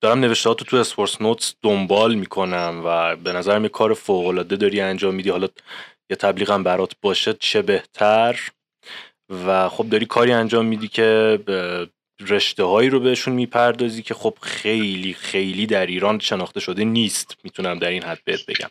دارم 0.00 0.20
نوشتهاتو 0.20 0.64
تو 0.64 0.76
اسپورس 0.76 1.20
نوتس 1.20 1.54
دنبال 1.62 2.14
می‌کنم 2.14 2.82
و 2.84 3.16
به 3.16 3.32
نظرم 3.32 3.62
یه 3.62 3.68
کار 3.68 3.94
فوق 3.94 4.26
العاده 4.26 4.56
داری 4.56 4.80
انجام 4.80 5.14
میدی. 5.14 5.30
حالا 5.30 5.48
یه 6.10 6.16
تبلیغم 6.16 6.62
برات 6.62 6.92
باشه 7.02 7.34
چه 7.34 7.62
بهتر؟ 7.62 8.40
و 9.46 9.68
خب 9.68 9.88
داری 9.88 10.06
کاری 10.06 10.32
انجام 10.32 10.66
میدی 10.66 10.88
که 10.88 11.38
رشته 12.20 12.64
هایی 12.64 12.88
رو 12.88 13.00
بهشون 13.00 13.34
می‌پردازی 13.34 14.02
که 14.02 14.14
خب 14.14 14.38
خیلی 14.42 15.14
خیلی 15.14 15.66
در 15.66 15.86
ایران 15.86 16.18
شناخته 16.18 16.60
شده 16.60 16.84
نیست. 16.84 17.36
می‌تونم 17.44 17.78
در 17.78 17.88
این 17.88 18.02
حد 18.02 18.20
بهت 18.24 18.46
بگم. 18.46 18.70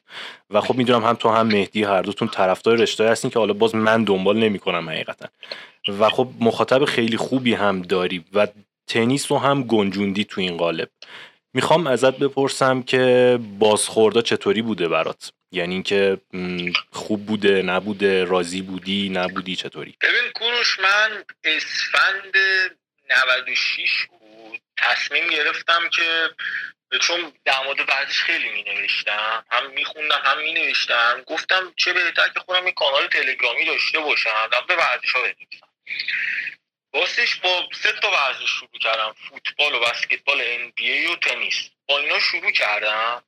و 0.50 0.62
خب 0.62 0.76
می‌دونم 0.76 1.04
هم 1.04 1.14
تو 1.14 1.30
هم 1.30 1.48
مهدی 1.48 1.84
هر 1.84 2.02
دوتون 2.02 2.28
طرفدار 2.28 2.78
رشته 2.78 3.10
هستین 3.10 3.32
که 3.32 3.39
حالا 3.39 3.54
باز 3.54 3.76
من 3.76 4.04
دنبال 4.04 4.38
نمی‌کنم 4.38 4.89
حقیقتا. 4.89 5.28
و 6.00 6.10
خب 6.10 6.30
مخاطب 6.39 6.86
خیلی 6.86 7.18
خوبی 7.18 7.54
هم 7.54 7.82
داری 7.82 8.26
و 8.34 8.48
تنیس 8.88 9.32
رو 9.32 9.38
هم 9.38 9.64
گنجوندی 9.64 10.24
تو 10.24 10.41
این 10.41 10.58
قالب. 10.58 10.89
می‌خوام 11.54 11.88
ازت 11.88 12.18
بپرسم 12.18 12.82
که 12.82 13.39
بازخوردا 13.60 14.22
چطوری 14.22 14.62
بوده 14.62 14.88
برات؟ 14.88 15.32
یعنی 15.52 15.74
اینکه 15.74 16.18
خوب 16.91 17.26
بوده 17.26 17.62
نبوده 17.62 18.24
راضی 18.24 18.62
بودی 18.62 19.10
نبودی 19.10 19.56
چطوری؟ 19.56 19.95
ببین 20.02 20.32
کوروش 20.36 20.80
من 20.80 21.24
اسفند 21.43 22.34
96 23.10 24.05
بود. 24.05 24.62
تصمیم 24.78 25.28
گرفتم 25.28 25.89
که 25.89 26.30
چون 27.01 27.34
در 27.45 27.64
مورد 27.64 27.89
ورزش 27.89 28.22
خیلی 28.24 28.49
می 28.49 28.64
نوشتم 28.64 29.45
هم 29.51 29.70
می 29.70 29.86
خوندم 29.86 30.22
هم 30.26 30.38
می 30.38 30.53
نوشتم 30.53 31.24
گفتم 31.26 31.74
چه 31.76 31.93
بهتر 31.93 32.30
که 32.30 32.39
خودم 32.39 32.68
یه 32.68 32.74
کانال 32.74 33.08
تلگرامی 33.08 33.66
داشته 33.66 33.99
باشم 33.99 34.49
به 34.68 34.76
ورزش 34.76 35.12
ها 35.12 35.22
بنویسم 35.22 35.68
باستش 36.91 37.36
با 37.36 37.70
سه 37.84 37.91
تا 37.91 38.12
ورزش 38.12 38.49
شروع 38.49 38.80
کردم 38.82 39.16
فوتبال 39.30 39.76
و 39.76 39.80
بسکتبال 39.80 40.68
NBA 40.68 41.10
و 41.12 41.16
تنیس. 41.16 41.70
با 41.88 41.99
اینا 41.99 42.20
شروع 42.20 42.51
کردم. 42.51 43.24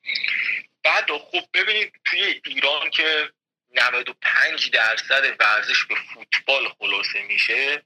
بعد 0.84 1.12
خب 1.12 1.44
ببینید 1.54 1.94
توی 2.06 2.42
ایران 2.46 2.90
که 2.90 3.32
95 3.76 4.72
درصد 4.72 5.36
ورزش 5.40 5.86
به 5.86 5.96
فوتبال 5.96 6.70
خلاصه 6.80 7.22
میشه 7.22 7.84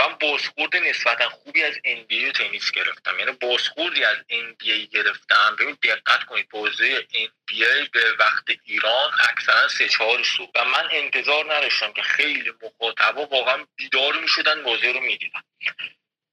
من 0.00 0.14
بازخورد 0.20 0.76
نسبتا 0.76 1.28
خوبی 1.28 1.62
از 1.62 1.74
NBA 1.74 2.32
تنیس 2.38 2.70
گرفتم. 2.70 3.18
یعنی 3.18 3.32
بازخوردی 3.32 4.04
از 4.04 4.16
NBA 4.16 4.88
گرفتم. 4.92 5.56
ببین 5.58 5.76
دقت 5.82 6.24
کنید 6.24 6.48
بازه 6.48 7.06
NBA 7.12 7.88
به 7.92 8.12
وقت 8.18 8.44
ایران 8.64 9.10
اکثرا 9.28 9.68
سه 9.68 9.88
چهار 9.88 10.22
صبح 10.22 10.50
و 10.54 10.64
من 10.64 10.88
انتظار 10.90 11.54
نداشتم 11.54 11.92
که 11.92 12.02
خیلی 12.02 12.52
مخاطبا 12.62 13.26
واقعا 13.26 13.66
بیدار 13.76 14.20
می‌شدن 14.20 14.62
بازی 14.62 14.92
رو 14.92 15.00
می‌دیدن. 15.00 15.42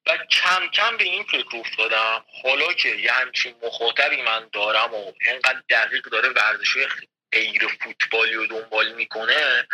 و 0.05 0.17
کم 0.17 0.67
کم 0.67 0.97
به 0.97 1.03
این 1.03 1.23
فکر 1.23 1.57
افتادم. 1.57 2.25
حالا 2.43 2.73
که 2.73 2.89
یه 2.89 3.11
همچین 3.11 3.55
مخاطبی 3.63 4.21
من 4.21 4.49
دارم 4.53 4.93
و 4.93 5.13
اینقدر 5.21 5.61
دقیق 5.69 6.03
داره 6.03 6.29
ورزش 6.29 6.77
غیر 7.31 7.67
فوتبالی 7.81 8.33
رو 8.33 8.47
دنبال 8.47 8.93
می‌کنه. 8.93 9.67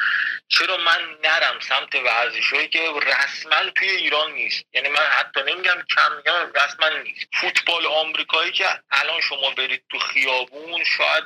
چرا 0.47 0.77
من 0.77 1.17
نرم 1.23 1.59
سمت 1.59 1.95
ورزشهایی 1.95 2.67
که 2.67 2.79
رسما 3.05 3.69
توی 3.75 3.89
ایران 3.89 4.31
نیست؟ 4.31 4.65
یعنی 4.73 4.89
من 4.89 5.03
حتی 5.03 5.39
نمیگم 5.39 5.83
کم 5.95 6.15
میگم 6.15 6.51
رسما 6.55 6.89
نیست. 6.89 7.27
فوتبال 7.33 7.85
آمریکایی 7.85 8.51
که 8.51 8.65
الان 8.91 9.21
شما 9.21 9.49
برید 9.49 9.83
تو 9.89 9.99
خیابون 9.99 10.83
شاید 10.83 11.23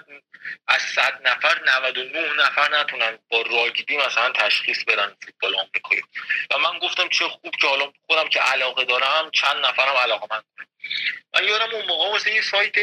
از 0.68 0.82
صد 0.82 1.28
نفر 1.28 1.62
99 1.66 2.34
نفر 2.34 2.80
نتونن 2.80 3.20
با 3.30 3.42
راگبی 3.42 3.98
مثلا 3.98 4.32
تشخیص 4.32 4.84
بدن 4.84 5.16
فوتبال 5.26 5.56
آمریکایی. 5.56 6.02
و 6.52 6.58
من 6.58 6.80
گفتم 6.80 7.10
چه 7.10 7.28
خوب 7.28 7.56
که 7.56 7.68
حالا 7.68 7.94
خودم 8.08 8.30
که 8.30 8.40
علاقه 8.40 8.86
دارم 8.86 9.32
چند 9.32 9.66
نفرم 9.66 9.96
علاقه 9.96 10.28
من 10.32 10.44
من 11.34 11.48
یادم 11.48 11.76
اون 11.76 11.86
موقع 11.86 12.12
واسه 12.12 12.34
یه 12.34 12.42
سایت 12.42 12.78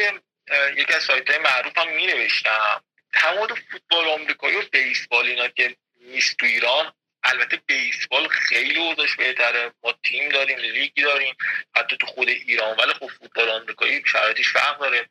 یکی 0.76 0.92
از 0.92 1.02
سایت 1.02 1.30
های 1.30 1.38
معروفم 1.38 1.88
می 1.88 2.06
نوشتم 2.06 2.82
تمام 3.14 3.48
فوتبال 3.70 4.08
آمریکایی 4.08 4.56
و 4.56 4.62
بیسبال 4.72 5.26
اینا 5.26 5.48
که 5.48 5.76
نیست 6.00 6.36
تو 6.36 6.46
ایران 6.46 6.92
البته 7.24 7.56
بیسبال 7.66 8.28
خیلی 8.28 8.78
اوضاعش 8.78 9.16
بهتره. 9.16 9.72
ما 9.84 9.94
تیم 10.04 10.28
داریم 10.28 10.58
لیگ 10.58 10.92
داریم 10.96 11.34
حتی 11.76 11.96
تو 11.96 12.06
خود 12.06 12.28
ایران. 12.28 12.76
ولی 12.76 12.92
خب 12.92 13.06
فوتبال 13.06 13.48
آمریکایی 13.50 14.02
شرایطش 14.06 14.48
فرق 14.48 14.78
داره. 14.78 15.08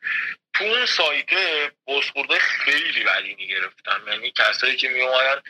تو 0.54 0.64
اون 0.64 0.86
سایته 0.86 1.72
بازخورده 1.84 2.38
خیلی 2.38 3.04
بدی 3.04 3.46
گرفتن. 3.46 4.12
یعنی 4.12 4.30
کسایی 4.30 4.76
که 4.76 4.88
می 4.88 5.00
اومدن 5.00 5.42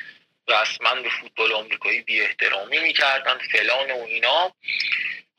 رسما 0.48 0.94
به 0.94 1.10
فوتبال 1.10 1.52
آمریکایی 1.52 2.00
بی 2.00 2.20
احترامی 2.20 2.78
می‌کردن 2.78 3.38
فلان 3.38 3.90
و 3.90 4.04
اینا. 4.04 4.54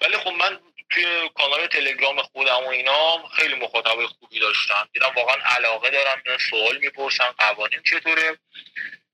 ولی 0.01 0.17
خب 0.17 0.29
من 0.29 0.59
توی 0.89 1.29
کانال 1.35 1.67
تلگرام 1.67 2.21
خودم 2.21 2.63
و 2.65 2.67
اینا 2.67 3.27
خیلی 3.27 3.55
مخاطبای 3.55 4.07
خوبی 4.07 4.39
داشتم. 4.39 4.89
دیدم 4.93 5.13
واقعا 5.15 5.35
علاقه 5.55 5.89
دارم 5.89 6.21
سوال 6.49 6.77
می‌پرسن 6.77 7.31
قوانین 7.37 7.81
چطوره؟ 7.85 8.37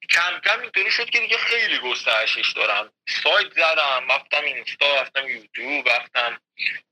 کم 0.10 0.40
کم 0.46 0.62
اینطوری 0.62 0.92
شد 0.92 1.10
که 1.10 1.20
دیگه 1.20 1.38
خیلی 1.38 1.80
گسترشش 1.80 2.54
دارم. 2.56 2.92
سایت 3.24 3.52
زدم 3.54 4.08
رفتم 4.10 4.44
اینستا 4.44 5.02
رفتم 5.02 5.30
یوتیوب 5.30 5.90
رفتم 5.90 6.42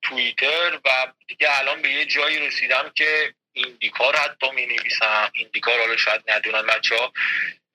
توییتر 0.02 0.80
و 0.86 1.08
دیگه 1.28 1.60
الان 1.60 1.82
به 1.82 1.90
یه 1.90 2.06
جایی 2.06 2.48
رسیدم 2.48 2.92
که 2.96 3.34
ایندیکار 3.54 4.16
حتی 4.16 4.52
می 4.52 4.66
نویسم 4.66 5.32
ایندیکار 5.34 5.80
حالا 5.80 5.98
شاید 5.98 6.22
ندونن 6.28 6.62
بچه 6.62 6.96
ها 6.96 7.14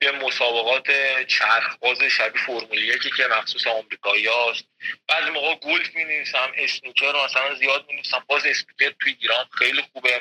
یه 0.04 0.10
مسابقات 0.10 0.86
چرخ 1.26 1.81
باز 1.81 2.02
شبیه 2.02 2.42
فرمول 2.46 2.78
یکی 2.78 3.10
که 3.10 3.26
مخصوص 3.26 3.66
آمریکایی 3.66 4.26
هاست. 4.26 4.64
بعضی 5.08 5.30
موقع 5.30 5.54
گلف 5.54 5.96
می 5.96 6.04
نویسم 6.04 6.52
اسنوکر 6.56 7.12
رو 7.12 7.24
مثلا 7.24 7.54
زیاد 7.54 7.86
می 7.88 7.94
نویسم 7.94 8.24
باز 8.28 8.46
اسنوکر 8.46 8.94
توی 9.00 9.16
ایران 9.20 9.46
خیلی 9.58 9.82
خوبه. 9.92 10.20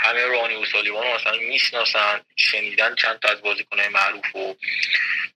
همه 0.00 0.26
رانی 0.26 0.54
اوسالیوان 0.54 1.06
رو 1.06 1.14
مثلا 1.14 1.36
می‌شناسن 1.36 2.20
شنیدن 2.36 2.94
چند 2.94 3.18
تا 3.18 3.28
از 3.28 3.42
بازیکنهای 3.42 3.88
معروف 3.88 4.36
و 4.36 4.56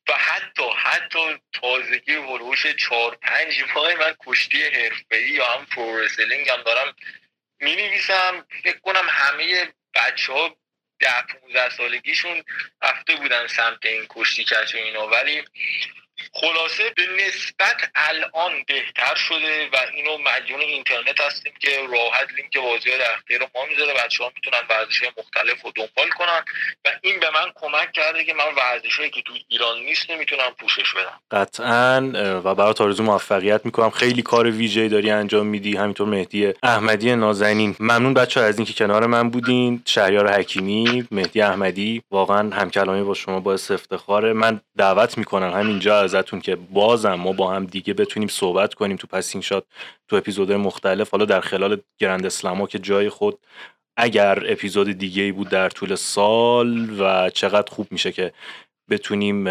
و 0.09 0.13
حتی 0.13 0.69
حتی 0.77 1.39
تازگی 1.53 2.13
هلوش 2.13 2.67
چهار 2.67 3.19
پنج 3.23 3.65
ماه 3.75 3.95
من 3.95 4.15
کشتی 4.27 4.63
حرفه‌ای 4.63 5.29
یا 5.31 5.47
هم 5.47 5.67
pro 5.67 5.87
wrestling 5.87 6.49
هم 6.49 6.63
دارم 6.63 6.95
می 7.61 7.77
نویسم 7.77 8.47
فکر 8.63 8.79
کنم 8.79 9.07
همه 9.09 9.73
بچه 9.95 10.33
ها 10.33 10.57
ده 11.03 11.23
15 11.41 11.71
سالگیشون 11.71 12.43
رفته 12.83 13.17
بودن 13.17 13.47
سمت 13.47 13.87
این 13.87 14.07
کشتی 14.11 14.45
کج 14.45 14.75
و 14.75 14.79
اینا 14.79 15.07
ولی 15.09 15.45
خلاصه 16.33 16.83
به 16.97 17.03
نسبت 17.27 17.91
الان 17.95 18.53
بهتر 18.69 19.15
شده 19.15 19.69
و 19.73 19.77
اینو 19.95 20.19
مدیون 20.19 20.61
اینترنت 20.61 21.21
هستیم 21.21 21.53
که 21.61 21.69
راحت 21.69 22.29
لینک 22.37 22.57
بازی 22.57 22.91
ها 22.91 22.97
در 22.99 23.13
اختیار 23.15 23.41
ما 23.55 23.65
می‌ذاره. 23.69 23.95
بچه 24.05 24.25
ها 24.25 24.33
می‌تونن 24.35 24.63
ورزش 24.71 25.03
مختلف 25.19 25.63
رو 25.63 25.73
دنبال 25.77 26.09
کنن 26.19 26.45
و 26.85 26.89
این 27.03 27.21
به 27.21 27.31
من 27.31 27.53
کمک 27.55 27.93
کرده 27.93 28.25
که 28.25 28.35
من 28.35 28.55
ورزش 28.57 29.01
که 29.15 29.23
تو 29.23 29.33
ایران 29.49 29.79
نیست 29.79 30.11
نمی‌تونم 30.11 30.51
پوشش 30.61 30.93
بدم. 30.95 31.21
قطعا 31.31 32.13
و 32.45 32.55
برات 32.55 32.81
آرزو 32.81 33.03
موفقیت 33.03 33.61
می‌کنم. 33.65 33.91
خیلی 33.91 34.23
کار 34.23 34.51
ویژه 34.51 34.89
داری 34.89 35.11
انجام 35.11 35.47
میدی. 35.47 35.77
همینطور 35.77 36.09
مهدی 36.09 36.55
احمدی 36.63 37.17
نازنین. 37.17 37.77
ممنون 37.81 38.15
بچه 38.15 38.41
ها 38.41 38.47
از 38.47 38.59
اینکه 38.59 38.73
کنار 38.73 39.07
من 39.07 39.31
بودین. 39.31 39.83
شهریار 39.87 40.33
حکیمی 40.33 41.09
مهدی 41.11 41.43
احمدی 41.43 42.03
واقعا 42.11 42.51
همکلامی 42.51 43.03
با 43.03 43.15
شما 43.15 43.41
باعث 43.41 43.71
افتخاره. 43.71 44.33
من 44.33 44.61
دعوت 44.79 45.19
می‌کنم 45.19 45.51
همینجا 45.51 46.07
ازتون 46.15 46.41
که 46.41 46.57
بازم 46.57 47.15
ما 47.15 47.33
با 47.33 47.55
هم 47.55 47.67
دیگه 47.67 47.95
بتونیم 47.95 48.29
صحبت 48.29 48.75
کنیم 48.75 48.97
تو 48.97 49.07
Passing 49.07 49.45
Shot 49.45 49.65
تو 50.09 50.17
اپیزودهای 50.17 50.57
مختلف. 50.57 51.11
حالا 51.11 51.25
در 51.25 51.41
خلال 51.41 51.81
گرند 51.99 52.27
اسلما 52.27 52.67
که 52.67 52.79
جای 52.79 53.09
خود 53.09 53.39
اگر 53.97 54.53
اپیزود 54.53 54.93
دیگه 54.93 55.23
ای 55.23 55.33
بود 55.33 55.49
در 55.49 55.69
طول 55.69 55.95
سال 55.95 57.01
و 57.01 57.31
چقدر 57.31 57.73
خوب 57.73 57.93
میشه 57.93 58.13
که 58.13 58.33
بتونیم 58.91 59.45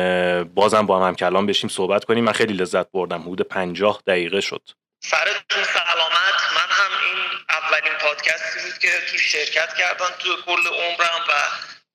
بازم 0.43 0.85
با 0.85 0.99
هم, 0.99 1.07
هم 1.07 1.15
کلام 1.15 1.45
بشیم 1.45 1.69
صحبت 1.69 2.05
کنیم. 2.05 2.23
من 2.23 2.31
خیلی 2.31 2.53
لذت 2.53 2.91
بردم. 2.91 3.21
حدود 3.21 3.41
پنجاه 3.41 4.01
دقیقه 4.07 4.41
شد. 4.41 4.61
سرتون 5.03 5.63
سلامت. 5.63 6.39
من 6.55 6.69
هم 6.69 6.91
این 7.05 7.19
اولین 7.49 7.93
پادکستی 7.99 8.59
بود 8.65 8.77
که 8.81 8.87
تو 9.11 9.17
شرکت 9.17 9.73
کردن 9.73 10.05
تو 10.19 10.29
کل 10.45 10.67
عمرم 10.67 11.21
و 11.29 11.31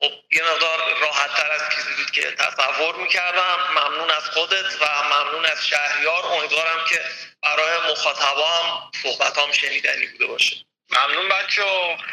خب 0.01 0.11
یه 0.33 0.43
مقدار 0.43 0.79
راحت 1.01 1.31
تر 1.37 1.51
از 1.53 1.63
چیزی 1.75 1.95
بود 1.97 2.11
که 2.11 2.23
تصور 2.23 2.97
می‌کردم. 2.97 3.59
ممنون 3.71 4.11
از 4.11 4.31
خودت 4.31 4.83
و 4.83 4.87
ممنون 5.05 5.45
از 5.45 5.67
شهریار. 5.67 6.25
امیدوارم 6.27 6.85
که 6.89 7.01
برای 7.43 7.93
مخاطبام 7.93 8.91
صحبتام 9.03 9.53
شنیدنی 9.53 10.07
بوده 10.07 10.27
باشه. 10.27 10.57
ممنون 10.91 11.29
بچه 11.29 11.63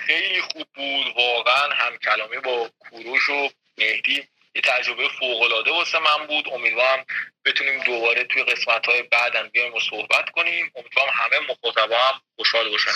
خیلی 0.06 0.42
خوب 0.42 0.68
بود. 0.76 1.14
واقعا 1.18 1.74
هم 1.74 1.98
کلامی 1.98 2.38
با 2.38 2.70
کوروش 2.80 3.30
و 3.30 3.50
مهدی 3.78 4.28
یه 4.56 4.62
تجربه 4.62 5.08
فوقالعاده 5.20 5.72
واسه 5.72 6.00
من 6.00 6.28
بود. 6.28 6.46
امیدوارم 6.54 7.06
بتونیم 7.46 7.84
دوباره 7.84 8.24
توی 8.24 8.44
قسمت 8.44 8.86
های 8.86 9.04
بعدم 9.04 9.50
بیایم 9.50 9.74
و 9.74 9.80
صحبت 9.80 10.30
کنیم. 10.30 10.72
امیدوارم 10.76 11.12
همه 11.14 11.40
مخاطبا 11.50 11.98
هم 11.98 12.22
خوشحال 12.36 12.70
باشن 12.70 12.92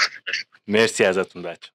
مرسی 0.68 1.06
ازتون 1.06 1.44
بچه 1.44 1.70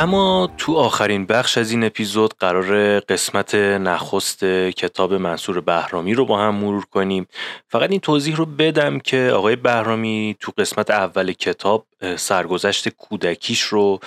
اما 0.00 0.50
تو 0.58 0.76
آخرین 0.76 1.26
بخش 1.26 1.58
از 1.58 1.70
این 1.70 1.84
اپیزود 1.84 2.34
قرار 2.38 3.00
قسمت 3.00 3.54
نخست 3.54 4.44
کتاب 4.76 5.14
منصور 5.14 5.60
بهرامی 5.60 6.14
رو 6.14 6.24
با 6.24 6.38
هم 6.38 6.54
مرور 6.54 6.84
کنیم. 6.84 7.26
فقط 7.68 7.90
این 7.90 8.00
توضیح 8.00 8.36
رو 8.36 8.46
بدم 8.46 8.98
که 8.98 9.30
آقای 9.34 9.56
بهرامی 9.56 10.36
تو 10.40 10.52
قسمت 10.58 10.90
اول 10.90 11.32
کتاب 11.32 11.86
سرگذشت 12.16 12.88
کودکیش 12.88 13.60
رو 13.60 14.00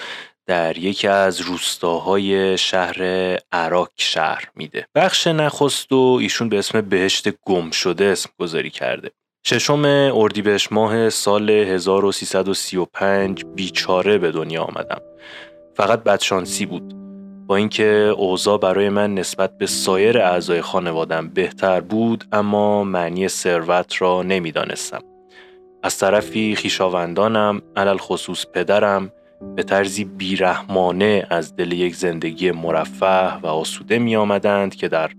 در 0.46 0.78
یکی 0.78 1.08
از 1.08 1.42
روستاهای 1.42 2.58
شهر 2.58 3.04
عراق 3.52 3.90
شهر 3.96 4.52
میده. 4.56 4.88
بخش 4.96 5.28
نخست 5.28 5.92
و 5.92 6.18
ایشون 6.22 6.50
به 6.50 6.60
اسم 6.60 6.82
بهشت 6.82 7.30
گم 7.46 7.72
شده 7.72 8.06
اسم 8.06 8.30
گذاری 8.40 8.70
کرده. 8.70 9.12
ششم 9.46 9.86
اردیبهشت 10.16 10.72
ماه 10.72 11.10
سال 11.10 11.50
1335 11.50 13.46
بیچاره 13.46 14.18
به 14.18 14.32
دنیا 14.32 14.64
آمدم. 14.64 15.02
فقط 15.76 16.04
بدشانسی 16.04 16.66
بود 16.66 16.96
با 17.48 17.56
اینکه 17.56 18.14
اوضاع 18.18 18.58
برای 18.60 18.90
من 18.90 19.16
نسبت 19.16 19.58
به 19.58 19.66
سایر 19.66 20.18
اعضای 20.18 20.62
خانوادم 20.62 21.30
بهتر 21.30 21.82
بود 21.82 22.24
اما 22.32 22.84
معنی 22.84 23.28
ثروت 23.28 24.02
را 24.02 24.24
نمی‌دانستم 24.24 25.02
از 25.84 25.98
طرفی 25.98 26.56
خیشاوندانم 26.56 27.62
علل 27.76 27.98
خصوص 27.98 28.46
پدرم 28.54 29.12
به 29.56 29.64
طرزی 29.64 30.04
بیرحمانه 30.06 31.28
از 31.30 31.56
دل 31.56 31.72
یک 31.72 31.96
زندگی 31.96 32.52
مرفه 32.52 33.38
و 33.38 33.48
آسوده 33.48 34.00
می 34.00 34.16
آمدند 34.16 34.76
که 34.76 34.88
در 34.88 35.12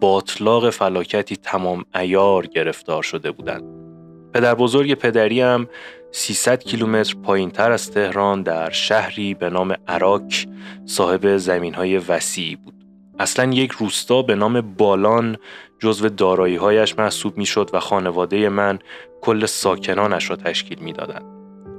باطلاق 0.00 0.70
فلاکتی 0.70 1.36
تمام 1.36 1.84
ایار 1.94 2.46
گرفتار 2.46 3.02
شده 3.02 3.30
بودند. 3.30 3.89
پدر 4.34 4.54
بزرگ 4.54 4.94
پدریم 4.94 5.68
300 6.12 6.64
کیلومتر 6.64 7.14
پایین 7.22 7.50
تر 7.50 7.72
از 7.72 7.90
تهران 7.90 8.42
در 8.42 8.70
شهری 8.70 9.34
به 9.34 9.50
نام 9.50 9.74
عراق 9.88 10.22
صاحب 10.86 11.36
زمین 11.36 11.74
های 11.74 11.98
وسیعی 11.98 12.56
بود. 12.56 12.74
اصلا 13.18 13.52
یک 13.52 13.70
روستا 13.70 14.22
به 14.22 14.34
نام 14.34 14.60
بالان 14.60 15.36
جزو 15.78 16.08
دارایی 16.08 16.56
هایش 16.56 16.98
محسوب 16.98 17.38
می 17.38 17.46
شد 17.46 17.70
و 17.72 17.80
خانواده 17.80 18.48
من 18.48 18.78
کل 19.20 19.46
ساکنانش 19.46 20.30
را 20.30 20.36
تشکیل 20.36 20.78
می 20.78 20.92
دادن. 20.92 21.22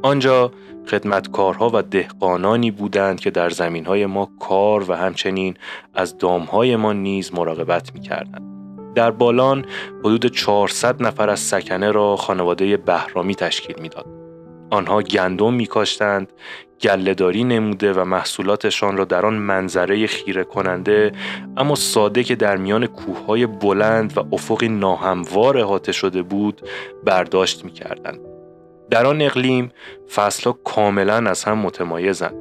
آنجا 0.03 0.51
خدمتکارها 0.87 1.71
و 1.73 1.81
دهقانانی 1.81 2.71
بودند 2.71 3.19
که 3.19 3.31
در 3.31 3.49
زمین 3.49 3.85
های 3.85 4.05
ما 4.05 4.29
کار 4.39 4.91
و 4.91 4.93
همچنین 4.93 5.57
از 5.93 6.17
دامهای 6.17 6.75
ما 6.75 6.93
نیز 6.93 7.33
مراقبت 7.33 7.93
می. 7.95 8.01
در 8.95 9.11
بالان 9.11 9.65
حدود 9.99 10.25
400 10.25 11.03
نفر 11.03 11.29
از 11.29 11.39
سکنه 11.39 11.91
را 11.91 12.15
خانواده 12.15 12.77
بهرامی 12.77 13.35
تشکیل 13.35 13.75
می‌داد. 13.81 14.05
آنها 14.69 15.01
گندم 15.01 15.53
میکاشتند 15.53 16.33
گلهداری 16.81 17.43
نموده 17.43 17.93
و 17.93 18.03
محصولاتشان 18.03 18.97
را 18.97 19.05
در 19.05 19.25
آن 19.25 19.33
منظره 19.33 20.07
خیره 20.07 20.43
کننده 20.43 21.11
اما 21.57 21.75
ساده 21.75 22.23
که 22.23 22.35
در 22.35 22.57
میان 22.57 22.85
کوههای 22.85 23.45
بلند 23.45 24.17
و 24.17 24.23
افقی 24.31 24.69
ناهموار 24.69 25.57
احاطه 25.57 25.91
شده 25.91 26.21
بود 26.21 26.61
برداشت 27.03 27.65
می‌کردند 27.65 28.19
در 28.89 29.05
آن 29.05 29.21
اقلیم 29.21 29.71
فصلها 30.15 30.51
کاملا 30.63 31.29
از 31.29 31.43
هم 31.43 31.57
متمایزند 31.57 32.35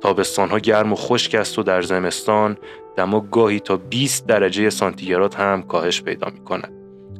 تابستان 0.00 0.48
ها 0.48 0.58
گرم 0.58 0.92
و 0.92 0.96
خشک 0.96 1.34
است 1.34 1.58
و 1.58 1.62
در 1.62 1.82
زمستان 1.82 2.56
دما 3.00 3.20
گاهی 3.20 3.60
تا 3.60 3.76
20 3.76 4.26
درجه 4.26 4.70
سانتیگراد 4.70 5.34
هم 5.34 5.62
کاهش 5.62 6.02
پیدا 6.02 6.30
می 6.30 6.44
کند. 6.44 6.72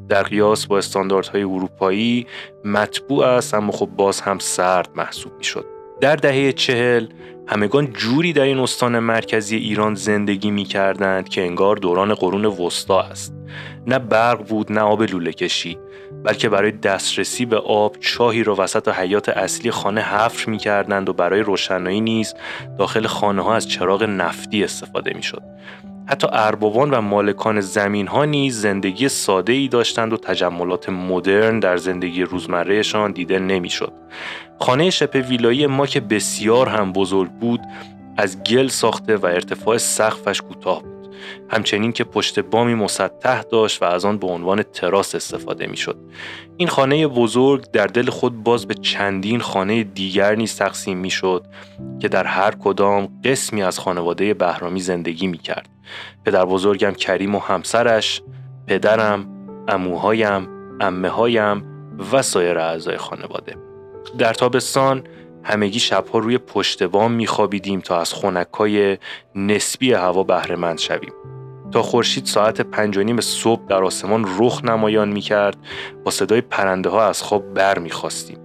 در 0.09 0.22
قیاس 0.22 0.66
با 0.66 0.78
استانداردهای 0.78 1.43
اروپایی 1.43 2.26
مطبوع 2.64 3.26
است 3.26 3.55
اما 3.55 3.72
خب 3.72 3.87
باز 3.87 4.20
هم 4.20 4.39
سرد 4.39 4.89
محسوب 4.97 5.33
می 5.39 5.45
شد. 5.45 5.80
در 6.01 6.16
دهه 6.16 6.53
چهل 6.53 7.07
همگان 7.46 7.92
جوری 7.92 8.32
در 8.32 8.42
این 8.42 8.59
استان 8.59 8.98
مرکزی 8.98 9.57
ایران 9.57 9.94
زندگی 9.94 10.51
می 10.51 10.64
کردند 10.64 11.28
که 11.28 11.42
انگار 11.42 11.76
دوران 11.76 12.14
قرون 12.14 12.44
وسطا 12.44 13.03
است. 13.03 13.34
نه 13.86 13.98
برق 13.98 14.48
بود 14.48 14.72
نه 14.72 14.80
آب 14.80 15.03
لوله 15.03 15.32
کشی 15.32 15.78
بلکه 16.24 16.48
برای 16.48 16.70
دسترسی 16.70 17.44
به 17.44 17.57
آب 17.57 17.96
چاهی 18.01 18.42
را 18.42 18.55
وسط 18.59 18.88
حیات 18.88 19.28
اصلی 19.28 19.70
خانه 19.70 20.01
حفر 20.01 20.51
می 20.51 20.59
کردند 20.59 21.09
و 21.09 21.12
برای 21.12 21.40
روشنایی 21.40 22.01
نیز 22.01 22.34
داخل 22.78 23.07
خانه 23.07 23.42
ها 23.42 23.55
از 23.55 23.68
چراغ 23.68 24.03
نفتی 24.03 24.64
استفاده 24.64 25.12
می 25.14 25.22
شد. 25.22 25.42
حتی 26.11 26.28
اربابان 26.32 26.90
و 26.90 27.00
مالکان 27.00 27.61
زمین 27.61 28.06
ها 28.06 28.24
نیز 28.24 28.61
زندگی 28.61 29.08
ساده 29.08 29.52
ای 29.52 29.68
داشتند 29.68 30.12
و 30.12 30.16
تجملات 30.16 30.88
مدرن 30.88 31.61
در 31.61 31.76
زندگی 31.76 32.22
روزمرهشان 32.22 33.12
دیده 33.12 33.38
نمی‌شد. 33.38 33.92
خانه 34.61 34.90
شپ 34.90 35.24
ویلایی 35.28 35.66
ما 35.66 35.86
که 35.86 36.00
بسیار 36.00 36.68
هم 36.68 36.92
بزرگ 36.92 37.30
بود 37.30 37.61
از 38.16 38.42
گل 38.42 38.68
ساخته 38.68 39.16
و 39.16 39.26
ارتفاع 39.26 39.78
سقفش 39.78 40.40
کوتاه 40.40 40.82
بود. 40.82 41.14
همچنین 41.48 41.92
که 41.92 42.04
پشت 42.04 42.40
بامی 42.40 42.74
مسطح 42.74 43.42
داشت 43.42 43.82
و 43.82 43.84
از 43.84 44.04
آن 44.04 44.18
به 44.18 44.26
عنوان 44.26 44.62
تراس 44.62 45.14
استفاده 45.14 45.66
می‌شد. 45.66 45.96
این 46.56 46.68
خانه 46.68 47.06
بزرگ 47.06 47.70
در 47.70 47.86
دل 47.86 48.11
خود 48.11 48.42
باز 48.42 48.66
به 48.66 48.74
چندین 48.74 49.40
خانه 49.40 49.84
دیگر 49.84 50.34
نیز 50.34 50.56
تقسیم 50.56 50.98
می‌شد 50.98 51.46
که 52.00 52.08
در 52.08 52.24
هر 52.24 52.50
کدام 52.50 53.08
قسمی 53.24 53.62
از 53.62 53.78
خانواده 53.78 54.34
بهرامی 54.34 54.80
زندگی 54.80 55.26
می 55.26 55.38
کرد. 55.38 55.70
پدر 56.24 56.45
بزرگم 56.45 56.91
کریم 56.91 57.35
و 57.35 57.39
همسرش، 57.39 58.22
پدرم، 58.66 59.26
اموهایم، 59.68 60.49
امه 60.81 61.09
هایم 61.09 61.64
و 62.12 62.22
سایر 62.22 62.59
اعضای 62.59 62.97
خانواده. 62.97 63.57
در 64.18 64.35
تابستان 64.35 65.05
همگی 65.43 65.81
شبها 65.81 66.18
روی 66.18 66.39
پشت 66.39 66.83
بام 66.83 67.12
میخوابیدیم 67.12 67.81
تا 67.81 68.01
از 68.01 68.12
خونکای 68.12 68.99
نسبی 69.35 69.93
هوا 69.93 70.22
بهره 70.22 70.76
شویم. 70.76 71.12
تا 71.70 71.83
خورشید 71.83 72.24
ساعت 72.24 72.61
پنج 72.61 72.97
و 72.97 73.03
نیم 73.03 73.20
صبح 73.20 73.66
در 73.66 73.85
آسمان 73.85 74.26
رخ 74.39 74.64
نمایان 74.64 75.09
می‌کرد 75.09 75.57
با 76.05 76.11
صدای 76.11 76.41
پرنده 76.41 76.89
ها 76.89 77.07
از 77.07 77.22
خواب 77.22 77.55
بر 77.55 77.78
می‌خواستیم 77.78 78.39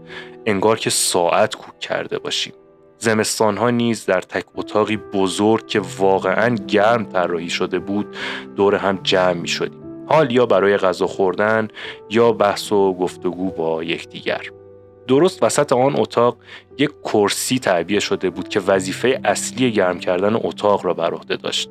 انگار 0.46 0.80
که 0.80 0.90
ساعت 0.90 1.56
کوک 1.56 1.80
کرده 1.80 2.20
باشیم 2.20 2.54
زمستان 3.06 3.58
ها 3.58 3.70
نیز 3.70 4.06
در 4.06 4.22
تک 4.22 4.46
اتاقی 4.56 4.98
بزرگ 4.98 5.68
که 5.68 5.82
واقعا 5.98 6.56
گرم 6.56 7.04
طراحی 7.04 7.50
شده 7.50 7.80
بود 7.80 8.16
دور 8.56 8.76
هم 8.76 9.00
جمع 9.04 9.34
می 9.34 9.48
شدیم. 9.48 9.80
حال 10.08 10.32
یا 10.32 10.46
برای 10.46 10.78
غذا 10.78 11.08
خوردن 11.08 11.68
یا 12.10 12.32
بحث 12.32 12.72
و 12.72 12.94
گفتگو 12.94 13.52
با 13.52 13.84
یکدیگر. 13.84 14.42
درست 15.08 15.44
وسط 15.44 15.74
آن 15.74 16.00
اتاق 16.00 16.38
یک 16.78 16.90
کرسی 17.04 17.60
تعبیه 17.60 18.00
شده 18.00 18.30
بود 18.30 18.48
که 18.48 18.60
وظیفه 18.60 19.20
اصلی 19.24 19.72
گرم 19.72 20.00
کردن 20.00 20.36
اتاق 20.36 20.86
را 20.86 20.94
بر 20.94 21.14
عهده 21.14 21.36
داشت. 21.36 21.70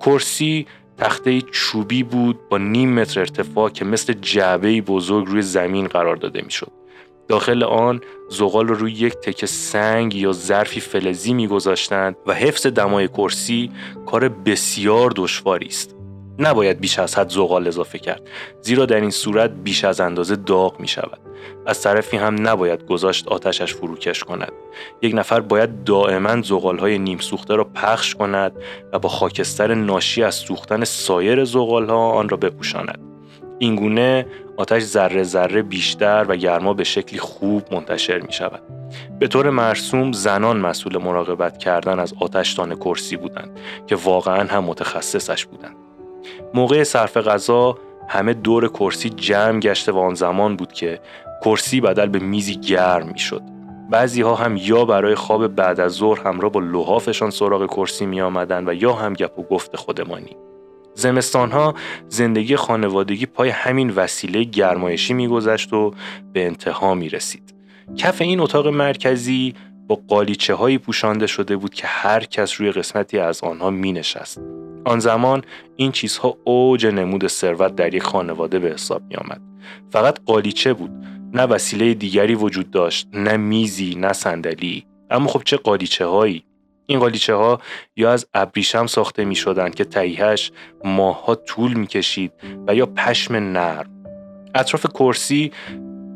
کرسی 0.00 0.66
تخته 0.98 1.40
چوبی 1.40 2.02
بود 2.02 2.48
با 2.48 2.58
نیم 2.58 2.94
متر 2.94 3.20
ارتفاع 3.20 3.70
که 3.70 3.84
مثل 3.84 4.12
جعبه 4.12 4.80
بزرگ 4.80 5.26
روی 5.26 5.42
زمین 5.42 5.86
قرار 5.86 6.16
داده 6.16 6.42
می‌شد. 6.42 6.83
داخل 7.28 7.62
آن 7.62 8.00
زغال 8.28 8.68
رو 8.68 8.74
روی 8.74 8.92
یک 8.92 9.14
تکه 9.14 9.46
سنگ 9.46 10.14
یا 10.14 10.32
ظرفی 10.32 10.80
فلزی 10.80 11.34
میگذاشتند 11.34 12.16
و 12.26 12.34
حفظ 12.34 12.66
دمای 12.66 13.08
کرسی 13.08 13.70
کار 14.06 14.28
بسیار 14.28 15.12
دشواری 15.16 15.66
است. 15.66 15.94
نباید 16.38 16.80
بیش 16.80 16.98
از 16.98 17.18
حد 17.18 17.28
زغال 17.28 17.68
اضافه 17.68 17.98
کرد 17.98 18.22
زیرا 18.60 18.86
در 18.86 19.00
این 19.00 19.10
صورت 19.10 19.50
بیش 19.50 19.84
از 19.84 20.00
اندازه 20.00 20.36
داغ 20.36 20.80
می 20.80 20.88
شود 20.88 21.18
از 21.66 21.82
طرفی 21.82 22.16
هم 22.16 22.48
نباید 22.48 22.86
گذاشت 22.86 23.28
آتشش 23.28 23.74
فروکش 23.74 24.24
کند. 24.24 24.52
یک 25.02 25.14
نفر 25.14 25.40
باید 25.40 25.84
دائما 25.84 26.42
زغال 26.42 26.78
های 26.78 26.98
نیم 26.98 27.18
سوخته 27.18 27.56
را 27.56 27.64
پخش 27.64 28.14
کند 28.14 28.52
و 28.92 28.98
با 28.98 29.08
خاکستر 29.08 29.74
ناشی 29.74 30.22
از 30.22 30.34
سوختن 30.34 30.84
سایر 30.84 31.44
زغال 31.44 31.88
ها 31.90 32.10
آن 32.10 32.28
را 32.28 32.36
بپوشاند. 32.36 33.13
اینگونه 33.58 34.26
آتش 34.56 34.82
ذره 34.82 35.22
ذره 35.22 35.62
بیشتر 35.62 36.26
و 36.28 36.36
گرما 36.36 36.74
به 36.74 36.84
شکلی 36.84 37.18
خوب 37.18 37.62
منتشر 37.74 38.20
می 38.20 38.32
شود. 38.32 38.62
به 39.18 39.28
طور 39.28 39.50
مرسوم 39.50 40.12
زنان 40.12 40.56
مسئول 40.56 40.98
مراقبت 40.98 41.58
کردن 41.58 41.98
از 41.98 42.14
آتشدان 42.20 42.74
کرسی 42.74 43.16
بودند 43.16 43.50
که 43.86 43.96
واقعا 43.96 44.48
هم 44.48 44.64
متخصصش 44.64 45.46
بودند. 45.46 45.76
موقع 46.54 46.82
صرف 46.82 47.16
غذا 47.16 47.78
همه 48.08 48.34
دور 48.34 48.68
کرسی 48.68 49.10
جمع 49.10 49.60
گشته 49.60 49.92
و 49.92 49.98
آن 49.98 50.14
زمان 50.14 50.56
بود 50.56 50.72
که 50.72 51.00
کرسی 51.44 51.80
بدل 51.80 52.06
به 52.06 52.18
میزی 52.18 52.56
گرم 52.56 53.08
می 53.08 53.18
شد. 53.18 53.42
بعضی 53.90 54.22
ها 54.22 54.34
هم 54.34 54.56
یا 54.56 54.84
برای 54.84 55.14
خواب 55.14 55.48
بعد 55.48 55.80
از 55.80 55.92
ظهر 55.92 56.20
همراه 56.20 56.52
با 56.52 56.60
لحافشان 56.60 57.30
سراغ 57.30 57.66
کرسی 57.66 58.06
می 58.06 58.20
آمدن 58.20 58.68
و 58.68 58.74
یا 58.74 58.92
هم 58.92 59.12
گپ 59.12 59.38
و 59.38 59.42
گفت 59.42 59.76
خودمانی. 59.76 60.36
زمستان 60.94 61.50
ها 61.50 61.74
زندگی 62.08 62.56
خانوادگی 62.56 63.26
پای 63.26 63.48
همین 63.48 63.90
وسیله 63.90 64.44
گرمایشی 64.44 65.14
میگذشت 65.14 65.72
و 65.72 65.94
به 66.32 66.46
انتها 66.46 66.94
می 66.94 67.08
رسید. 67.08 67.54
کف 67.96 68.22
این 68.22 68.40
اتاق 68.40 68.68
مرکزی 68.68 69.54
با 69.88 70.00
قالیچه 70.08 70.54
هایی 70.54 70.78
پوشانده 70.78 71.26
شده 71.26 71.56
بود 71.56 71.74
که 71.74 71.86
هر 71.86 72.24
کس 72.24 72.60
روی 72.60 72.72
قسمتی 72.72 73.18
از 73.18 73.40
آنها 73.40 73.70
می 73.70 73.92
نشست. 73.92 74.40
آن 74.84 74.98
زمان 74.98 75.42
این 75.76 75.92
چیزها 75.92 76.36
اوج 76.44 76.86
نمود 76.86 77.26
ثروت 77.26 77.74
در 77.74 77.94
یک 77.94 78.02
خانواده 78.02 78.58
به 78.58 78.68
حساب 78.68 79.02
می 79.08 79.16
آمد. 79.16 79.40
فقط 79.90 80.18
قالیچه 80.26 80.72
بود 80.72 80.90
نه 81.34 81.42
وسیله 81.42 81.94
دیگری 81.94 82.34
وجود 82.34 82.70
داشت 82.70 83.08
نه 83.12 83.36
میزی 83.36 83.94
نه 83.94 84.12
صندلی 84.12 84.86
اما 85.10 85.26
خب 85.26 85.42
چه 85.44 85.56
قالیچه 85.56 86.06
هایی 86.06 86.44
این 86.86 86.98
قالیچه 86.98 87.34
ها 87.34 87.60
یا 87.96 88.12
از 88.12 88.26
ابریشم 88.34 88.86
ساخته 88.86 89.24
می 89.24 89.34
شدن 89.34 89.70
که 89.70 89.84
تهیهش 89.84 90.52
ماها 90.84 91.34
طول 91.34 91.74
می 91.74 91.86
کشید 91.86 92.32
و 92.66 92.74
یا 92.74 92.86
پشم 92.86 93.34
نرم 93.34 93.90
اطراف 94.54 94.86
کرسی 94.86 95.52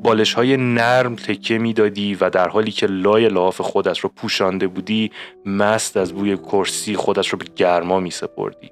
بالش 0.02 0.34
های 0.34 0.56
نرم 0.56 1.16
تکه 1.16 1.58
می‌دادی 1.58 2.14
و 2.14 2.30
در 2.30 2.48
حالی 2.48 2.70
که 2.70 2.86
لای 2.86 3.28
لحاف 3.28 3.60
خودت 3.60 3.98
رو 3.98 4.10
پوشانده 4.16 4.66
بودی 4.66 5.10
مست 5.46 5.96
از 5.96 6.12
بوی 6.12 6.36
کرسی 6.36 6.96
خودت 6.96 7.26
رو 7.26 7.38
به 7.38 7.44
گرما 7.56 8.00
می 8.00 8.10
سپردی. 8.10 8.70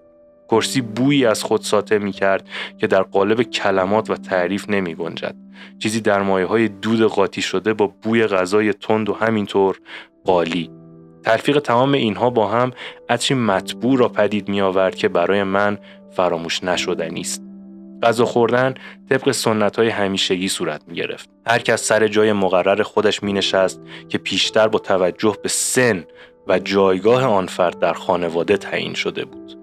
کرسی 0.50 0.80
بویی 0.80 1.26
از 1.26 1.42
خود 1.42 1.60
ساطع 1.60 1.98
می 1.98 2.12
کرد 2.12 2.48
که 2.78 2.86
در 2.86 3.02
قالب 3.02 3.42
کلمات 3.42 4.10
و 4.10 4.16
تعریف 4.16 4.70
نمی 4.70 4.94
گنجد. 4.94 5.34
چیزی 5.78 6.00
در 6.00 6.22
مایه 6.22 6.46
های 6.46 6.68
دود 6.68 7.02
قاطی 7.02 7.42
شده 7.42 7.74
با 7.74 7.86
بوی 7.86 8.26
غذای 8.26 8.72
تند 8.72 9.08
و 9.08 9.14
همینطور 9.14 9.80
قالی. 10.24 10.70
تلفیق 11.26 11.58
تمام 11.58 11.92
اینها 11.92 12.30
با 12.30 12.48
هم 12.48 12.70
عطری 13.08 13.34
مطبوع 13.38 13.98
را 13.98 14.08
پدید 14.08 14.48
می 14.48 14.60
آورد 14.60 14.94
که 14.94 15.08
برای 15.08 15.42
من 15.42 15.78
فراموش 16.10 16.64
نشدنی 16.64 17.20
است. 17.20 17.42
غذا 18.02 18.24
خوردن 18.24 18.74
طبق 19.10 19.30
سنت 19.30 19.76
های 19.76 19.88
همیشگی 19.88 20.48
صورت 20.48 20.82
می 20.88 20.94
گرفت. 20.94 21.30
هر 21.46 21.58
کس 21.58 21.82
سر 21.82 22.08
جای 22.08 22.32
مقرر 22.32 22.82
خودش 22.82 23.22
می 23.22 23.32
نشست 23.32 23.80
که 24.08 24.18
پیشتر 24.18 24.68
با 24.68 24.78
توجه 24.78 25.36
به 25.42 25.48
سن 25.48 26.04
و 26.48 26.58
جایگاه 26.58 27.24
آن 27.24 27.46
فرد 27.46 27.78
در 27.78 27.92
خانواده 27.92 28.56
تعیین 28.56 28.94
شده 28.94 29.24
بود. 29.24 29.58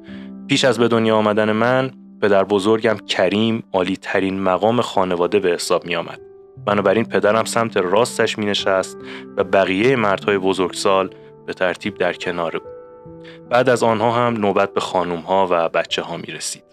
پیش 0.48 0.66
از 0.66 0.80
به 0.80 0.88
دنیا 0.88 1.16
آمدن 1.16 1.52
من 1.52 1.92
پدر 2.22 2.44
بزرگم 2.44 2.98
کریم 3.08 3.64
عالی 3.74 3.98
ترین 3.98 4.40
مقام 4.40 4.82
خانواده 4.82 5.40
به 5.40 5.50
حساب 5.50 5.86
می 5.86 5.96
آمد. 5.96 6.20
بنابراین 6.66 7.06
پدرم 7.06 7.46
سمت 7.46 7.78
راستش 7.78 8.38
می 8.38 8.46
نشست 8.46 8.98
و 9.38 9.44
بقیه 9.44 9.96
مردهای 9.96 10.38
بزرگسال 10.38 11.10
به 11.46 11.54
ترتیب 11.54 11.98
در 11.98 12.14
کنار 12.14 12.52
بود. 12.52 12.74
بعد 13.50 13.70
از 13.70 13.84
آنها 13.84 14.12
هم 14.12 14.34
نوبت 14.34 14.74
به 14.74 14.80
خانوم 14.80 15.20
ها 15.20 15.48
و 15.52 15.70
بچه 15.70 16.02
ها 16.02 16.18
می 16.18 16.28
رسید. 16.28 16.64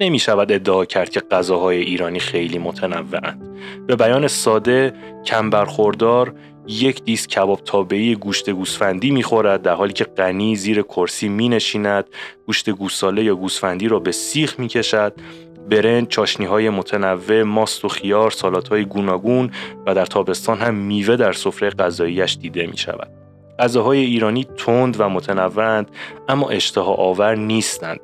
نمی 0.00 0.18
شود 0.18 0.52
ادعا 0.52 0.84
کرد 0.84 1.10
که 1.10 1.20
غذاهای 1.20 1.80
ایرانی 1.80 2.20
خیلی 2.20 2.58
متنوعند. 2.58 3.58
به 3.86 3.96
بیان 3.96 4.28
ساده 4.28 4.92
کم 5.24 5.50
برخوردار 5.50 6.34
یک 6.66 7.04
دیس 7.04 7.26
کباب 7.26 7.60
تابعی 7.64 8.14
گوشت 8.14 8.50
گوسفندی 8.50 9.10
می‌خورد 9.10 9.62
در 9.62 9.74
حالی 9.74 9.92
که 9.92 10.04
غنی 10.04 10.56
زیر 10.56 10.82
کرسی 10.82 11.28
می 11.28 11.48
نشیند 11.48 12.04
گوشت 12.46 12.70
گوساله 12.70 13.24
یا 13.24 13.34
گوسفندی 13.34 13.88
را 13.88 13.98
به 13.98 14.12
سیخ 14.12 14.60
می 14.60 14.68
کشد 14.68 15.12
برنج، 15.70 16.08
چاشنی 16.08 16.46
های 16.46 16.70
متنوع، 16.70 17.42
ماست 17.42 17.84
و 17.84 17.88
خیار، 17.88 18.30
سالات 18.30 18.68
های 18.68 18.84
گوناگون 18.84 19.50
و 19.86 19.94
در 19.94 20.06
تابستان 20.06 20.58
هم 20.58 20.74
میوه 20.74 21.16
در 21.16 21.32
سفره 21.32 21.70
غذاییش 21.70 22.36
دیده 22.40 22.66
می 22.66 22.76
شود. 22.76 23.27
غذاهای 23.58 23.98
ایرانی 23.98 24.44
تند 24.56 25.00
و 25.00 25.08
متنوعند 25.08 25.90
اما 26.28 26.48
اشتها 26.48 26.94
آور 26.94 27.34
نیستند. 27.34 28.00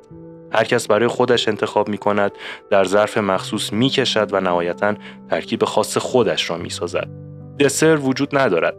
هر 0.51 0.63
کس 0.63 0.87
برای 0.87 1.07
خودش 1.07 1.47
انتخاب 1.47 1.89
می 1.89 1.97
کند 1.97 2.31
در 2.69 2.83
ظرف 2.83 3.17
مخصوص 3.17 3.73
می 3.73 3.89
کشد 3.89 4.33
و 4.33 4.39
نهایتا 4.39 4.93
ترکیب 5.29 5.63
خاص 5.63 5.97
خودش 5.97 6.49
را 6.49 6.57
می 6.57 6.69
سازد. 6.69 7.07
دسر 7.59 7.95
وجود 7.95 8.37
ندارد. 8.37 8.75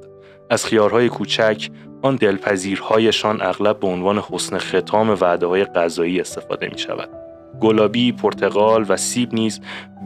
از 0.51 0.67
خیارهای 0.67 1.09
کوچک 1.09 1.71
آن 2.03 2.17
دلپذیرهایشان 2.17 3.43
اغلب 3.43 3.81
به 3.81 3.87
عنوان 3.87 4.19
حسن 4.19 4.59
ختام 4.59 5.11
وعده 5.11 5.47
های 5.47 5.65
غذایی 5.65 6.21
استفاده 6.21 6.69
می 6.69 6.79
شود. 6.79 7.09
گلابی، 7.61 8.13
پرتقال 8.13 8.85
و 8.89 8.97
سیب 8.97 9.35
نیز 9.35 9.61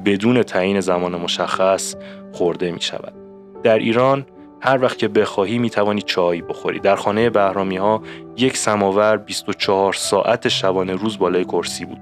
بدون 0.04 0.42
تعیین 0.42 0.80
زمان 0.80 1.16
مشخص 1.16 1.94
خورده 2.32 2.72
می 2.72 2.80
شود. 2.80 3.12
در 3.62 3.78
ایران 3.78 4.26
هر 4.62 4.82
وقت 4.82 4.98
که 4.98 5.08
بخواهی 5.08 5.58
می 5.58 5.70
توانی 5.70 6.02
چای 6.02 6.42
بخوری. 6.42 6.78
در 6.78 6.96
خانه 6.96 7.30
بهرامی 7.30 7.76
ها 7.76 8.02
یک 8.36 8.56
سماور 8.56 9.16
24 9.16 9.92
ساعت 9.92 10.48
شبانه 10.48 10.94
روز 10.94 11.18
بالای 11.18 11.44
کرسی 11.44 11.84
بود. 11.84 12.00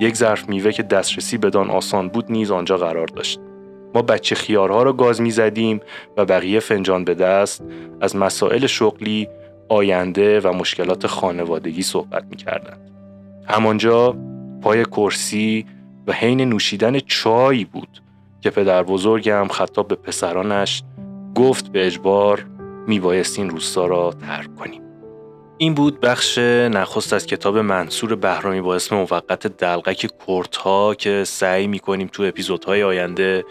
یک 0.00 0.16
ظرف 0.16 0.48
میوه 0.48 0.72
که 0.72 0.82
دسترسی 0.82 1.38
بدان 1.38 1.70
آسان 1.70 2.08
بود 2.08 2.32
نیز 2.32 2.50
آنجا 2.50 2.76
قرار 2.76 3.06
داشت. 3.06 3.40
ما 3.94 4.02
بچه 4.02 4.34
خیارها 4.34 4.82
را 4.82 4.92
گاز 4.92 5.20
می 5.20 5.30
زدیم 5.30 5.80
و 6.16 6.24
بقیه 6.24 6.60
فنجان 6.60 7.04
به 7.04 7.14
دست 7.14 7.64
از 8.00 8.16
مسائل 8.16 8.66
شغلی، 8.66 9.28
آینده 9.68 10.40
و 10.40 10.52
مشکلات 10.52 11.06
خانوادگی 11.06 11.82
صحبت 11.82 12.24
می 12.30 12.36
کردن. 12.36 12.76
همانجا 13.48 14.16
پای 14.62 14.84
کرسی 14.84 15.66
و 16.06 16.12
حین 16.12 16.40
نوشیدن 16.40 16.98
چای 16.98 17.64
بود 17.64 18.02
که 18.40 18.50
پدر 18.50 18.82
بزرگم 18.82 19.48
خطاب 19.48 19.88
به 19.88 19.94
پسرانش 19.94 20.82
گفت 21.34 21.72
به 21.72 21.86
اجبار 21.86 22.46
می 22.86 23.00
بایست 23.00 23.38
این 23.38 23.50
روستا 23.50 23.86
را 23.86 24.14
ترک 24.20 24.56
کنیم. 24.56 24.82
این 25.58 25.74
بود 25.74 26.00
بخش 26.00 26.38
نخست 26.38 27.12
از 27.12 27.26
کتاب 27.26 27.58
منصور 27.58 28.14
بهرامی 28.14 28.60
با 28.60 28.74
اسم 28.74 28.96
موقت 28.96 29.46
دلقک 29.46 30.06
کورت 30.06 30.58
که 30.98 31.24
سعی 31.24 31.66
می 31.66 31.78
کنیم 31.78 32.08
تو 32.12 32.22
اپیزودهای 32.22 32.82
آینده 32.82 33.44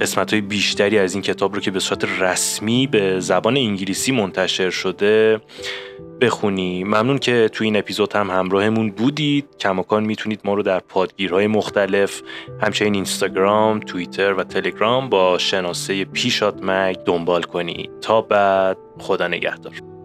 قسمت 0.00 0.32
های 0.32 0.40
بیشتری 0.40 0.98
از 0.98 1.14
این 1.14 1.22
کتاب 1.22 1.54
رو 1.54 1.60
که 1.60 1.70
به 1.70 1.80
صورت 1.80 2.04
رسمی 2.20 2.86
به 2.86 3.20
زبان 3.20 3.56
انگلیسی 3.56 4.12
منتشر 4.12 4.70
شده 4.70 5.40
بخونی. 6.20 6.84
ممنون 6.84 7.18
که 7.18 7.50
تو 7.52 7.64
این 7.64 7.76
اپیزود 7.76 8.12
هم 8.12 8.30
همراهمون 8.30 8.90
بودید. 8.90 9.56
کماکان 9.60 10.04
می‌تونید 10.04 10.40
ما 10.44 10.54
رو 10.54 10.62
در 10.62 10.80
پادگیرهای 10.80 11.46
مختلف 11.46 12.22
همچنین 12.60 12.94
اینستاگرام، 12.94 13.80
توییتر 13.80 14.34
و 14.34 14.44
تلگرام 14.44 15.08
با 15.08 15.38
شناسه 15.38 16.04
پیشات 16.04 16.62
مگ 16.62 16.96
دنبال 16.96 17.42
کنید 17.42 17.90
تا 18.00 18.20
بعد 18.20 18.78
خدا 18.98 19.28
نگهدار. 19.28 19.97